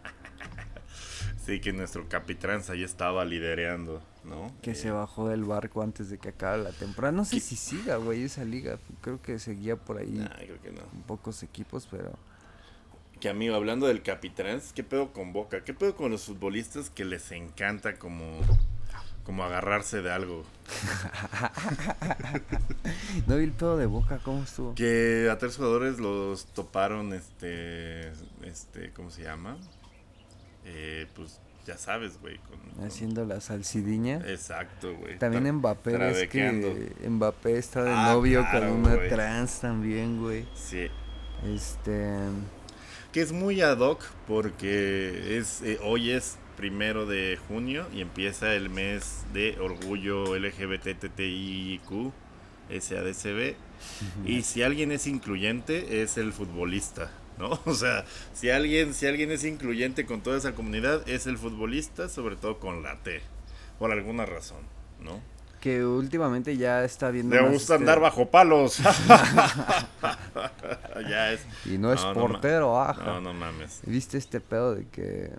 Sí, 1.44 1.58
que 1.58 1.72
nuestro 1.72 2.06
Capitranza 2.08 2.74
ya 2.76 2.84
estaba 2.84 3.24
lidereando, 3.24 4.02
¿no? 4.24 4.52
Que 4.62 4.72
Eh, 4.72 4.74
se 4.74 4.90
bajó 4.90 5.28
del 5.28 5.44
barco 5.44 5.82
antes 5.82 6.10
de 6.10 6.18
que 6.18 6.30
acabe 6.30 6.62
la 6.62 6.72
temporada. 6.72 7.12
No 7.12 7.24
sé 7.24 7.40
si 7.40 7.56
siga, 7.56 7.96
güey, 7.96 8.24
esa 8.24 8.44
liga. 8.44 8.78
Creo 9.00 9.20
que 9.22 9.38
seguía 9.38 9.76
por 9.76 9.98
ahí 9.98 10.10
nah, 10.10 10.28
creo 10.36 10.60
que 10.60 10.70
no. 10.70 10.82
pocos 11.06 11.42
equipos, 11.42 11.86
pero... 11.90 12.12
Que 13.20 13.28
amigo, 13.28 13.54
hablando 13.54 13.86
del 13.86 14.02
Capitrans, 14.02 14.72
¿qué 14.72 14.82
pedo 14.82 15.12
con 15.12 15.34
Boca? 15.34 15.62
¿Qué 15.62 15.74
pedo 15.74 15.94
con 15.94 16.10
los 16.10 16.24
futbolistas 16.24 16.88
que 16.88 17.04
les 17.04 17.30
encanta 17.32 17.98
como, 17.98 18.40
como 19.24 19.44
agarrarse 19.44 20.00
de 20.00 20.10
algo? 20.10 20.44
No 23.26 23.36
vi 23.36 23.44
el 23.44 23.52
pedo 23.52 23.76
de 23.76 23.86
Boca, 23.86 24.18
¿cómo 24.24 24.42
estuvo? 24.42 24.74
Que 24.74 25.28
a 25.30 25.38
tres 25.38 25.56
jugadores 25.56 25.98
los 25.98 26.46
toparon, 26.46 27.12
este, 27.12 28.10
este, 28.42 28.90
¿cómo 28.94 29.10
se 29.10 29.22
llama? 29.22 29.56
Eh, 30.64 31.06
pues 31.14 31.40
ya 31.70 31.78
sabes, 31.78 32.20
güey. 32.20 32.38
Con, 32.38 32.58
con- 32.58 32.84
Haciendo 32.86 33.24
la 33.24 33.40
salsidiña. 33.40 34.16
Exacto, 34.26 34.94
güey. 34.96 35.18
También 35.18 35.44
Tra- 35.44 35.52
Mbappé, 35.52 35.92
trabequeando. 35.92 36.68
que 36.74 37.08
Mbappé 37.08 37.58
está 37.58 37.84
de 37.84 37.92
Ah, 37.92 38.12
novio 38.12 38.44
claro, 38.50 38.68
con 38.70 38.76
una 38.80 39.08
trans 39.08 39.60
también, 39.60 40.20
güey. 40.20 40.46
Sí. 40.54 40.86
Este... 41.46 42.16
Que 43.12 43.20
es 43.22 43.32
muy 43.32 43.60
ad 43.60 43.78
hoc 43.78 44.04
porque 44.28 45.36
es 45.38 45.62
eh, 45.62 45.78
hoy 45.82 46.10
es 46.12 46.38
primero 46.56 47.06
de 47.06 47.38
junio 47.48 47.86
y 47.92 48.02
empieza 48.02 48.54
el 48.54 48.70
mes 48.70 49.24
de 49.32 49.58
orgullo 49.60 50.36
LGBTTIQ 50.38 52.12
SADCB. 52.80 53.54
Y 54.26 54.42
si 54.42 54.62
alguien 54.62 54.92
es 54.92 55.06
incluyente, 55.06 56.02
es 56.02 56.18
el 56.18 56.32
futbolista, 56.34 57.10
¿no? 57.40 57.58
O 57.64 57.74
sea, 57.74 58.04
si 58.34 58.50
alguien, 58.50 58.94
si 58.94 59.06
alguien 59.06 59.32
es 59.32 59.44
incluyente 59.44 60.06
con 60.06 60.20
toda 60.20 60.36
esa 60.36 60.52
comunidad, 60.52 61.08
es 61.08 61.26
el 61.26 61.38
futbolista, 61.38 62.08
sobre 62.08 62.36
todo 62.36 62.58
con 62.58 62.82
la 62.82 62.98
T, 62.98 63.20
por 63.78 63.90
alguna 63.90 64.26
razón, 64.26 64.60
¿no? 65.00 65.20
Que 65.60 65.84
últimamente 65.84 66.56
ya 66.56 66.84
está 66.84 67.10
viendo 67.10 67.36
Le 67.36 67.42
gusta 67.42 67.74
este, 67.74 67.74
andar 67.74 68.00
bajo 68.00 68.30
palos. 68.30 68.78
ya 71.08 71.32
es. 71.32 71.40
Y 71.66 71.76
no 71.76 71.92
es 71.92 72.00
portero, 72.00 72.80
ajá. 72.80 73.04
No, 73.04 73.20
no 73.20 73.34
mames. 73.34 73.80
¿Viste 73.84 74.16
este 74.16 74.40
pedo 74.40 74.74
de 74.74 74.86
que 74.86 75.30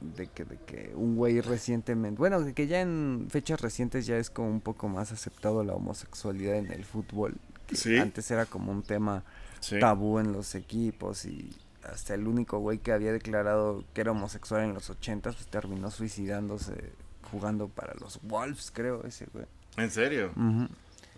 de 0.00 0.26
que 0.28 0.44
de 0.44 0.56
que 0.56 0.92
un 0.94 1.16
güey 1.16 1.42
recientemente, 1.42 2.18
bueno, 2.18 2.40
de 2.40 2.54
que 2.54 2.66
ya 2.66 2.80
en 2.80 3.26
fechas 3.28 3.60
recientes 3.60 4.06
ya 4.06 4.16
es 4.16 4.30
como 4.30 4.48
un 4.48 4.62
poco 4.62 4.88
más 4.88 5.12
aceptado 5.12 5.62
la 5.62 5.74
homosexualidad 5.74 6.56
en 6.56 6.72
el 6.72 6.86
fútbol. 6.86 7.34
que 7.66 7.76
Sí. 7.76 7.98
Antes 7.98 8.30
era 8.30 8.46
como 8.46 8.72
un 8.72 8.82
tema 8.82 9.22
Sí. 9.62 9.78
tabú 9.78 10.18
en 10.18 10.32
los 10.32 10.54
equipos 10.54 11.24
y 11.24 11.50
hasta 11.84 12.14
el 12.14 12.26
único 12.28 12.58
güey 12.58 12.78
que 12.78 12.92
había 12.92 13.12
declarado 13.12 13.84
que 13.94 14.02
era 14.02 14.10
homosexual 14.10 14.62
en 14.62 14.74
los 14.74 14.90
ochentas 14.90 15.34
pues 15.36 15.46
terminó 15.46 15.90
suicidándose 15.90 16.92
jugando 17.30 17.68
para 17.68 17.94
los 17.94 18.20
Wolves, 18.22 18.70
creo, 18.70 19.04
ese 19.04 19.26
güey. 19.32 19.46
¿En 19.76 19.90
serio? 19.90 20.32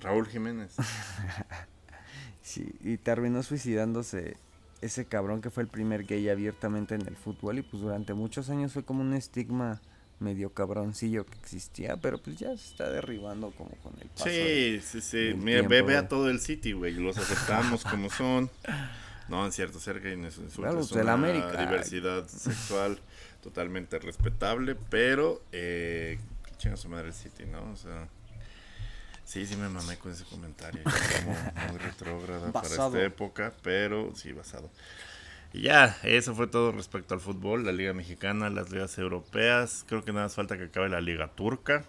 Raúl 0.00 0.26
Jiménez. 0.28 0.76
Sí, 2.42 2.74
y 2.82 2.98
terminó 2.98 3.42
suicidándose 3.42 4.36
ese 4.82 5.06
cabrón 5.06 5.40
que 5.40 5.48
fue 5.48 5.62
el 5.62 5.68
primer 5.70 6.04
gay 6.04 6.28
abiertamente 6.28 6.94
en 6.94 7.00
el 7.06 7.16
fútbol 7.16 7.58
y 7.58 7.62
pues 7.62 7.82
durante 7.82 8.12
muchos 8.12 8.50
años 8.50 8.74
fue 8.74 8.84
como 8.84 9.00
un 9.00 9.14
estigma 9.14 9.80
medio 10.20 10.52
cabroncillo 10.52 11.26
que 11.26 11.36
existía, 11.38 11.96
pero 11.96 12.18
pues 12.18 12.36
ya 12.38 12.48
se 12.56 12.68
está 12.70 12.88
derribando 12.90 13.50
como 13.52 13.70
con 13.82 13.92
el 14.00 14.08
paso. 14.08 14.24
de- 14.26 14.80
Sí, 14.82 15.00
sí, 15.00 15.00
sí. 15.00 15.34
Mira, 15.36 15.62
ve, 15.62 15.68
tiempo, 15.68 15.86
ve 15.88 15.96
a 15.96 16.00
güey. 16.00 16.08
todo 16.08 16.30
el 16.30 16.40
City, 16.40 16.72
güey. 16.72 16.94
Los 16.94 17.18
aceptamos 17.18 17.82
como 17.90 18.08
son. 18.10 18.50
No, 19.28 19.44
en 19.44 19.52
cierto, 19.52 19.80
cerca 19.80 20.08
y 20.08 20.12
es, 20.24 20.38
Claro, 20.54 20.80
es 20.80 20.88
pues, 20.90 21.02
una 21.02 21.14
América. 21.14 21.56
diversidad 21.56 22.26
sexual 22.28 22.98
totalmente 23.42 23.98
respetable, 23.98 24.74
pero 24.90 25.42
eh, 25.52 26.18
chinga 26.58 26.76
su 26.76 26.88
madre 26.88 27.08
el 27.08 27.14
City, 27.14 27.44
¿no? 27.46 27.72
O 27.72 27.76
sea, 27.76 28.08
sí, 29.24 29.46
sí 29.46 29.56
me 29.56 29.68
mamé 29.68 29.96
con 29.98 30.12
ese 30.12 30.24
comentario. 30.24 30.82
Como 30.84 31.36
muy 31.70 31.78
retrógrada 31.82 32.52
para 32.52 32.66
esta 32.68 33.02
época, 33.02 33.52
pero 33.62 34.14
sí, 34.14 34.32
basado. 34.32 34.70
Y 35.54 35.62
ya, 35.62 35.96
eso 36.02 36.34
fue 36.34 36.48
todo 36.48 36.72
respecto 36.72 37.14
al 37.14 37.20
fútbol, 37.20 37.64
la 37.64 37.70
Liga 37.72 37.94
Mexicana, 37.94 38.50
las 38.50 38.70
ligas 38.70 38.98
europeas. 38.98 39.84
Creo 39.88 40.04
que 40.04 40.12
nada 40.12 40.26
más 40.26 40.34
falta 40.34 40.58
que 40.58 40.64
acabe 40.64 40.88
la 40.88 41.00
Liga 41.00 41.28
Turca. 41.28 41.84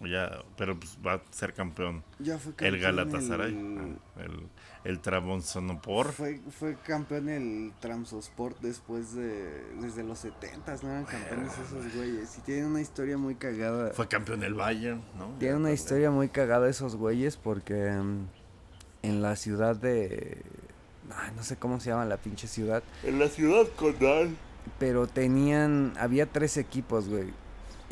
Ya, 0.00 0.42
pero 0.56 0.80
pues 0.80 0.96
va 1.06 1.12
a 1.16 1.22
ser 1.30 1.52
campeón 1.52 2.02
Ya 2.18 2.38
fue 2.38 2.52
el 2.52 2.56
campeón 2.56 2.80
Galatasaray, 2.80 3.52
el- 3.52 3.98
ah, 4.16 4.22
el, 4.22 4.48
el 4.92 5.00
Trabzonspor. 5.00 6.12
Fue, 6.12 6.40
fue 6.58 6.74
campeón 6.86 7.28
el 7.28 7.72
Tramsosport 7.80 8.58
después 8.62 9.14
de. 9.14 9.62
Desde 9.78 10.02
los 10.02 10.20
70 10.20 10.76
no 10.82 10.88
eran 10.88 11.04
campeones 11.04 11.52
esos 11.52 11.94
güeyes. 11.94 12.38
Y 12.38 12.40
tienen 12.40 12.64
una 12.68 12.80
historia 12.80 13.18
muy 13.18 13.34
cagada. 13.34 13.92
Fue 13.92 14.08
campeón 14.08 14.42
el 14.42 14.54
Bayern, 14.54 15.02
¿no? 15.18 15.34
Tienen 15.38 15.58
una 15.58 15.72
historia 15.72 16.10
muy 16.10 16.30
cagada 16.30 16.70
esos 16.70 16.96
güeyes 16.96 17.36
porque 17.36 17.90
mm, 17.90 18.26
en 19.02 19.20
la 19.20 19.36
ciudad 19.36 19.76
de... 19.76 20.42
Ay, 21.16 21.32
no 21.36 21.42
sé 21.42 21.56
cómo 21.56 21.80
se 21.80 21.90
llama 21.90 22.04
la 22.04 22.16
pinche 22.16 22.46
ciudad. 22.46 22.82
En 23.04 23.18
la 23.18 23.28
ciudad 23.28 23.66
condal. 23.76 24.36
Pero 24.78 25.06
tenían... 25.06 25.92
Había 25.98 26.26
tres 26.26 26.56
equipos, 26.56 27.08
güey. 27.08 27.28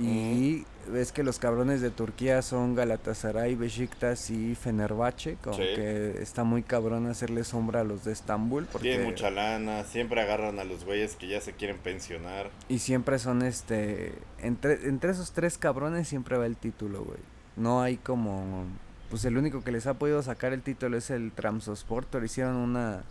Y 0.01 0.65
ves 0.93 1.11
que 1.11 1.25
los 1.25 1.41
cabrones 1.41 1.81
de 1.81 1.91
Turquía 1.91 2.41
son 2.43 2.77
Galatasaray, 2.77 3.57
Besiktas 3.57 4.31
y 4.31 4.55
Fenerbahce, 4.55 5.37
como 5.43 5.57
Sí. 5.57 5.65
que 5.75 6.23
está 6.23 6.45
muy 6.45 6.63
cabrón 6.63 7.07
hacerle 7.07 7.43
sombra 7.43 7.81
a 7.81 7.85
los 7.85 8.05
de 8.05 8.13
Estambul 8.13 8.67
porque 8.71 8.91
Tienen 8.91 9.07
mucha 9.09 9.29
lana, 9.31 9.83
siempre 9.83 10.21
agarran 10.21 10.61
a 10.61 10.65
los 10.65 10.85
güeyes 10.85 11.17
que 11.17 11.27
ya 11.27 11.41
se 11.41 11.53
quieren 11.55 11.79
pensionar. 11.79 12.49
y 12.69 12.79
siempre 12.79 13.19
son 13.19 13.43
este 13.43 14.13
entre 14.39 14.89
entre 14.89 15.11
esos 15.11 15.33
tres 15.33 15.59
cabrones 15.59 16.07
siempre 16.07 16.39
va 16.39 16.47
el 16.47 16.57
título, 16.57 17.03
güey. 17.03 17.19
No 17.57 17.83
hay 17.83 17.97
como 17.97 18.67
pues 19.11 19.25
el 19.25 19.37
único 19.39 19.63
que 19.63 19.73
les 19.73 19.87
ha 19.87 19.95
podido 19.95 20.23
sacar 20.23 20.53
el 20.53 20.63
título 20.63 20.97
es 20.97 21.11
el 21.11 21.33
Tramsosport, 21.33 22.09
pero 22.11 22.25
hicieron 22.25 22.57
una 22.57 23.03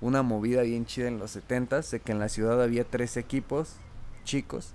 una 0.00 0.22
movida 0.22 0.62
bien 0.62 0.86
chida 0.86 1.08
en 1.08 1.18
los 1.18 1.30
70 1.32 1.80
de 1.80 2.00
que 2.00 2.12
en 2.12 2.18
la 2.18 2.28
ciudad 2.28 2.62
había 2.62 2.84
tres 2.84 3.16
equipos 3.16 3.76
chicos 4.24 4.74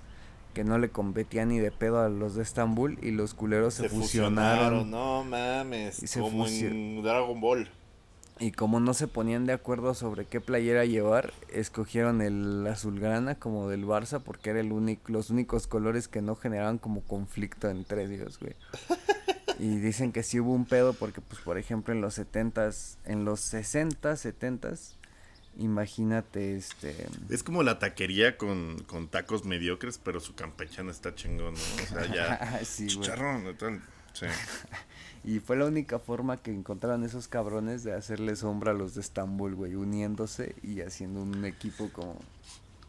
que 0.54 0.64
no 0.64 0.78
le 0.78 0.90
competían 0.90 1.50
ni 1.50 1.60
de 1.60 1.72
pedo 1.72 2.02
a 2.02 2.10
los 2.10 2.36
de 2.36 2.44
Estambul 2.44 2.98
y 3.02 3.12
los 3.12 3.34
culeros 3.34 3.74
se, 3.74 3.84
Se 3.84 3.90
fusionaron. 3.90 4.82
fusionaron, 4.82 4.92
no 4.92 5.24
mames, 5.24 6.04
Y 6.04 6.08
se 6.08 6.20
como 6.20 6.46
en 6.48 7.02
Dragon 7.04 7.40
Ball. 7.40 7.70
Y 8.40 8.52
como 8.52 8.80
no 8.80 8.94
se 8.94 9.08
ponían 9.08 9.46
de 9.46 9.54
acuerdo 9.54 9.94
sobre 9.94 10.26
qué 10.26 10.42
playera 10.42 10.84
llevar, 10.84 11.32
escogieron 11.54 12.22
el 12.22 12.66
azulgrana 12.68 13.36
como 13.36 13.70
del 13.70 13.86
Barça 13.86 14.20
porque 14.20 14.50
era 14.50 14.60
el 14.60 14.72
único, 14.72 15.12
los 15.12 15.30
únicos 15.30 15.68
colores 15.68 16.08
que 16.08 16.22
no 16.22 16.36
generaban 16.36 16.80
como 16.80 17.02
conflicto 17.02 17.70
entre 17.70 18.04
ellos, 18.04 18.40
güey. 18.40 18.56
Y 19.62 19.78
dicen 19.78 20.12
que 20.12 20.24
sí 20.24 20.40
hubo 20.40 20.54
un 20.54 20.66
pedo 20.66 20.94
porque, 20.94 21.22
pues, 21.22 21.40
por 21.44 21.60
ejemplo, 21.60 21.94
en 21.94 22.02
los 22.02 22.18
70s, 22.18 22.98
en 23.06 23.26
los 23.26 23.42
60, 23.42 24.14
70s, 24.14 24.96
imagínate, 25.56 26.58
este... 26.58 26.96
Es 27.30 27.44
como 27.44 27.62
la 27.62 27.78
taquería 27.78 28.40
con, 28.40 28.80
con 28.88 29.08
tacos 29.08 29.46
mediocres, 29.46 30.00
pero 30.00 30.20
su 30.20 30.34
campechana 30.34 30.90
está 30.90 31.14
chingón, 31.14 31.54
¿no? 31.54 31.60
O 31.84 31.86
sea, 31.86 32.12
ya. 32.12 32.60
Sí, 32.66 32.88
chicharrón, 32.88 33.48
y 33.48 33.54
tal. 33.54 33.84
Sí. 34.14 34.26
Y 35.24 35.40
fue 35.40 35.56
la 35.56 35.66
única 35.66 36.00
forma 36.00 36.38
que 36.38 36.50
encontraron 36.50 37.04
esos 37.04 37.28
cabrones 37.28 37.84
de 37.84 37.94
hacerle 37.94 38.36
sombra 38.36 38.72
a 38.72 38.74
los 38.74 38.96
de 38.96 39.02
Estambul, 39.02 39.54
güey, 39.54 39.76
uniéndose 39.76 40.56
y 40.64 40.82
haciendo 40.82 41.22
un 41.22 41.46
equipo 41.46 41.92
como... 41.94 42.20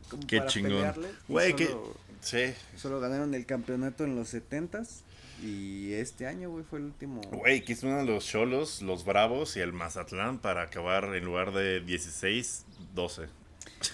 como 0.09 0.27
Qué 0.27 0.39
para 0.39 0.49
chingón. 0.49 0.95
Güey, 1.29 1.55
que. 1.55 1.77
Sí. 2.23 2.55
Solo 2.79 3.01
ganaron 3.01 3.35
el 3.35 3.45
campeonato 3.45 4.05
en 4.05 4.17
los 4.17 4.33
70s 4.33 5.03
y 5.43 5.93
este 5.95 6.27
año, 6.27 6.51
güey, 6.51 6.65
fue 6.65 6.79
el 6.79 6.87
último. 6.87 7.21
Güey, 7.31 7.65
que 7.65 7.73
hicieron 7.73 8.07
los 8.07 8.25
Cholos, 8.27 8.81
los 8.83 9.05
Bravos 9.05 9.57
y 9.57 9.61
el 9.61 9.73
Mazatlán 9.73 10.39
para 10.39 10.63
acabar 10.63 11.05
en 11.15 11.25
lugar 11.25 11.53
de 11.53 11.81
16, 11.81 12.65
12. 12.95 13.23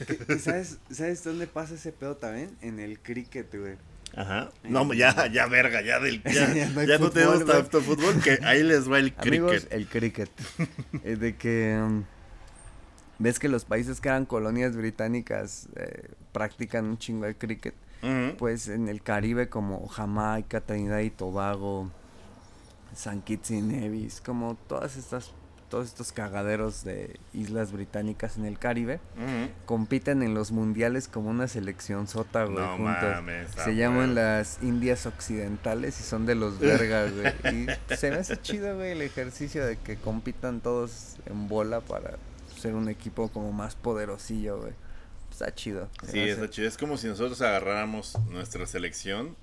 ¿Qué- 0.06 0.16
qué 0.18 0.38
¿Sabes, 0.38 0.78
¿Sabes 0.90 1.24
dónde 1.24 1.46
pasa 1.46 1.74
ese 1.74 1.92
pedo 1.92 2.16
también? 2.16 2.50
En 2.60 2.78
el 2.78 2.98
cricket, 3.00 3.54
güey. 3.58 3.76
Ajá. 4.14 4.50
No, 4.64 4.92
ya, 4.94 5.26
ya, 5.32 5.46
verga, 5.46 5.82
ya 5.82 6.00
del. 6.00 6.22
Ya, 6.22 6.32
Ya 6.54 6.68
no 6.70 6.82
ya 6.84 6.98
no 6.98 7.06
fútbol, 7.06 7.12
tenemos 7.12 7.44
tanto 7.46 7.80
fútbol 7.82 8.22
que 8.22 8.38
ahí 8.42 8.62
les 8.62 8.90
va 8.90 8.98
el 8.98 9.12
Amigos, 9.18 9.50
cricket. 9.52 9.72
el 9.72 9.86
cricket. 9.88 10.30
Es 11.04 11.20
de 11.20 11.36
que. 11.36 11.78
um, 11.82 12.04
Ves 13.20 13.38
que 13.40 13.48
los 13.48 13.64
países 13.64 14.00
que 14.00 14.08
eran 14.08 14.26
colonias 14.26 14.76
británicas 14.76 15.68
eh, 15.76 16.08
practican 16.32 16.84
un 16.84 16.98
chingo 16.98 17.26
el 17.26 17.34
cricket. 17.36 17.74
Pues 18.38 18.68
en 18.68 18.88
el 18.88 19.02
Caribe, 19.02 19.48
como 19.48 19.86
Jamaica, 19.88 20.60
Trinidad 20.60 21.00
y 21.00 21.10
Tobago, 21.10 21.90
San 22.94 23.22
Kitts 23.22 23.50
y 23.50 23.60
Nevis, 23.60 24.20
como 24.20 24.56
todas 24.68 24.96
estas. 24.96 25.32
Todos 25.68 25.86
estos 25.88 26.12
cagaderos 26.12 26.82
de 26.82 27.20
islas 27.34 27.72
británicas 27.72 28.38
en 28.38 28.46
el 28.46 28.58
Caribe. 28.58 29.00
Compiten 29.66 30.22
en 30.22 30.32
los 30.32 30.50
mundiales 30.50 31.08
como 31.08 31.28
una 31.28 31.46
selección 31.46 32.08
sota, 32.08 32.44
güey, 32.44 32.56
No 32.56 32.78
juntos. 32.78 33.02
mames, 33.16 33.50
Se 33.50 33.76
llaman 33.76 34.14
las 34.14 34.60
Indias 34.62 35.04
Occidentales 35.04 36.00
y 36.00 36.04
son 36.04 36.24
de 36.24 36.36
los 36.36 36.58
vergas, 36.58 37.12
güey. 37.12 37.66
Y 37.90 37.94
se 37.96 38.10
me 38.10 38.16
hace 38.16 38.38
chido, 38.40 38.76
güey, 38.76 38.92
el 38.92 39.02
ejercicio 39.02 39.66
de 39.66 39.76
que 39.76 39.96
compitan 39.96 40.60
todos 40.62 41.16
en 41.26 41.48
bola 41.48 41.82
para 41.82 42.12
ser 42.58 42.74
un 42.74 42.88
equipo 42.88 43.28
como 43.28 43.52
más 43.52 43.76
poderosillo, 43.76 44.60
güey. 44.62 44.72
Está 45.40 45.54
chido. 45.54 45.88
Sí, 46.02 46.18
hace- 46.18 46.30
está 46.32 46.50
chido. 46.50 46.66
Es 46.66 46.76
como 46.76 46.96
si 46.98 47.06
nosotros 47.06 47.40
agarráramos 47.42 48.18
nuestra 48.28 48.66
selección 48.66 49.36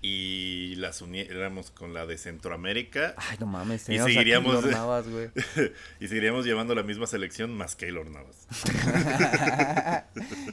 y 0.00 0.74
las 0.76 1.00
uniéramos 1.02 1.70
con 1.70 1.94
la 1.94 2.04
de 2.04 2.18
Centroamérica 2.18 3.14
Ay, 3.16 3.38
no 3.40 3.46
mames, 3.46 3.88
Y 3.88 3.96
a 3.98 4.04
seguiríamos- 4.04 4.64
Navas, 4.70 5.08
güey. 5.08 5.30
y 6.00 6.08
seguiríamos 6.08 6.44
llevando 6.46 6.74
la 6.74 6.82
misma 6.82 7.06
selección 7.06 7.54
más 7.54 7.74
Keylor 7.76 8.10
Navas. 8.10 8.46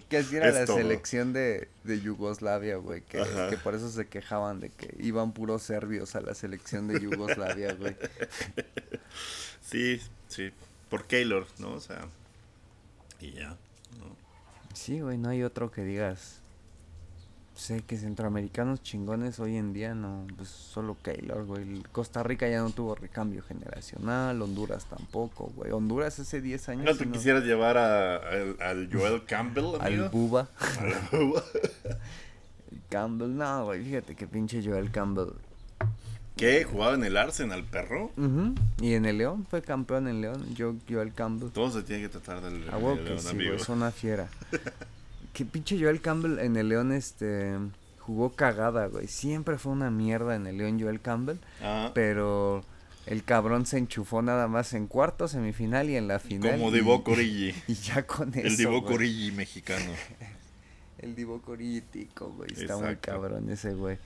que 0.09 0.17
así 0.17 0.35
era 0.35 0.49
Es 0.49 0.55
la 0.55 0.65
todo. 0.65 0.77
selección 0.77 1.33
de, 1.33 1.69
de 1.83 2.01
Yugoslavia, 2.01 2.75
güey. 2.77 3.01
Que, 3.01 3.23
que 3.49 3.57
por 3.57 3.75
eso 3.75 3.89
se 3.89 4.07
quejaban 4.07 4.59
de 4.59 4.69
que 4.69 4.93
iban 4.99 5.31
puros 5.33 5.63
serbios 5.63 6.15
a 6.15 6.21
la 6.21 6.33
selección 6.35 6.87
de 6.87 6.99
Yugoslavia, 7.01 7.73
güey. 7.75 7.95
Sí, 9.61 10.01
sí. 10.27 10.51
Por 10.89 11.05
Keylor, 11.05 11.47
¿no? 11.59 11.71
O 11.73 11.79
sea. 11.79 12.07
Y 13.19 13.31
ya. 13.33 13.57
¿no? 13.99 14.15
Sí, 14.73 14.99
güey, 15.01 15.17
no 15.17 15.29
hay 15.29 15.43
otro 15.43 15.71
que 15.71 15.83
digas. 15.83 16.37
Sé 17.53 17.81
que 17.81 17.97
centroamericanos 17.97 18.81
chingones 18.81 19.39
hoy 19.39 19.57
en 19.57 19.73
día 19.73 19.93
no, 19.93 20.25
pues 20.37 20.47
solo 20.49 20.95
Keylor, 21.03 21.45
güey. 21.45 21.83
Costa 21.91 22.23
Rica 22.23 22.47
ya 22.47 22.61
no 22.61 22.69
tuvo 22.71 22.95
recambio 22.95 23.43
generacional, 23.43 24.41
Honduras 24.41 24.85
tampoco, 24.85 25.51
güey. 25.55 25.71
Honduras 25.71 26.17
hace 26.19 26.41
10 26.41 26.69
años. 26.69 26.85
¿No 26.85 26.95
te 26.95 27.05
no- 27.05 27.11
quisieras 27.11 27.43
llevar 27.43 27.77
a, 27.77 28.15
al, 28.15 28.57
al 28.61 28.89
Joel 28.91 29.25
Campbell, 29.25 29.65
Al? 29.81 30.09
Buba. 30.09 30.47
Al 30.79 30.93
Campbell, 32.89 33.35
no, 33.35 33.65
güey, 33.65 33.83
fíjate 33.83 34.15
que 34.15 34.27
pinche 34.27 34.63
Joel 34.65 34.89
Campbell. 34.89 35.33
¿Qué? 36.35 36.63
¿Jugaba 36.63 36.95
en 36.95 37.03
el 37.03 37.17
Arsenal, 37.17 37.63
perro? 37.63 38.11
Y 38.81 38.93
en 38.93 39.05
el 39.05 39.17
León, 39.17 39.45
fue 39.49 39.61
campeón 39.61 40.07
en 40.07 40.21
León, 40.21 40.55
yo, 40.55 40.75
Joel 40.89 41.13
Campbell. 41.13 41.49
Todo 41.51 41.71
se 41.71 41.83
tiene 41.83 42.01
que 42.03 42.09
tratar 42.09 42.41
del, 42.41 42.67
A 42.69 42.77
huevo 42.77 42.95
del 42.95 43.03
que 43.03 43.09
León, 43.11 43.19
sí, 43.21 43.29
amigo. 43.29 43.53
es 43.53 43.69
una 43.69 43.91
fiera. 43.91 44.27
que 45.33 45.45
pinche 45.45 45.79
Joel 45.79 46.01
Campbell 46.01 46.39
en 46.39 46.55
el 46.57 46.69
León, 46.69 46.91
este, 46.93 47.57
jugó 47.99 48.31
cagada, 48.31 48.87
güey. 48.87 49.07
Siempre 49.07 49.57
fue 49.57 49.71
una 49.73 49.91
mierda 49.91 50.35
en 50.35 50.47
el 50.47 50.57
León 50.57 50.79
Joel 50.81 50.99
Campbell, 51.01 51.37
Ajá. 51.61 51.91
pero 51.93 52.63
el 53.05 53.23
cabrón 53.23 53.65
se 53.65 53.77
enchufó 53.77 54.21
nada 54.21 54.47
más 54.47 54.73
en 54.73 54.87
cuarto, 54.87 55.27
semifinal 55.27 55.89
y 55.89 55.95
en 55.95 56.07
la 56.07 56.19
final. 56.19 56.51
Como 56.57 56.71
Divo 56.71 57.03
Corigi. 57.03 57.53
Y 57.67 57.73
ya 57.75 58.05
con 58.07 58.29
eso, 58.29 58.39
El 58.47 58.57
Divo. 58.57 58.83
Corigi 58.83 59.31
mexicano. 59.31 59.91
El 60.97 61.15
Divo 61.15 61.41
Coritico, 61.41 62.29
güey. 62.31 62.51
Está 62.53 62.77
muy 62.77 62.95
cabrón 62.97 63.49
ese, 63.49 63.73
güey. 63.73 63.97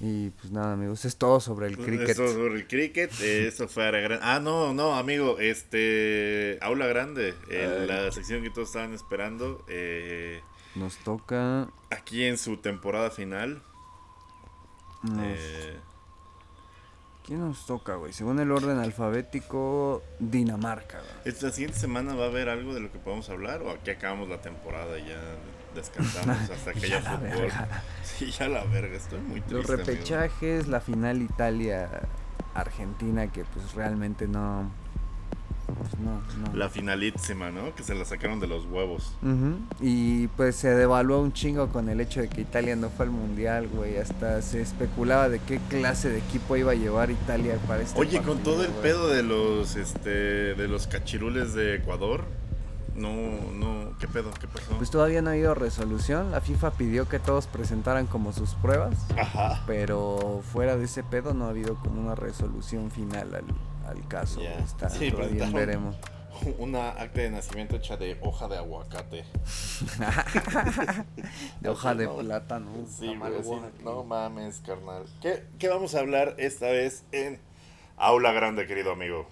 Y 0.00 0.30
pues 0.30 0.52
nada, 0.52 0.74
amigos, 0.74 1.04
es 1.04 1.16
todo 1.16 1.40
sobre 1.40 1.66
el 1.66 1.76
cricket. 1.76 2.10
Eso 2.10 2.32
sobre 2.32 2.54
el 2.54 2.68
cricket, 2.68 3.10
eso 3.20 3.66
fue 3.66 3.84
área 3.86 4.00
grande. 4.00 4.24
Ah, 4.24 4.38
no, 4.38 4.72
no, 4.72 4.94
amigo, 4.94 5.38
este, 5.40 6.56
aula 6.60 6.86
grande, 6.86 7.34
eh, 7.50 7.84
la 7.88 8.12
sección 8.12 8.42
que 8.42 8.50
todos 8.50 8.68
estaban 8.68 8.92
esperando, 8.94 9.64
eh, 9.68 10.40
Nos 10.76 10.96
toca. 10.98 11.68
aquí 11.90 12.22
en 12.24 12.38
su 12.38 12.58
temporada 12.58 13.10
final. 13.10 13.62
nos- 15.02 15.14
eh, 15.38 15.76
¿Quién 17.28 17.40
nos 17.40 17.66
toca, 17.66 17.96
güey? 17.96 18.14
Según 18.14 18.40
el 18.40 18.50
orden 18.50 18.78
alfabético, 18.78 20.02
Dinamarca, 20.18 20.96
güey. 20.98 21.10
¿Esta 21.26 21.50
siguiente 21.52 21.78
semana 21.78 22.14
va 22.14 22.24
a 22.24 22.28
haber 22.28 22.48
algo 22.48 22.72
de 22.72 22.80
lo 22.80 22.90
que 22.90 22.98
podamos 22.98 23.28
hablar 23.28 23.60
o 23.62 23.70
aquí 23.70 23.90
acabamos 23.90 24.30
la 24.30 24.40
temporada 24.40 24.98
y 24.98 25.08
ya 25.08 25.20
descansamos 25.74 26.38
hasta 26.50 26.72
que 26.72 26.88
Ya 26.88 26.96
haya 26.96 27.00
la 27.02 27.18
fútbol? 27.18 27.28
verga. 27.42 27.82
Sí, 28.02 28.30
ya 28.30 28.48
la 28.48 28.64
verga, 28.64 28.96
estoy 28.96 29.20
muy 29.20 29.42
triste. 29.42 29.54
Los 29.56 29.68
amigo. 29.68 29.84
repechajes, 29.86 30.68
la 30.68 30.80
final 30.80 31.20
Italia-Argentina, 31.20 33.30
que 33.30 33.44
pues 33.44 33.74
realmente 33.74 34.26
no. 34.26 34.70
Pues 35.76 35.98
no, 35.98 36.22
no. 36.42 36.56
La 36.56 36.70
finalísima, 36.70 37.50
¿no? 37.50 37.74
Que 37.74 37.82
se 37.82 37.94
la 37.94 38.06
sacaron 38.06 38.40
de 38.40 38.46
los 38.46 38.64
huevos. 38.64 39.12
Y 39.80 40.28
pues 40.28 40.56
se 40.56 40.68
devaluó 40.70 41.20
un 41.20 41.32
chingo 41.32 41.68
con 41.68 41.90
el 41.90 42.00
hecho 42.00 42.20
de 42.22 42.28
que 42.28 42.40
Italia 42.40 42.74
no 42.74 42.88
fue 42.88 43.04
al 43.04 43.12
mundial, 43.12 43.68
güey. 43.68 43.98
Hasta 43.98 44.40
se 44.40 44.62
especulaba 44.62 45.28
de 45.28 45.40
qué 45.40 45.60
clase 45.68 46.08
de 46.08 46.18
equipo 46.18 46.56
iba 46.56 46.72
a 46.72 46.74
llevar 46.74 47.10
Italia 47.10 47.58
para 47.66 47.82
este 47.82 48.00
Oye, 48.00 48.22
con 48.22 48.38
todo 48.38 48.64
el 48.64 48.70
güey. 48.70 48.82
pedo 48.82 49.08
de 49.08 49.22
los 49.22 49.76
este 49.76 50.08
de 50.54 50.68
los 50.68 50.86
cachirules 50.86 51.52
de 51.52 51.74
Ecuador, 51.76 52.24
no 52.94 53.10
no, 53.52 53.92
¿qué 53.98 54.08
pedo? 54.08 54.30
¿Qué 54.40 54.48
pasó? 54.48 54.74
Pues 54.78 54.90
todavía 54.90 55.20
no 55.20 55.28
ha 55.28 55.32
habido 55.34 55.54
resolución. 55.54 56.30
La 56.32 56.40
FIFA 56.40 56.70
pidió 56.72 57.08
que 57.08 57.18
todos 57.18 57.46
presentaran 57.46 58.06
como 58.06 58.32
sus 58.32 58.54
pruebas. 58.54 58.94
Ajá. 59.18 59.62
Pero 59.66 60.40
fuera 60.50 60.76
de 60.76 60.86
ese 60.86 61.02
pedo 61.02 61.34
no 61.34 61.44
ha 61.44 61.50
habido 61.50 61.74
como 61.76 62.00
una 62.00 62.14
resolución 62.14 62.90
final 62.90 63.34
al, 63.34 63.44
al 63.90 64.06
caso. 64.08 64.40
Güey. 64.40 64.52
Está, 64.62 64.88
Sí, 64.88 65.10
veremos. 65.52 65.96
Una 66.58 66.90
acta 66.90 67.20
de 67.22 67.30
nacimiento 67.30 67.76
hecha 67.76 67.96
de 67.96 68.16
hoja 68.22 68.46
de 68.48 68.56
aguacate. 68.58 69.24
De 71.60 71.68
hoja 71.68 71.94
de 71.94 72.04
No, 72.06 72.16
plátano. 72.18 72.70
Sí, 72.88 73.14
güey. 73.16 73.32
No 73.82 74.04
mames, 74.04 74.60
carnal. 74.64 75.04
¿Qué, 75.20 75.44
¿Qué 75.58 75.68
vamos 75.68 75.94
a 75.94 76.00
hablar 76.00 76.34
esta 76.38 76.66
vez 76.66 77.04
en 77.12 77.38
Aula 77.96 78.32
Grande, 78.32 78.66
querido 78.66 78.92
amigo? 78.92 79.26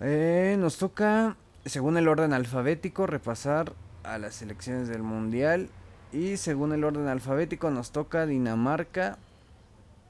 Eh, 0.00 0.56
nos 0.58 0.78
toca, 0.78 1.36
según 1.66 1.96
el 1.98 2.08
orden 2.08 2.32
alfabético, 2.32 3.06
repasar 3.06 3.72
a 4.02 4.18
las 4.18 4.34
selecciones 4.36 4.88
del 4.88 5.02
mundial. 5.02 5.68
Y 6.12 6.36
según 6.36 6.72
el 6.72 6.84
orden 6.84 7.08
alfabético, 7.08 7.70
nos 7.70 7.90
toca 7.90 8.26
Dinamarca, 8.26 9.18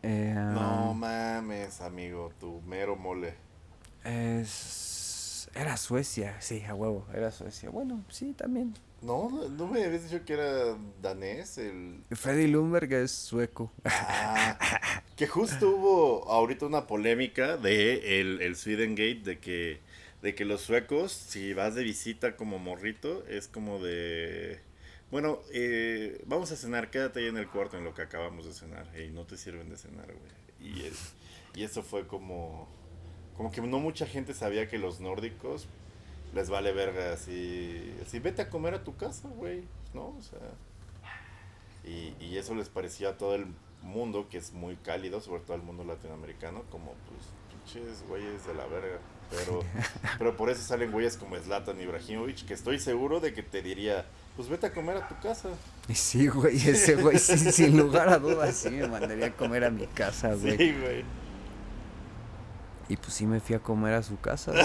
Eh, 0.02 0.34
No 0.36 0.92
mames, 0.94 1.80
amigo, 1.80 2.30
tu 2.38 2.60
mero 2.66 2.94
mole. 2.94 3.34
Es... 4.04 5.48
Era 5.54 5.76
Suecia, 5.76 6.40
sí, 6.40 6.64
a 6.64 6.74
huevo, 6.74 7.06
era 7.14 7.30
Suecia. 7.30 7.70
Bueno, 7.70 8.04
sí, 8.08 8.32
también. 8.32 8.74
No, 9.02 9.28
no, 9.50 9.66
me 9.68 9.84
habías 9.84 10.10
dicho 10.10 10.24
que 10.24 10.32
era 10.32 10.76
danés 11.02 11.58
el... 11.58 12.02
Freddy 12.10 12.46
Lumberg 12.48 12.92
es 12.92 13.12
sueco. 13.12 13.70
Ah, 13.84 14.58
que 15.14 15.26
justo 15.26 15.68
hubo 15.70 16.28
ahorita 16.28 16.66
una 16.66 16.86
polémica 16.86 17.56
de 17.56 18.20
el, 18.20 18.40
el 18.40 18.56
Sweden 18.56 18.94
Gate 18.96 19.20
de 19.22 19.38
que, 19.38 19.78
de 20.22 20.34
que 20.34 20.44
los 20.44 20.62
suecos, 20.62 21.12
si 21.12 21.52
vas 21.52 21.74
de 21.74 21.84
visita 21.84 22.36
como 22.36 22.58
morrito, 22.58 23.24
es 23.28 23.46
como 23.46 23.78
de... 23.78 24.58
Bueno, 25.10 25.38
eh, 25.52 26.20
vamos 26.26 26.50
a 26.50 26.56
cenar, 26.56 26.90
quédate 26.90 27.20
ahí 27.20 27.26
en 27.26 27.36
el 27.36 27.48
cuarto 27.48 27.76
en 27.76 27.84
lo 27.84 27.94
que 27.94 28.02
acabamos 28.02 28.46
de 28.46 28.54
cenar. 28.54 28.88
Y 28.98 29.10
no 29.10 29.24
te 29.24 29.36
sirven 29.36 29.68
de 29.68 29.76
cenar, 29.76 30.06
güey. 30.06 30.72
Y, 30.72 30.86
es- 30.86 31.12
y 31.54 31.62
eso 31.62 31.82
fue 31.84 32.06
como... 32.08 32.68
Como 33.36 33.50
que 33.50 33.60
no 33.60 33.78
mucha 33.78 34.06
gente 34.06 34.34
sabía 34.34 34.68
que 34.68 34.78
los 34.78 35.00
nórdicos 35.00 35.66
les 36.34 36.50
vale 36.50 36.72
verga 36.72 37.12
así... 37.12 37.94
Así, 38.04 38.18
vete 38.18 38.42
a 38.42 38.50
comer 38.50 38.74
a 38.74 38.84
tu 38.84 38.96
casa, 38.96 39.28
güey. 39.28 39.64
¿No? 39.92 40.14
O 40.16 40.22
sea... 40.22 40.38
Y, 41.84 42.14
y 42.18 42.38
eso 42.38 42.54
les 42.54 42.68
parecía 42.68 43.10
a 43.10 43.18
todo 43.18 43.34
el 43.34 43.46
mundo, 43.82 44.26
que 44.30 44.38
es 44.38 44.52
muy 44.52 44.76
cálido, 44.76 45.20
sobre 45.20 45.42
todo 45.42 45.56
el 45.56 45.62
mundo 45.62 45.84
latinoamericano, 45.84 46.62
como 46.70 46.94
pues 47.08 47.28
pinches 47.50 48.02
güeyes 48.08 48.46
de 48.46 48.54
la 48.54 48.66
verga. 48.66 48.98
Pero, 49.30 49.62
pero 50.18 50.36
por 50.36 50.50
eso 50.50 50.62
salen 50.62 50.90
güeyes 50.90 51.16
como 51.16 51.36
Zlatan 51.36 51.80
Ibrahimovic, 51.80 52.46
que 52.46 52.54
estoy 52.54 52.78
seguro 52.78 53.20
de 53.20 53.32
que 53.32 53.42
te 53.42 53.62
diría, 53.62 54.06
pues 54.36 54.48
vete 54.48 54.66
a 54.66 54.72
comer 54.72 54.96
a 54.96 55.08
tu 55.08 55.18
casa. 55.20 55.50
Y 55.88 55.94
sí, 55.94 56.26
güey, 56.28 56.56
ese 56.56 56.96
güey, 56.96 57.18
sí, 57.18 57.38
sin 57.52 57.76
lugar 57.76 58.08
a 58.08 58.18
dudas, 58.18 58.56
sí 58.56 58.70
me 58.70 58.88
mandaría 58.88 59.26
a 59.26 59.32
comer 59.32 59.64
a 59.64 59.70
mi 59.70 59.86
casa, 59.86 60.34
güey. 60.34 60.56
Sí, 60.58 60.72
güey. 60.72 61.04
Y 62.88 62.96
pues 62.96 63.14
sí 63.14 63.26
me 63.26 63.40
fui 63.40 63.54
a 63.56 63.58
comer 63.60 63.94
a 63.94 64.02
su 64.02 64.18
casa. 64.20 64.52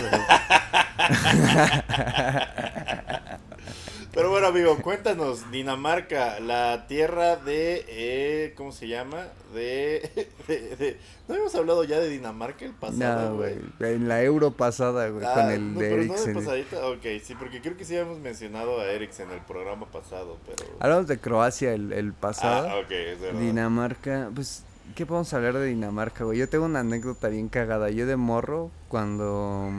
Pero 4.12 4.32
bueno, 4.32 4.48
amigo, 4.48 4.76
cuéntanos, 4.82 5.52
Dinamarca, 5.52 6.40
la 6.40 6.88
tierra 6.88 7.36
de, 7.36 7.86
eh, 7.88 8.54
¿cómo 8.58 8.72
se 8.72 8.88
llama? 8.88 9.28
De, 9.54 10.28
de, 10.48 10.76
de- 10.76 10.98
¿No 11.28 11.36
habíamos 11.36 11.54
hablado 11.54 11.84
ya 11.84 12.00
de 12.00 12.10
Dinamarca 12.10 12.66
el 12.66 12.74
pasado, 12.74 13.30
No, 13.30 13.36
güey? 13.38 13.58
En 13.80 14.08
la 14.08 14.24
euro 14.24 14.50
pasada, 14.52 15.10
güey, 15.10 15.24
Ah, 15.26 15.34
con 15.36 15.52
el 15.52 15.74
no, 15.76 15.80
de 15.80 15.90
pero 15.90 16.02
no 16.04 16.14
de 16.14 16.20
Eriksen. 16.22 16.34
pasadita, 16.34 16.88
ok, 16.88 17.06
sí, 17.24 17.36
porque 17.36 17.62
creo 17.62 17.78
que 17.78 17.86
sí 17.86 17.96
habíamos 17.96 18.18
mencionado 18.20 18.80
a 18.82 18.86
Eriksen 18.88 19.28
en 19.30 19.36
el 19.36 19.42
programa 19.42 19.86
pasado, 19.86 20.38
pero... 20.46 20.66
Hablamos 20.80 21.06
de 21.08 21.20
Croacia 21.20 21.72
el, 21.74 21.94
el 21.94 22.12
pasado. 22.14 22.68
Ah, 22.68 22.76
ok, 22.80 22.92
es 22.92 23.22
verdad. 23.22 23.40
Dinamarca, 23.40 24.32
pues, 24.34 24.64
¿qué 24.96 25.06
podemos 25.06 25.34
hablar 25.34 25.56
de 25.56 25.66
Dinamarca, 25.66 26.24
güey? 26.24 26.40
Yo 26.40 26.50
tengo 26.50 26.66
una 26.66 26.80
anécdota 26.82 27.30
bien 27.30 27.50
cagada. 27.50 27.90
Yo 27.90 28.06
de 28.06 28.16
morro, 28.16 28.72
cuando 28.88 29.70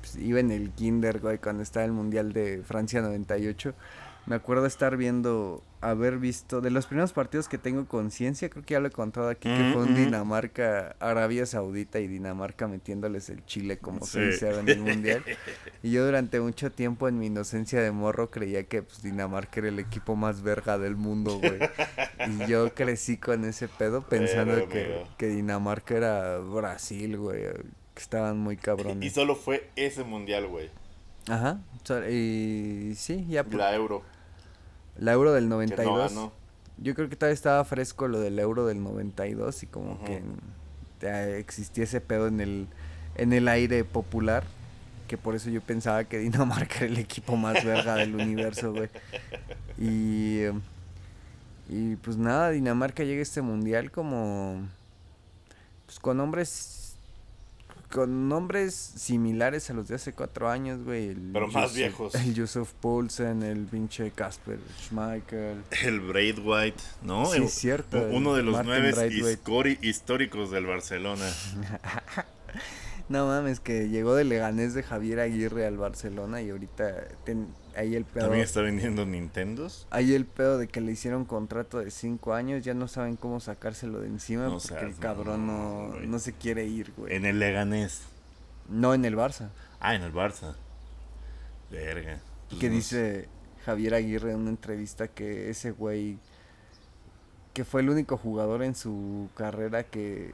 pues, 0.00 0.16
iba 0.16 0.40
en 0.40 0.50
el 0.50 0.70
kinder, 0.70 1.20
güey, 1.20 1.38
cuando 1.38 1.62
estaba 1.62 1.84
el 1.84 1.92
Mundial 1.92 2.32
de 2.32 2.62
Francia 2.64 3.00
98, 3.00 3.74
me 4.26 4.36
acuerdo 4.36 4.66
estar 4.66 4.96
viendo, 4.96 5.62
haber 5.80 6.18
visto, 6.18 6.60
de 6.60 6.70
los 6.70 6.86
primeros 6.86 7.12
partidos 7.12 7.48
que 7.48 7.58
tengo 7.58 7.86
conciencia, 7.86 8.48
creo 8.50 8.64
que 8.64 8.74
ya 8.74 8.80
lo 8.80 8.88
he 8.88 8.90
contado 8.90 9.28
aquí, 9.28 9.48
que 9.48 9.70
fue 9.72 9.82
un 9.82 9.92
Ujú. 9.92 9.98
Dinamarca, 10.04 10.96
Arabia 11.00 11.46
Saudita 11.46 12.00
y 12.00 12.08
Dinamarca 12.08 12.66
metiéndoles 12.68 13.30
el 13.30 13.44
chile 13.46 13.78
como 13.78 14.04
Sí. 14.04 14.18
6-0 14.18 14.58
en 14.60 14.68
el 14.68 14.80
Mundial. 14.80 15.22
Y 15.82 15.92
yo 15.92 16.04
durante 16.04 16.40
mucho 16.40 16.72
tiempo 16.72 17.06
en 17.08 17.18
mi 17.20 17.26
inocencia 17.26 17.80
de 17.80 17.92
morro 17.92 18.30
creía 18.30 18.64
que 18.64 18.82
pues, 18.82 19.02
Dinamarca 19.02 19.60
era 19.60 19.68
el 19.68 19.78
equipo 19.78 20.16
más 20.16 20.42
verga 20.42 20.76
del 20.78 20.96
mundo, 20.96 21.38
güey. 21.38 21.58
Y 22.28 22.46
yo 22.50 22.74
crecí 22.74 23.16
con 23.16 23.44
ese 23.44 23.68
pedo 23.68 24.02
pensando 24.02 24.54
Pero, 24.54 24.68
que, 24.68 25.04
que 25.16 25.26
Dinamarca 25.28 25.94
era 25.94 26.38
Brasil, 26.38 27.16
güey. 27.16 27.42
Que 27.94 28.00
estaban 28.02 28.38
muy 28.38 28.54
Y 28.54 28.58
cabrones. 28.58 29.12
solo 29.12 29.36
fue 29.36 29.68
ese 29.76 30.02
mundial, 30.02 30.48
güey. 30.48 30.70
Ajá. 31.28 31.60
y 32.10 32.94
sí, 32.96 33.26
ya 33.28 33.44
la, 33.44 33.78
La 34.98 35.12
Euro. 35.12 35.32
Del 35.32 35.44
Que 35.44 35.48
no 35.50 35.56
92. 35.56 36.14
ganó. 36.14 36.32
Yo 36.78 36.94
creo 36.94 37.08
que 37.08 37.16
todavía 37.16 37.34
estaba 37.34 37.64
fresco 37.64 38.06
lo 38.08 38.20
del 38.20 38.38
Euro 38.38 38.66
del 38.66 38.82
92 38.82 39.62
y 39.64 39.66
como 39.66 39.92
Ujú. 39.94 40.04
que 40.04 40.22
ya 41.00 41.26
existía 41.28 41.84
ese 41.84 42.00
pedo 42.00 42.28
en 42.28 42.40
el, 42.40 42.66
en 43.16 43.32
el 43.32 43.48
aire 43.48 43.84
popular. 43.84 44.44
Que 45.08 45.16
por 45.16 45.34
eso 45.34 45.48
yo 45.50 45.60
pensaba 45.62 46.04
que 46.04 46.18
Dinamarca 46.18 46.76
era 46.78 46.86
el 46.86 46.98
equipo 46.98 47.36
más 47.36 47.64
verga 47.64 47.94
del 47.96 48.14
universo, 48.14 48.72
güey. 48.72 48.90
Y, 49.78 50.42
y 51.68 51.96
pues 51.96 52.16
nada, 52.16 52.50
Dinamarca 52.50 53.04
llega 53.04 53.20
a 53.20 53.22
este 53.22 53.40
mundial 53.42 53.90
como. 53.90 54.66
Pues 55.86 55.98
con 55.98 56.18
nombres. 56.18 56.74
Con 57.90 58.28
nombres 58.28 58.74
similares 58.74 59.70
a 59.70 59.72
los 59.72 59.88
de 59.88 59.94
hace 59.94 60.12
cuatro 60.12 60.50
años, 60.50 60.84
güey. 60.84 61.08
el 61.08 61.30
Pero 61.32 61.48
más 61.48 61.74
viejos. 61.74 62.14
El 62.14 62.34
Yusuf 62.34 62.72
Poulsen, 62.74 63.42
el 63.42 63.64
pinche 63.64 64.10
Casper 64.10 64.58
Schmeichel. 64.78 65.62
El 65.82 66.00
Braithwaite, 66.00 66.82
¿no? 67.02 67.24
Sí, 67.26 67.38
El- 67.38 67.48
cierto, 67.48 68.06
Uno 68.12 68.34
de 68.34 68.42
los 68.42 68.62
nueve 68.64 68.92
históricos 69.82 70.50
del 70.50 70.66
Barcelona. 70.66 71.24
No 73.08 73.26
mames, 73.26 73.58
que 73.58 73.88
llegó 73.88 74.14
de 74.14 74.24
Leganés 74.24 74.74
de 74.74 74.82
Javier 74.82 75.20
Aguirre 75.20 75.64
al 75.66 75.78
Barcelona 75.78 76.42
y 76.42 76.50
ahorita 76.50 77.08
ten- 77.24 77.48
ahí 77.78 77.94
el 77.94 78.04
pedo. 78.04 78.24
También 78.24 78.44
está 78.44 78.60
vendiendo 78.60 79.06
Nintendos. 79.06 79.86
Ahí 79.90 80.14
el 80.14 80.26
pedo 80.26 80.58
de 80.58 80.68
que 80.68 80.80
le 80.80 80.92
hicieron 80.92 81.24
contrato 81.24 81.78
de 81.78 81.90
cinco 81.90 82.34
años, 82.34 82.64
ya 82.64 82.74
no 82.74 82.88
saben 82.88 83.16
cómo 83.16 83.40
sacárselo 83.40 84.00
de 84.00 84.08
encima 84.08 84.44
No 84.44 84.52
porque 84.52 84.68
seas 84.68 84.82
el 84.82 84.96
cabrón 84.96 85.46
no, 85.46 85.94
no 86.00 86.18
se 86.18 86.32
quiere 86.32 86.64
ir, 86.64 86.92
güey. 86.96 87.14
En 87.14 87.24
el 87.24 87.38
Leganés. 87.38 88.02
No 88.68 88.94
en 88.94 89.04
el 89.04 89.16
Barça. 89.16 89.50
Ah, 89.80 89.94
en 89.94 90.02
el 90.02 90.12
Barça. 90.12 90.54
Verga. 91.70 92.20
Pues 92.48 92.60
que 92.60 92.70
dice 92.70 93.28
Javier 93.64 93.94
Aguirre 93.94 94.32
en 94.32 94.38
una 94.38 94.50
entrevista 94.50 95.08
que 95.08 95.50
ese 95.50 95.70
güey 95.70 96.18
que 97.52 97.64
fue 97.64 97.80
el 97.80 97.90
único 97.90 98.16
jugador 98.16 98.62
en 98.62 98.74
su 98.74 99.28
carrera 99.34 99.82
que 99.82 100.32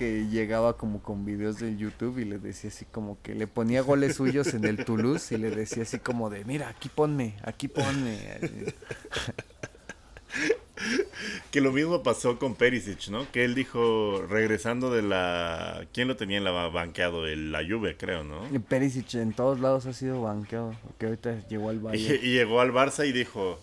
que 0.00 0.28
llegaba 0.30 0.78
como 0.78 1.02
con 1.02 1.26
videos 1.26 1.58
de 1.58 1.76
YouTube 1.76 2.20
y 2.20 2.24
le 2.24 2.38
decía 2.38 2.70
así 2.70 2.86
como 2.86 3.20
que 3.20 3.34
le 3.34 3.46
ponía 3.46 3.82
goles 3.82 4.16
suyos 4.16 4.54
en 4.54 4.64
el 4.64 4.82
Toulouse 4.82 5.34
y 5.34 5.36
le 5.36 5.50
decía 5.50 5.82
así 5.82 5.98
como 5.98 6.30
de 6.30 6.42
mira 6.46 6.70
aquí 6.70 6.88
ponme 6.88 7.36
aquí 7.42 7.68
ponme 7.68 8.18
Que 11.50 11.60
lo 11.60 11.72
mismo 11.72 12.02
pasó 12.02 12.38
con 12.38 12.54
Perisic, 12.54 13.08
¿no? 13.08 13.30
Que 13.30 13.44
él 13.44 13.54
dijo, 13.54 14.24
regresando 14.26 14.90
de 14.90 15.02
la... 15.02 15.86
¿Quién 15.92 16.08
lo 16.08 16.16
tenía 16.16 16.38
en 16.38 16.44
la 16.44 16.52
banqueado? 16.68 17.26
El, 17.26 17.52
la 17.52 17.58
Juve, 17.58 17.98
creo, 17.98 18.24
¿no? 18.24 18.48
Y 18.50 18.58
Perisic 18.58 19.16
en 19.16 19.34
todos 19.34 19.60
lados 19.60 19.84
ha 19.84 19.92
sido 19.92 20.22
banqueado 20.22 20.74
que 20.98 21.04
ahorita 21.04 21.46
llegó 21.48 21.68
al 21.68 21.76
Y, 21.76 21.80
Bayern 21.80 22.24
y 22.24 22.32
llegó 22.32 22.62
al 22.62 22.72
Barça 22.72 23.06
y 23.06 23.12
dijo, 23.12 23.58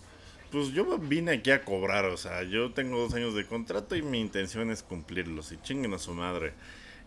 pues 0.52 0.70
yo 0.70 0.98
vine 0.98 1.32
aquí 1.34 1.52
a 1.52 1.64
cobrar, 1.64 2.06
o 2.06 2.18
sea, 2.18 2.44
yo 2.44 2.72
tengo 2.74 2.98
dos 2.98 3.14
años 3.14 3.34
de 3.36 3.46
contrato 3.46 3.96
y 3.96 4.02
mi 4.02 4.20
intención 4.20 4.72
es 4.72 4.84
cumplirlos 4.84 5.52
y 5.52 5.58
chinguen 5.62 5.94
a 5.94 6.00
su 6.00 6.14
madre. 6.14 6.54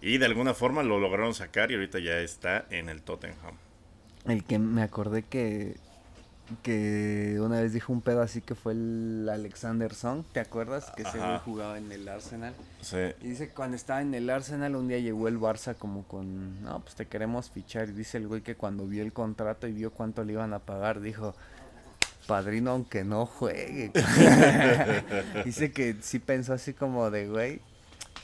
Y 0.03 0.18
de 0.18 0.26
alguna 0.26 0.55
forma 0.55 0.82
lo 0.82 0.99
lograron 0.99 1.34
sacar 1.34 1.70
y 1.70 1.74
ahorita 1.74 1.99
ya 1.99 2.18
está 2.20 2.66
en 2.70 2.88
el 2.88 3.03
Tottenham. 3.03 3.57
el 4.26 4.45
que 4.45 4.59
me 4.59 4.82
acordé 4.82 5.22
que 5.22 5.76
que 6.62 7.36
una 7.41 7.61
vez 7.61 7.72
dijo 7.72 7.93
un 7.93 8.01
pedo 8.03 8.22
así 8.22 8.41
que 8.41 8.57
fue 8.57 8.72
el 8.72 9.28
Alexander 9.30 9.95
Song, 9.95 10.24
¿te 10.32 10.41
acuerdas? 10.41 10.91
Que 10.97 11.05
Ajá. 11.05 11.38
jugaba 11.45 11.78
en 11.78 11.93
el 11.93 12.09
Arsenal. 12.09 12.55
Sí. 12.80 12.97
Y 13.20 13.28
dice 13.28 13.49
que 13.49 13.55
cuando 13.55 13.76
estaba 13.76 14.03
en 14.03 14.12
el 14.14 14.28
Arsenal 14.28 14.74
un 14.74 14.88
día 14.88 14.99
llegó 14.99 15.28
el 15.28 15.38
Barça 15.38 15.76
como 15.76 16.03
con, 16.05 16.61
no, 16.62 16.80
pues 16.80 16.97
te 16.97 17.07
queremos 17.07 17.51
fichar. 17.51 17.88
Y 17.91 17.93
dice 17.93 18.18
el 18.18 18.26
güey 18.26 18.41
que 18.43 18.57
cuando 18.57 18.86
vio 18.86 19.03
el 19.05 19.12
contrato 19.12 19.68
y 19.68 19.72
vio 19.72 19.93
cuánto 19.93 20.24
le 20.24 20.32
iban 20.32 20.53
a 20.53 20.59
pagar, 20.59 21.01
dijo, 21.01 21.36
padrino 22.31 22.70
aunque 22.70 23.03
no 23.03 23.26
juegue. 23.26 23.91
dice 25.45 25.72
que 25.72 25.97
sí 26.01 26.20
pensó 26.20 26.53
así 26.53 26.74
como 26.74 27.11
de, 27.11 27.26
güey, 27.26 27.61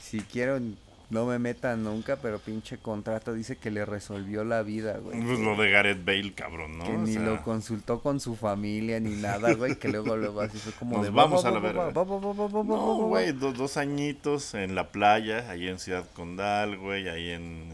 si 0.01 0.21
quiero 0.21 0.61
no 1.09 1.25
me 1.25 1.39
metan 1.39 1.83
nunca, 1.83 2.15
pero 2.17 2.39
pinche 2.39 2.77
contrato 2.77 3.33
dice 3.33 3.57
que 3.57 3.69
le 3.69 3.85
resolvió 3.85 4.45
la 4.45 4.61
vida, 4.61 4.97
güey. 4.97 5.21
Pues 5.21 5.39
lo 5.39 5.57
de 5.57 5.71
Gareth 5.71 6.05
Bale, 6.05 6.33
cabrón, 6.33 6.77
¿no? 6.77 6.85
Que 6.85 6.91
O 6.91 6.97
ni 6.99 7.13
sea, 7.13 7.21
lo 7.21 7.43
consultó 7.43 8.01
con 8.01 8.21
su 8.21 8.35
familia 8.35 8.99
ni 9.01 9.15
nada, 9.15 9.53
güey, 9.53 9.75
que 9.75 9.89
luego 9.89 10.15
luego 10.15 10.39
así 10.39 10.57
fue 10.57 10.71
como 10.73 10.97
Nos 10.97 11.05
de 11.05 11.11
vamos 11.11 11.43
va, 11.43 11.49
a 11.49 11.51
la 11.51 11.59
verga. 11.59 11.91
No, 11.93 12.95
güey, 13.07 13.33
dos, 13.33 13.57
dos 13.57 13.75
añitos 13.75 14.53
en 14.53 14.73
la 14.73 14.89
playa, 14.89 15.49
ahí 15.49 15.67
en 15.67 15.79
Ciudad 15.79 16.05
Condal, 16.13 16.77
güey, 16.77 17.09
ahí 17.09 17.29
en, 17.31 17.71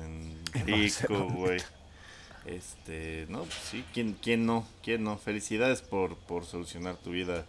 en 0.56 0.66
Rico, 0.66 1.28
güey. 1.30 1.60
Este, 2.46 3.26
no, 3.30 3.40
pues 3.44 3.54
sí, 3.72 3.86
¿quién, 3.94 4.18
quién 4.22 4.46
no? 4.46 4.68
¿Quién 4.84 5.04
no? 5.04 5.18
Felicidades 5.18 5.82
por, 5.82 6.16
por 6.18 6.46
solucionar 6.46 6.96
tu 6.98 7.12
vida, 7.12 7.46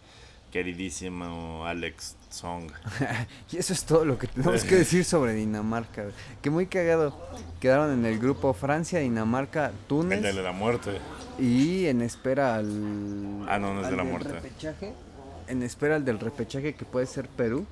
queridísimo 0.53 1.66
Alex 1.66 2.16
Song. 2.30 2.70
Y 3.53 3.57
eso 3.59 3.72
es 3.72 3.84
todo 3.84 4.05
lo 4.05 4.18
que 4.18 4.28
tenemos 4.28 4.62
que 4.64 4.76
decir 4.76 5.05
sobre 5.05 5.34
Dinamarca. 5.34 6.07
Que 6.42 6.51
muy 6.51 6.66
cagado. 6.66 7.16
Quedaron 7.61 7.92
en 7.92 8.07
el 8.07 8.18
grupo 8.20 8.53
Francia, 8.55 9.01
Dinamarca, 9.01 9.66
El 9.66 9.72
Túnez 9.88 10.22
de 10.22 10.32
la 10.32 10.53
muerte. 10.53 10.99
y 11.40 11.86
en 11.86 12.01
espera 12.03 12.55
al. 12.55 13.45
Ah, 13.49 13.59
no, 13.59 13.74
no 13.74 13.82
es 13.82 13.90
de 13.90 13.97
la 13.97 14.05
muerte. 14.05 14.32
repechaje. 14.32 14.92
En 15.49 15.62
espera 15.64 15.97
al 15.97 16.05
del 16.05 16.20
repechaje 16.20 16.74
que 16.74 16.84
puede 16.84 17.07
ser 17.07 17.28
Perú. 17.28 17.66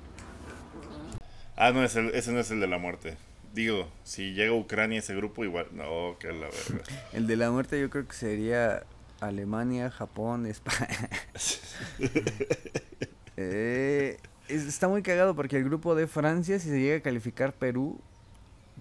Ah, 1.55 1.71
no, 1.71 1.83
es 1.83 1.95
el- 1.95 2.09
ese 2.13 2.31
no 2.33 2.39
es 2.39 2.51
el 2.51 2.59
de 2.59 2.67
la 2.67 2.77
muerte. 2.79 3.15
Digo, 3.53 3.87
si 4.03 4.33
llega 4.33 4.51
Ucrania 4.53 4.99
ese 4.99 5.15
grupo, 5.15 5.43
igual. 5.45 5.67
No, 5.73 6.17
que 6.19 6.27
la 6.27 6.47
verga. 6.47 6.83
El 7.13 7.27
de 7.27 7.35
la 7.37 7.51
muerte 7.51 7.79
yo 7.79 7.89
creo 7.89 8.07
que 8.07 8.15
sería 8.15 8.83
Alemania, 9.21 9.89
Japón, 9.91 10.45
España. 10.45 11.09
Eh, 13.35 14.17
es- 14.47 14.65
está 14.67 14.87
muy 14.87 15.01
cagado 15.01 15.35
porque 15.35 15.57
el 15.57 15.63
grupo 15.63 15.95
de 15.95 16.05
Francia, 16.07 16.59
si 16.59 16.69
se 16.69 16.79
llega 16.79 16.97
a 16.97 17.01
calificar 17.01 17.51
Perú, 17.53 17.99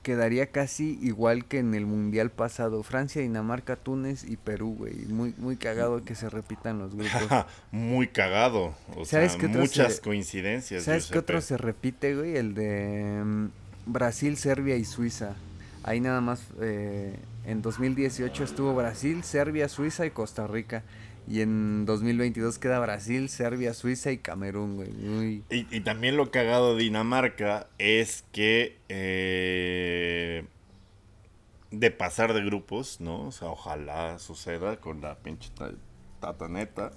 quedaría 0.03 0.49
casi 0.51 0.99
igual 1.01 1.47
que 1.47 1.59
en 1.59 1.75
el 1.75 1.87
mundial 1.87 2.31
pasado. 2.31 2.83
Francia, 2.83 3.23
Dinamarca, 3.23 3.77
Túnez 3.77 4.25
y 4.25 4.37
Perú, 4.37 4.75
güey. 4.77 4.95
Muy, 5.07 5.35
muy 5.39 5.57
cagado 5.57 6.05
que 6.05 6.15
se 6.15 6.29
repitan 6.29 6.79
los 6.81 6.95
grupos. 6.95 7.47
Muy 7.71 8.09
cagado. 8.09 8.75
O 8.97 9.05
sea, 9.07 9.27
¿Sabes 9.27 9.37
otro 9.37 9.49
muchas 9.61 9.95
se- 9.97 10.01
coincidencias. 10.03 10.83
¿Sabes 10.83 11.07
qué 11.07 11.19
otro 11.19 11.41
se 11.41 11.57
repite, 11.57 12.15
güey? 12.17 12.37
El 12.37 12.53
de 12.55 13.23
mm, 13.25 13.47
Brasil, 13.87 14.37
Serbia 14.37 14.77
y 14.77 14.85
Suiza. 14.85 15.35
Ahí 15.85 16.01
nada 16.01 16.21
más, 16.21 16.47
eh, 16.61 17.17
en 17.45 17.63
2018 17.63 18.45
estuvo 18.45 18.75
Brasil, 18.75 19.25
Serbia, 19.25 19.69
Suiza 19.69 20.07
y 20.07 20.11
Costa 20.11 20.47
Rica. 20.47 20.85
Y 21.29 21.41
en 21.41 21.85
2022 21.87 22.59
queda 22.59 22.81
Brasil, 22.81 23.29
Serbia, 23.29 23.75
Suiza 23.75 24.11
y 24.11 24.19
Camerún, 24.19 24.77
güey. 24.77 25.43
Y, 25.51 25.67
y 25.71 25.81
también 25.81 26.17
lo 26.17 26.31
cagado 26.33 26.77
Dinamarca 26.77 27.69
es 27.79 28.25
que 28.33 28.77
eh, 28.89 30.45
de 31.71 31.91
pasar 31.93 32.35
de 32.35 32.45
grupos, 32.45 33.01
¿no? 33.01 33.29
O 33.29 33.33
sea, 33.33 33.49
ojalá 33.49 34.19
suceda 34.19 34.77
con 34.79 35.01
la 35.01 35.17
pinche 35.17 35.51
ta- 35.57 35.73
tataneta. 36.21 36.91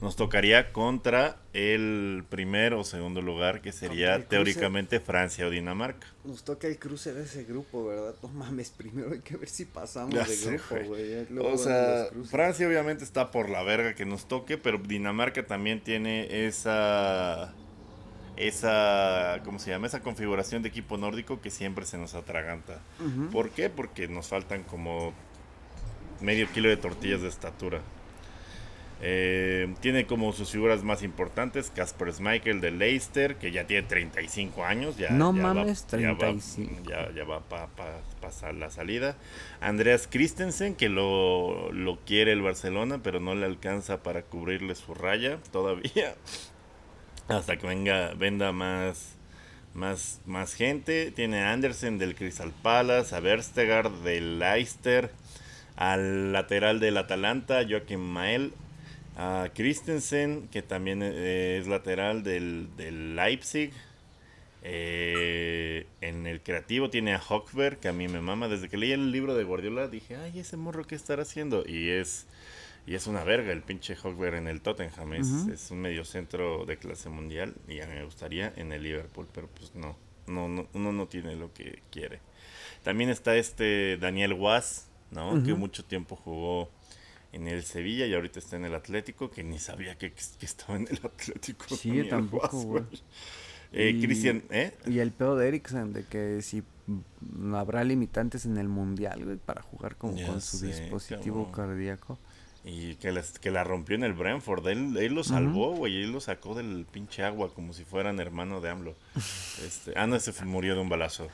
Nos 0.00 0.16
tocaría 0.16 0.72
contra 0.72 1.36
el 1.52 2.24
primer 2.30 2.72
o 2.72 2.84
segundo 2.84 3.20
lugar, 3.20 3.60
que 3.60 3.70
sería 3.70 4.14
cruce. 4.14 4.28
teóricamente 4.28 4.98
Francia 4.98 5.46
o 5.46 5.50
Dinamarca. 5.50 6.06
Nos 6.24 6.42
toca 6.42 6.68
el 6.68 6.78
cruce 6.78 7.12
de 7.12 7.24
ese 7.24 7.44
grupo, 7.44 7.86
¿verdad? 7.86 8.14
No 8.22 8.28
mames, 8.28 8.70
primero 8.70 9.12
hay 9.12 9.20
que 9.20 9.36
ver 9.36 9.48
si 9.48 9.66
pasamos 9.66 10.14
Ya 10.14 10.24
de 10.24 10.34
sé, 10.34 10.56
grupo, 10.56 10.76
güey. 10.86 11.26
luego 11.28 11.52
O 11.52 11.58
sea. 11.58 12.06
Francia 12.30 12.66
obviamente 12.66 13.04
está 13.04 13.30
por 13.30 13.50
la 13.50 13.62
verga 13.62 13.94
que 13.94 14.06
nos 14.06 14.26
toque, 14.26 14.56
pero 14.56 14.78
Dinamarca 14.78 15.46
también 15.46 15.80
tiene 15.82 16.46
esa 16.46 17.54
esa 18.36 19.40
¿cómo 19.44 19.58
se 19.58 19.70
llama? 19.70 19.86
esa 19.86 20.00
configuración 20.00 20.62
de 20.62 20.70
equipo 20.70 20.96
nórdico 20.96 21.42
que 21.42 21.50
siempre 21.50 21.84
se 21.84 21.98
nos 21.98 22.14
atraganta. 22.14 22.80
¿Por 23.32 23.50
qué? 23.50 23.68
Porque 23.68 24.08
nos 24.08 24.28
faltan 24.28 24.62
como 24.62 25.12
medio 26.22 26.48
kilo 26.52 26.70
de 26.70 26.78
tortillas 26.78 27.20
de 27.20 27.28
estatura. 27.28 27.82
Eh, 29.02 29.74
tiene 29.80 30.04
como 30.06 30.32
sus 30.34 30.50
figuras 30.50 30.82
más 30.84 31.02
importantes 31.02 31.70
Casper 31.74 32.12
Schmeichel 32.12 32.60
de 32.60 32.70
Leicester, 32.70 33.36
que 33.36 33.50
ya 33.50 33.66
tiene 33.66 33.86
35 33.88 34.64
años. 34.64 34.96
Ya, 34.98 35.08
No 35.10 35.34
ya 35.34 35.42
va- 35.42 35.54
mames, 35.54 35.86
ya 35.90 36.12
va- 36.12 36.18
35. 36.18 36.82
Ya, 36.90 37.10
ya 37.12 37.24
va 37.24 37.36
a 37.36 37.66
pasar 38.20 38.54
la 38.54 38.68
salida. 38.70 39.16
Andreas 39.62 40.06
Christensen, 40.10 40.74
que 40.74 40.88
lo, 40.90 41.72
lo 41.72 41.98
quiere 42.04 42.32
el 42.32 42.42
Barcelona, 42.42 43.00
pero 43.02 43.20
no 43.20 43.34
le 43.34 43.46
alcanza 43.46 44.02
para 44.02 44.22
cubrirle 44.22 44.74
su 44.74 44.92
raya 44.94 45.38
todavía. 45.50 46.14
Hasta 47.28 47.56
que 47.56 47.66
venga, 47.66 48.12
venda 48.14 48.52
más, 48.52 49.14
más, 49.72 50.20
más 50.26 50.52
gente. 50.54 51.10
Tiene 51.10 51.40
a 51.42 51.52
Andersen 51.52 51.96
del 51.96 52.14
Crystal 52.14 52.52
Palace, 52.62 53.14
a 53.14 53.20
Verstegard 53.20 53.90
del 54.02 54.38
Leicester, 54.40 55.10
al 55.76 56.32
lateral 56.32 56.80
del 56.80 56.98
Atalanta, 56.98 57.62
Joaquim 57.66 58.00
Mael, 58.00 58.52
a 59.16 59.50
Christensen, 59.54 60.48
que 60.48 60.62
también 60.62 61.02
eh, 61.02 61.58
es 61.58 61.66
lateral 61.66 62.22
del, 62.22 62.68
del 62.76 63.16
Leipzig. 63.16 63.72
Eh, 64.62 65.86
en 66.02 66.26
el 66.26 66.42
creativo 66.42 66.90
tiene 66.90 67.14
a 67.14 67.18
Hochberg, 67.20 67.78
que 67.78 67.88
a 67.88 67.92
mí 67.92 68.08
me 68.08 68.20
mama. 68.20 68.48
Desde 68.48 68.68
que 68.68 68.76
leí 68.76 68.92
el 68.92 69.10
libro 69.10 69.34
de 69.34 69.44
Guardiola 69.44 69.88
dije, 69.88 70.16
ay, 70.16 70.38
ese 70.40 70.56
morro, 70.56 70.86
¿qué 70.86 70.94
estará 70.94 71.22
haciendo? 71.22 71.64
Y 71.66 71.90
es, 71.90 72.26
y 72.86 72.94
es 72.94 73.06
una 73.06 73.24
verga 73.24 73.52
el 73.52 73.62
pinche 73.62 73.94
Hochberg 73.94 74.34
en 74.34 74.48
el 74.48 74.60
Tottenham. 74.60 75.14
Es, 75.14 75.28
Ujú. 75.28 75.52
es 75.52 75.70
un 75.70 75.80
mediocentro 75.80 76.66
de 76.66 76.76
clase 76.76 77.08
mundial 77.08 77.54
y 77.68 77.80
a 77.80 77.86
mí 77.86 77.94
me 77.94 78.04
gustaría 78.04 78.52
en 78.56 78.72
el 78.72 78.82
Liverpool, 78.82 79.26
pero 79.32 79.48
pues 79.48 79.74
no, 79.74 79.96
no, 80.26 80.48
no 80.48 80.68
uno 80.74 80.92
no 80.92 81.08
tiene 81.08 81.36
lo 81.36 81.52
que 81.52 81.82
quiere. 81.90 82.20
También 82.82 83.10
está 83.10 83.36
este 83.36 83.96
Daniel 83.98 84.34
Was, 84.34 84.88
¿no? 85.10 85.42
Que 85.42 85.54
mucho 85.54 85.84
tiempo 85.84 86.16
jugó 86.16 86.70
en 87.32 87.46
el 87.48 87.62
Sevilla 87.64 88.06
y 88.06 88.14
ahorita 88.14 88.38
está 88.38 88.56
en 88.56 88.64
el 88.64 88.74
Atlético, 88.74 89.30
que 89.30 89.42
ni 89.44 89.58
sabía 89.58 89.96
que, 89.96 90.12
que 90.12 90.46
estaba 90.46 90.76
en 90.76 90.88
el 90.90 91.00
Atlético. 91.04 91.76
Sí, 91.76 91.94
yo 91.94 92.08
tampoco, 92.08 92.56
Was, 92.56 92.64
güey. 92.66 92.84
Eh, 93.72 93.90
Y- 93.96 94.02
Cristian, 94.04 94.42
¿eh? 94.50 94.72
Y 94.86 94.98
el 94.98 95.12
pedo 95.12 95.36
de 95.36 95.46
Eriksen, 95.48 95.92
de 95.92 96.04
que 96.04 96.42
si 96.42 96.62
habrá 97.54 97.84
limitantes 97.84 98.44
en 98.46 98.58
el 98.58 98.68
mundial, 98.68 99.24
güey, 99.24 99.36
para 99.36 99.62
jugar 99.62 99.94
como 99.96 100.16
Ya 100.16 100.26
con 100.26 100.40
su 100.40 100.66
dispositivo 100.66 101.52
cabrón. 101.52 101.68
cardíaco. 101.76 102.18
Y 102.64 102.96
que, 102.96 103.10
las- 103.12 103.38
que 103.38 103.50
la 103.50 103.62
rompió 103.64 103.94
en 103.96 104.02
el 104.04 104.12
Brentford. 104.12 104.66
Él, 104.68 104.96
él 104.98 105.14
lo 105.14 105.24
salvó, 105.24 105.72
güey. 105.74 106.02
Él 106.02 106.10
lo 106.12 106.20
sacó 106.20 106.54
del 106.54 106.84
pinche 106.90 107.22
agua 107.22 107.54
como 107.54 107.72
si 107.72 107.84
fueran 107.84 108.18
hermano 108.20 108.60
de 108.60 108.68
AMLO. 108.70 108.96
Este, 109.64 109.92
ah, 109.96 110.06
no, 110.06 110.18
fue- 110.18 110.46
murió 110.46 110.74
de 110.74 110.80
un 110.80 110.88
balazo. 110.88 111.28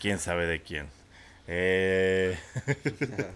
Quién 0.00 0.18
sabe 0.18 0.46
de 0.46 0.62
quién. 0.62 0.86
Eh, 1.46 2.36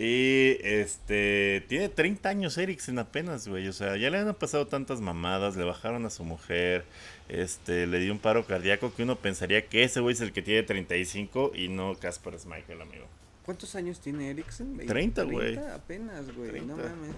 y 0.00 0.56
este 0.62 1.64
tiene 1.68 1.88
30 1.88 2.28
años 2.28 2.56
Eriksen 2.56 2.98
apenas, 3.00 3.48
güey. 3.48 3.66
O 3.66 3.72
sea, 3.72 3.96
ya 3.96 4.10
le 4.10 4.18
han 4.18 4.32
pasado 4.34 4.68
tantas 4.68 5.00
mamadas, 5.00 5.56
le 5.56 5.64
bajaron 5.64 6.06
a 6.06 6.10
su 6.10 6.22
mujer, 6.24 6.84
este, 7.28 7.86
le 7.88 7.98
dio 7.98 8.12
un 8.12 8.20
paro 8.20 8.46
cardíaco 8.46 8.94
que 8.94 9.02
uno 9.02 9.16
pensaría 9.16 9.66
que 9.66 9.82
ese 9.82 10.00
güey 10.00 10.14
es 10.14 10.20
el 10.20 10.32
que 10.32 10.40
tiene 10.42 10.62
35 10.62 11.50
y 11.54 11.68
no 11.68 11.94
Casper 11.96 12.38
Schmeichel, 12.38 12.80
amigo. 12.80 13.06
¿Cuántos 13.44 13.74
años 13.74 13.98
tiene 13.98 14.30
Eriksen? 14.30 14.86
30, 14.86 15.22
güey. 15.24 15.56
apenas, 15.56 16.32
güey. 16.36 16.50
30. 16.50 16.74
No 16.74 16.76
mames. 16.76 17.16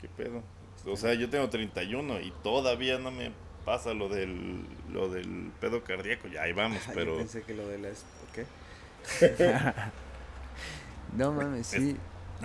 ¿Qué 0.00 0.08
pedo? 0.08 0.42
O 0.86 0.96
sea, 0.96 1.12
yo 1.14 1.28
tengo 1.28 1.50
31 1.50 2.20
y 2.20 2.32
todavía 2.42 2.98
no 2.98 3.10
me 3.10 3.32
pasa 3.64 3.92
lo 3.92 4.08
del 4.08 4.60
lo 4.92 5.08
del 5.10 5.50
pedo 5.60 5.82
cardíaco. 5.82 6.28
Ya 6.28 6.42
ahí 6.44 6.52
vamos, 6.52 6.78
Ah, 6.86 6.90
yo 6.90 6.94
pero 6.94 7.16
pensé 7.18 7.42
que 7.42 7.54
lo 7.54 7.68
de 7.68 7.78
la... 7.78 7.88
es- 7.88 8.04
¿Qué? 8.32 8.46
no 11.14 11.32
mames, 11.38 11.66
sí. 11.66 11.96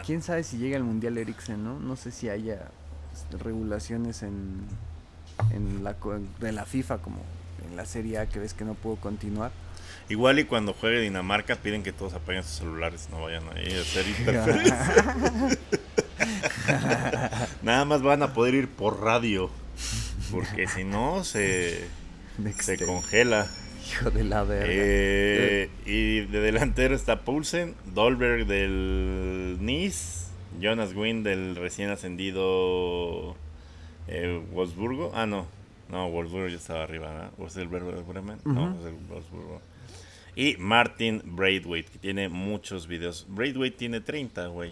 ¿Quién 0.05 0.21
sabe 0.21 0.43
si 0.43 0.57
llega 0.57 0.77
al 0.77 0.83
Mundial 0.83 1.17
Eriksen, 1.17 1.63
no? 1.63 1.79
No 1.79 1.95
sé 1.95 2.11
si 2.11 2.29
haya 2.29 2.71
regulaciones 3.39 4.23
en, 4.23 4.61
en 5.51 5.83
la, 5.83 5.95
de 6.39 6.51
la 6.53 6.65
FIFA 6.65 6.99
como 6.99 7.21
en 7.69 7.75
la 7.75 7.85
Serie 7.85 8.19
A 8.19 8.25
que 8.27 8.39
ves 8.39 8.53
que 8.53 8.63
no 8.63 8.73
puedo 8.73 8.95
continuar. 8.95 9.51
igual 10.09 10.39
y 10.39 10.45
cuando 10.45 10.73
juegue 10.73 11.01
Dinamarca 11.01 11.55
piden 11.57 11.83
que 11.83 11.91
todos 11.91 12.13
apaguen 12.13 12.43
sus 12.43 12.53
celulares, 12.59 13.09
no 13.11 13.21
vayan 13.23 13.43
ahí 13.55 13.73
a 13.77 13.81
hacer 13.81 14.07
interferencia. 14.17 15.57
Nada 17.61 17.85
más 17.85 18.01
van 18.01 18.23
a 18.23 18.33
poder 18.33 18.53
ir 18.55 18.69
por 18.69 19.01
radio, 19.01 19.49
porque 20.31 20.67
si 20.67 20.83
no 20.83 21.23
se 21.23 21.87
se 22.59 22.77
congela. 22.85 23.47
Hijo 23.91 24.11
de 24.11 24.23
la 24.23 24.43
verga. 24.43 24.67
Eh, 24.69 25.69
y 25.85 26.21
de 26.21 26.39
delantero 26.39 26.95
está 26.95 27.21
Poulsen, 27.21 27.75
Dolberg 27.93 28.45
del 28.47 29.57
Nice, 29.61 30.27
Jonas 30.59 30.93
Wynn 30.95 31.23
del 31.23 31.55
recién 31.55 31.89
ascendido 31.89 33.35
eh, 34.07 34.41
Wolfsburgo. 34.51 35.11
Ah, 35.13 35.25
no, 35.25 35.47
no, 35.89 36.09
Wolfsburgo 36.09 36.47
ya 36.47 36.57
estaba 36.57 36.83
arriba, 36.83 37.11
¿verdad? 37.11 37.31
¿O 37.37 37.47
es 37.47 37.57
el 37.57 37.67
Werder 37.67 38.03
Bremen? 38.03 38.37
No, 38.45 38.65
Ujú. 38.71 38.79
es 38.79 38.85
el 38.87 38.95
Wolfsburgo. 39.09 39.61
Y 40.35 40.55
Martin 40.57 41.21
Braithwaite, 41.25 41.91
que 41.91 41.99
tiene 41.99 42.29
muchos 42.29 42.87
videos. 42.87 43.25
Braithwaite 43.29 43.77
tiene 43.77 43.99
30, 43.99 44.47
güey. 44.47 44.71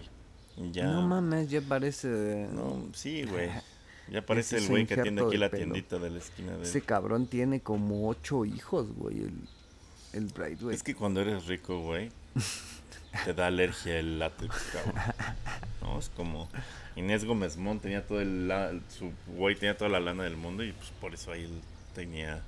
Ya. 0.72 0.84
No 0.86 1.02
mames, 1.02 1.50
ya 1.50 1.60
parece... 1.60 2.48
No, 2.52 2.88
sí, 2.94 3.24
güey. 3.24 3.48
Ya 4.10 4.22
parece 4.26 4.58
el 4.58 4.66
güey 4.68 4.86
que 4.86 4.94
injerto 4.94 5.28
aquí 5.28 5.36
la 5.36 5.48
pelo. 5.50 5.72
tiendita 5.72 5.98
de 5.98 6.10
la 6.10 6.18
esquina 6.18 6.56
de... 6.56 6.62
Ese 6.64 6.80
cabrón 6.82 7.26
tiene 7.26 7.60
como 7.60 8.08
ocho 8.08 8.44
hijos, 8.44 8.88
güey, 8.96 9.18
el, 9.20 9.34
el 10.14 10.26
Brightway. 10.26 10.74
Es 10.74 10.82
que 10.82 10.94
cuando 10.94 11.20
eres 11.20 11.46
rico, 11.46 11.80
güey, 11.80 12.10
te 13.24 13.34
da 13.34 13.46
alergia 13.46 13.98
el 13.98 14.18
látex, 14.18 14.52
cabrón. 14.72 14.94
No, 15.82 15.98
es 15.98 16.08
como 16.10 16.48
Inés 16.96 17.24
Gómez 17.24 17.56
Mont 17.56 17.82
tenía 17.82 18.06
todo 18.06 18.20
el 18.20 18.48
la- 18.48 18.72
su 18.88 19.12
güey 19.28 19.54
tenía 19.56 19.76
toda 19.76 19.90
la 19.90 20.00
lana 20.00 20.24
del 20.24 20.36
mundo 20.36 20.62
y 20.64 20.72
pues 20.72 20.90
por 21.00 21.14
eso 21.14 21.30
ahí 21.32 21.44
él 21.44 21.60
tenía 21.94 22.42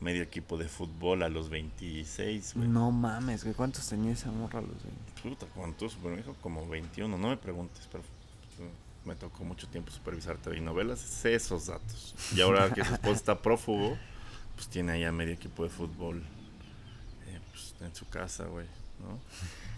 medio 0.00 0.22
equipo 0.22 0.58
de 0.58 0.68
fútbol 0.68 1.22
a 1.22 1.28
los 1.28 1.48
26, 1.50 2.54
güey. 2.56 2.68
No 2.68 2.90
mames, 2.90 3.44
güey, 3.44 3.54
¿cuántos 3.54 3.88
tenía 3.88 4.12
esa 4.12 4.30
morra 4.30 4.60
los 4.60 4.70
de... 4.82 4.90
Puta, 5.22 5.46
¿cuántos? 5.54 5.94
Pero 6.02 6.10
me 6.10 6.16
dijo 6.18 6.34
como 6.42 6.68
21, 6.68 7.16
no 7.16 7.28
me 7.28 7.36
preguntes, 7.36 7.88
pero 7.90 8.04
me 9.06 9.14
tocó 9.14 9.44
mucho 9.44 9.66
tiempo 9.68 9.90
supervisar 9.90 10.36
TV 10.38 10.58
y 10.58 10.60
novelas, 10.60 11.00
sé 11.00 11.34
esos 11.34 11.66
datos. 11.66 12.14
Y 12.34 12.40
ahora 12.40 12.70
que 12.72 12.84
su 12.84 12.92
esposa 12.92 13.14
está 13.14 13.42
prófugo, 13.42 13.96
pues 14.56 14.68
tiene 14.68 14.92
ahí 14.92 15.04
a 15.04 15.12
medio 15.12 15.32
equipo 15.34 15.62
de 15.64 15.70
fútbol 15.70 16.22
eh, 17.28 17.38
pues, 17.52 17.74
en 17.80 17.94
su 17.94 18.06
casa, 18.08 18.44
güey, 18.44 18.66
¿no? 19.00 19.18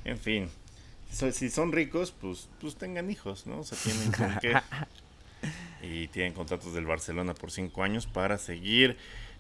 En 0.05 0.19
fin, 0.19 0.49
so- 1.13 1.31
si 1.33 1.51
son 1.51 1.73
ricos, 1.73 2.13
pues, 2.13 2.49
pues 2.61 2.77
tengan 2.77 3.11
hijos, 3.11 3.47
¿no? 3.47 3.59
O 3.61 3.65
sea, 3.65 3.77
tienen 3.79 4.13
con 4.13 4.39
qué. 4.41 4.55
Y 5.81 6.09
tienen 6.09 6.33
contratos 6.33 6.75
del 6.75 6.85
Barcelona 6.87 7.33
por 7.35 7.53
cinco 7.53 7.85
años 7.85 8.09
para 8.09 8.37
seguir 8.39 8.97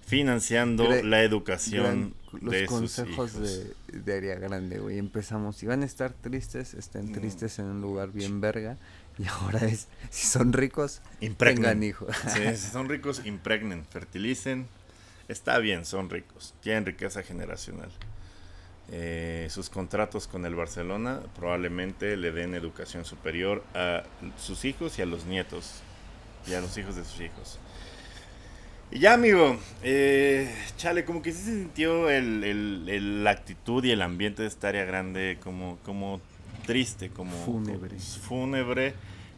financiando 0.07 0.89
la 1.03 1.23
educación 1.25 2.15
Gran- 2.31 2.43
los 2.43 2.53
de 2.53 2.61
sus 2.61 2.69
consejos 2.79 3.11
hijos. 3.11 3.75
de, 3.89 4.01
de 4.01 4.17
Área 4.17 4.37
Grande, 4.37 4.79
güey. 4.79 4.99
Empezamos. 4.99 5.57
Si 5.57 5.67
van 5.67 5.83
a 5.83 5.87
estar 5.87 6.13
tristes, 6.13 6.75
estén 6.75 7.13
tristes 7.13 7.59
en 7.59 7.65
un 7.67 7.81
lugar 7.81 8.13
bien 8.13 8.41
verga. 8.41 8.77
Y 9.19 9.27
ahora 9.27 9.61
es, 9.67 9.89
si 10.11 10.27
son 10.27 10.53
ricos, 10.53 11.01
Impregnen. 11.21 11.63
tengan 11.65 11.83
hijos. 11.83 12.15
Sí, 12.33 12.41
si 12.57 12.71
son 12.71 12.89
ricos, 12.89 13.23
impregnen, 13.25 13.85
fertilicen. 13.87 14.69
Está 15.29 15.59
bien, 15.59 15.85
son 15.85 16.09
ricos, 16.09 16.55
tienen 16.63 16.87
riqueza 16.87 17.23
generacional. 17.23 17.91
Eh, 18.91 19.49
sus 19.51 19.69
contratos 19.69 20.27
con 20.27 20.47
el 20.47 20.55
Barcelona 20.55 21.21
probablemente 21.37 22.17
le 22.17 22.33
den 22.33 22.55
educación 22.55 23.05
superior 23.05 23.63
a 23.75 24.05
sus 24.39 24.65
hijos 24.65 24.99
y 24.99 25.03
a 25.03 25.07
los 25.07 25.27
nietos 25.27 25.83
y 26.47 26.55
a 26.55 26.61
los 26.63 26.79
hijos 26.79 26.97
de 26.97 27.05
sus 27.05 27.21
hijos. 27.21 27.59
Y 28.91 29.01
ya, 29.01 29.13
amigo, 29.13 29.59
eh, 29.83 30.51
chale, 30.79 31.05
como 31.05 31.21
que 31.21 31.33
sí 31.33 31.41
se 31.43 31.51
sintió 31.57 32.09
el, 32.09 32.43
el- 32.43 32.89
el- 32.89 33.25
la 33.25 33.33
actitud 33.33 33.85
y 33.85 33.91
el 33.91 34.01
ambiente 34.01 34.41
de 34.43 34.49
esta 34.49 34.69
área 34.69 34.87
grande 34.87 35.39
como, 35.45 35.77
como 35.85 36.23
triste, 36.69 37.09
como 37.09 37.33
Fúnebre. 37.47 37.99
fúnebre. 37.99 38.95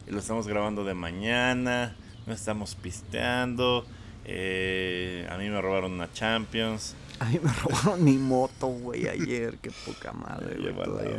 Lo 0.07 0.19
estamos 0.19 0.47
grabando 0.49 0.83
de 0.83 0.93
mañana, 0.93 1.95
no 2.27 2.33
estamos 2.33 2.75
pisteando. 2.75 3.85
eh, 4.25 5.25
a 5.31 5.37
mí 5.37 5.49
me 5.49 5.61
robaron 5.61 5.93
una 5.93 6.11
Champions. 6.11 6.93
A 7.19 7.25
mí 7.25 7.39
me 7.41 7.49
robaron 7.63 8.03
mi 8.03 8.17
moto, 8.17 8.67
güey, 8.67 9.07
ayer. 9.07 9.57
Qué 9.61 9.71
poca 9.85 10.11
madre, 10.11 10.57
güey. 10.59 10.73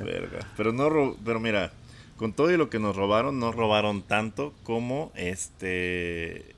Verga. 0.05 0.47
Pero 0.57 0.73
no 0.73 0.91
ro- 0.91 1.17
pero 1.25 1.41
mira, 1.41 1.73
con 2.19 2.35
todo 2.35 2.51
y 2.53 2.59
lo 2.59 2.69
que 2.69 2.79
nos 2.79 2.95
robaron, 2.95 3.39
no 3.41 3.51
robaron 3.51 4.03
tanto 4.03 4.53
como 4.65 5.13
este 5.15 6.52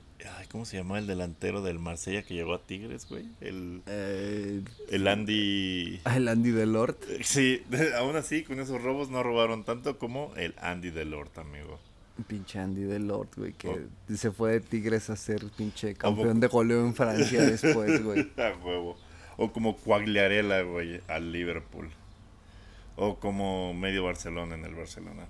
¿cómo 0.55 0.63
se 0.63 0.77
llama 0.77 0.99
el 0.99 1.05
delantero 1.05 1.61
del 1.61 1.79
Marsella 1.79 2.23
que 2.23 2.33
llegó 2.33 2.53
a 2.53 2.61
Tigres, 2.65 3.09
güey? 3.09 3.25
El, 3.41 3.81
Eh, 3.87 4.61
el 4.89 5.05
Andy 5.09 5.99
el 6.15 6.27
Andy 6.29 6.51
Delort. 6.51 6.97
Sí, 7.23 7.61
aún 7.97 8.15
así 8.15 8.43
con 8.43 8.61
esos 8.61 8.81
robos 8.81 9.09
no 9.09 9.21
robaron 9.21 9.65
tanto 9.65 9.97
como 9.99 10.33
el 10.37 10.55
Andy 10.61 10.91
Delort, 10.91 11.37
amigo. 11.39 11.77
Pinche 12.27 12.57
Andy 12.59 12.83
Delort, 12.83 13.35
güey, 13.35 13.51
que 13.51 13.67
Oh. 13.67 14.15
se 14.15 14.31
fue 14.31 14.53
de 14.53 14.59
Tigres 14.61 15.09
a 15.09 15.17
ser 15.17 15.43
pinche 15.57 15.89
poco? 15.95 16.15
campeón 16.15 16.39
de 16.39 16.47
goleo 16.47 16.85
en 16.85 16.95
Francia 16.95 17.41
después, 17.45 18.01
güey. 18.01 18.31
A 18.37 18.55
huevo. 18.65 18.95
O 19.35 19.51
como 19.51 19.75
Cuagliarella, 19.75 20.61
güey, 20.61 21.01
al 21.09 21.33
Liverpool. 21.33 21.89
O 22.95 23.19
como 23.19 23.73
medio 23.73 24.05
Barcelona 24.05 24.55
en 24.55 24.63
el 24.63 24.73
Barcelona. 24.73 25.27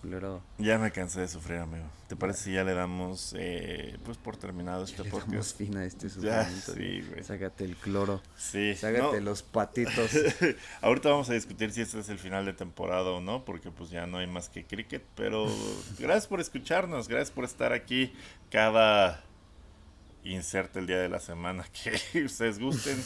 Culero. 0.00 0.42
Ya 0.58 0.78
me 0.78 0.90
cansé 0.90 1.20
de 1.20 1.28
sufrir, 1.28 1.58
amigo. 1.58 1.84
¿Te 2.08 2.16
parece 2.16 2.44
si 2.44 2.52
ya 2.52 2.64
le 2.64 2.74
damos, 2.74 3.34
eh, 3.38 3.96
pues 4.04 4.16
por 4.18 4.36
terminado 4.36 4.84
este 4.84 5.02
Le 5.04 5.10
damos 5.10 5.24
podcast? 5.24 5.56
fin 5.58 5.76
a 5.76 5.84
este 5.84 6.08
Ya, 6.20 6.44
sufrimiento. 6.44 6.74
sí, 6.74 7.08
güey. 7.10 7.24
Sácate 7.24 7.64
el 7.64 7.76
cloro. 7.76 8.20
Sí. 8.36 8.74
Sácate 8.74 9.18
no, 9.18 9.20
los 9.20 9.42
patitos. 9.42 10.10
Ahorita 10.82 11.10
vamos 11.10 11.30
a 11.30 11.34
discutir 11.34 11.72
si 11.72 11.80
este 11.82 12.00
es 12.00 12.08
el 12.08 12.18
final 12.18 12.44
de 12.46 12.52
temporada 12.52 13.10
o 13.10 13.20
no, 13.20 13.44
porque 13.44 13.70
pues 13.70 13.90
ya 13.90 14.06
no 14.06 14.18
hay 14.18 14.26
más 14.26 14.48
que 14.48 14.64
cricket. 14.64 15.02
Pero 15.14 15.46
gracias 15.98 16.26
por 16.26 16.40
escucharnos, 16.40 17.08
gracias 17.08 17.30
por 17.30 17.44
estar 17.44 17.72
aquí 17.72 18.12
cada 18.50 19.22
inserte 20.22 20.80
el 20.80 20.86
día 20.86 20.98
de 20.98 21.08
la 21.08 21.18
semana 21.18 21.64
que 22.12 22.24
ustedes 22.24 22.58
gusten. 22.58 23.02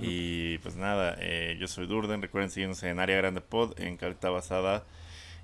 Y 0.00 0.58
pues 0.58 0.76
nada, 0.76 1.16
eh, 1.18 1.56
yo 1.58 1.66
soy 1.66 1.86
Durden, 1.88 2.22
recuerden 2.22 2.50
seguirnos 2.50 2.80
en 2.84 3.00
Área 3.00 3.16
Grande 3.16 3.40
Pod, 3.40 3.78
en 3.80 3.96
Caleta 3.96 4.30
Basada. 4.30 4.84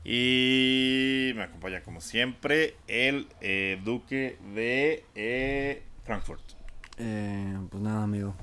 Y 0.04 1.32
me 1.34 1.44
acompaña 1.44 1.82
como 1.82 2.00
siempre 2.00 2.76
el 2.88 3.28
eh, 3.40 3.80
Duque 3.84 4.38
de 4.54 5.04
eh, 5.14 5.82
Frankfurt. 6.04 6.42
Eh, 6.98 7.56
pues 7.70 7.82
nada, 7.82 8.04
amigo. 8.04 8.34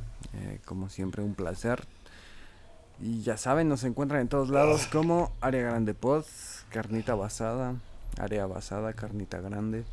Como 0.66 0.90
siempre, 0.90 1.22
un 1.22 1.36
placer. 1.36 1.84
Y 3.00 3.22
ya 3.22 3.38
saben, 3.38 3.68
nos 3.68 3.84
encuentran 3.84 4.22
en 4.22 4.28
todos 4.28 4.50
lados 4.50 4.88
como 4.88 5.32
Área 5.42 5.64
Grande 5.64 5.96
Pod, 5.96 6.26
Carnita 6.70 7.16
Basada, 7.16 7.76
Área 8.20 8.46
Basada, 8.46 8.94
Carnita 8.94 9.42
Grande. 9.42 9.84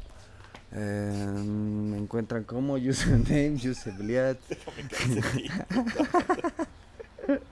Eh, 0.73 1.33
me 1.43 1.97
encuentran 1.97 2.45
como 2.45 2.75
username, 2.75 3.57
usebliat. 3.71 4.39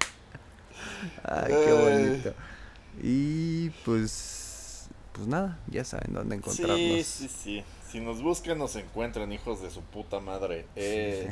Ay, 1.24 1.54
qué 1.64 1.72
bonito. 1.72 2.34
Y 3.02 3.70
pues, 3.84 4.88
pues 5.12 5.26
nada, 5.26 5.58
ya 5.68 5.84
saben 5.84 6.14
dónde 6.14 6.36
encontrarnos. 6.36 6.78
Sí, 6.78 7.04
sí, 7.04 7.28
sí. 7.28 7.64
Si 7.90 8.00
nos 8.00 8.22
buscan, 8.22 8.58
nos 8.58 8.76
encuentran, 8.76 9.32
hijos 9.32 9.62
de 9.62 9.70
su 9.70 9.80
puta 9.82 10.20
madre. 10.20 10.66
Eh, 10.76 11.30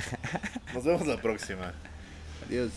nos 0.75 0.85
vemos 0.85 1.07
la 1.07 1.21
próxima. 1.21 1.75
Adiós. 2.47 2.71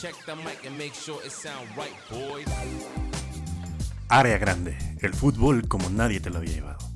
Check 0.00 0.14
the 0.26 0.36
mic 0.36 0.64
and 0.66 0.76
make 0.76 0.94
sure 0.94 1.18
it 1.24 1.32
sound 1.32 1.66
right, 1.76 1.94
boys. 2.10 2.46
Área 4.08 4.38
grande. 4.38 4.76
El 5.00 5.14
fútbol 5.14 5.66
como 5.66 5.88
nadie 5.88 6.20
te 6.20 6.30
lo 6.30 6.38
había 6.38 6.52
llevado. 6.52 6.93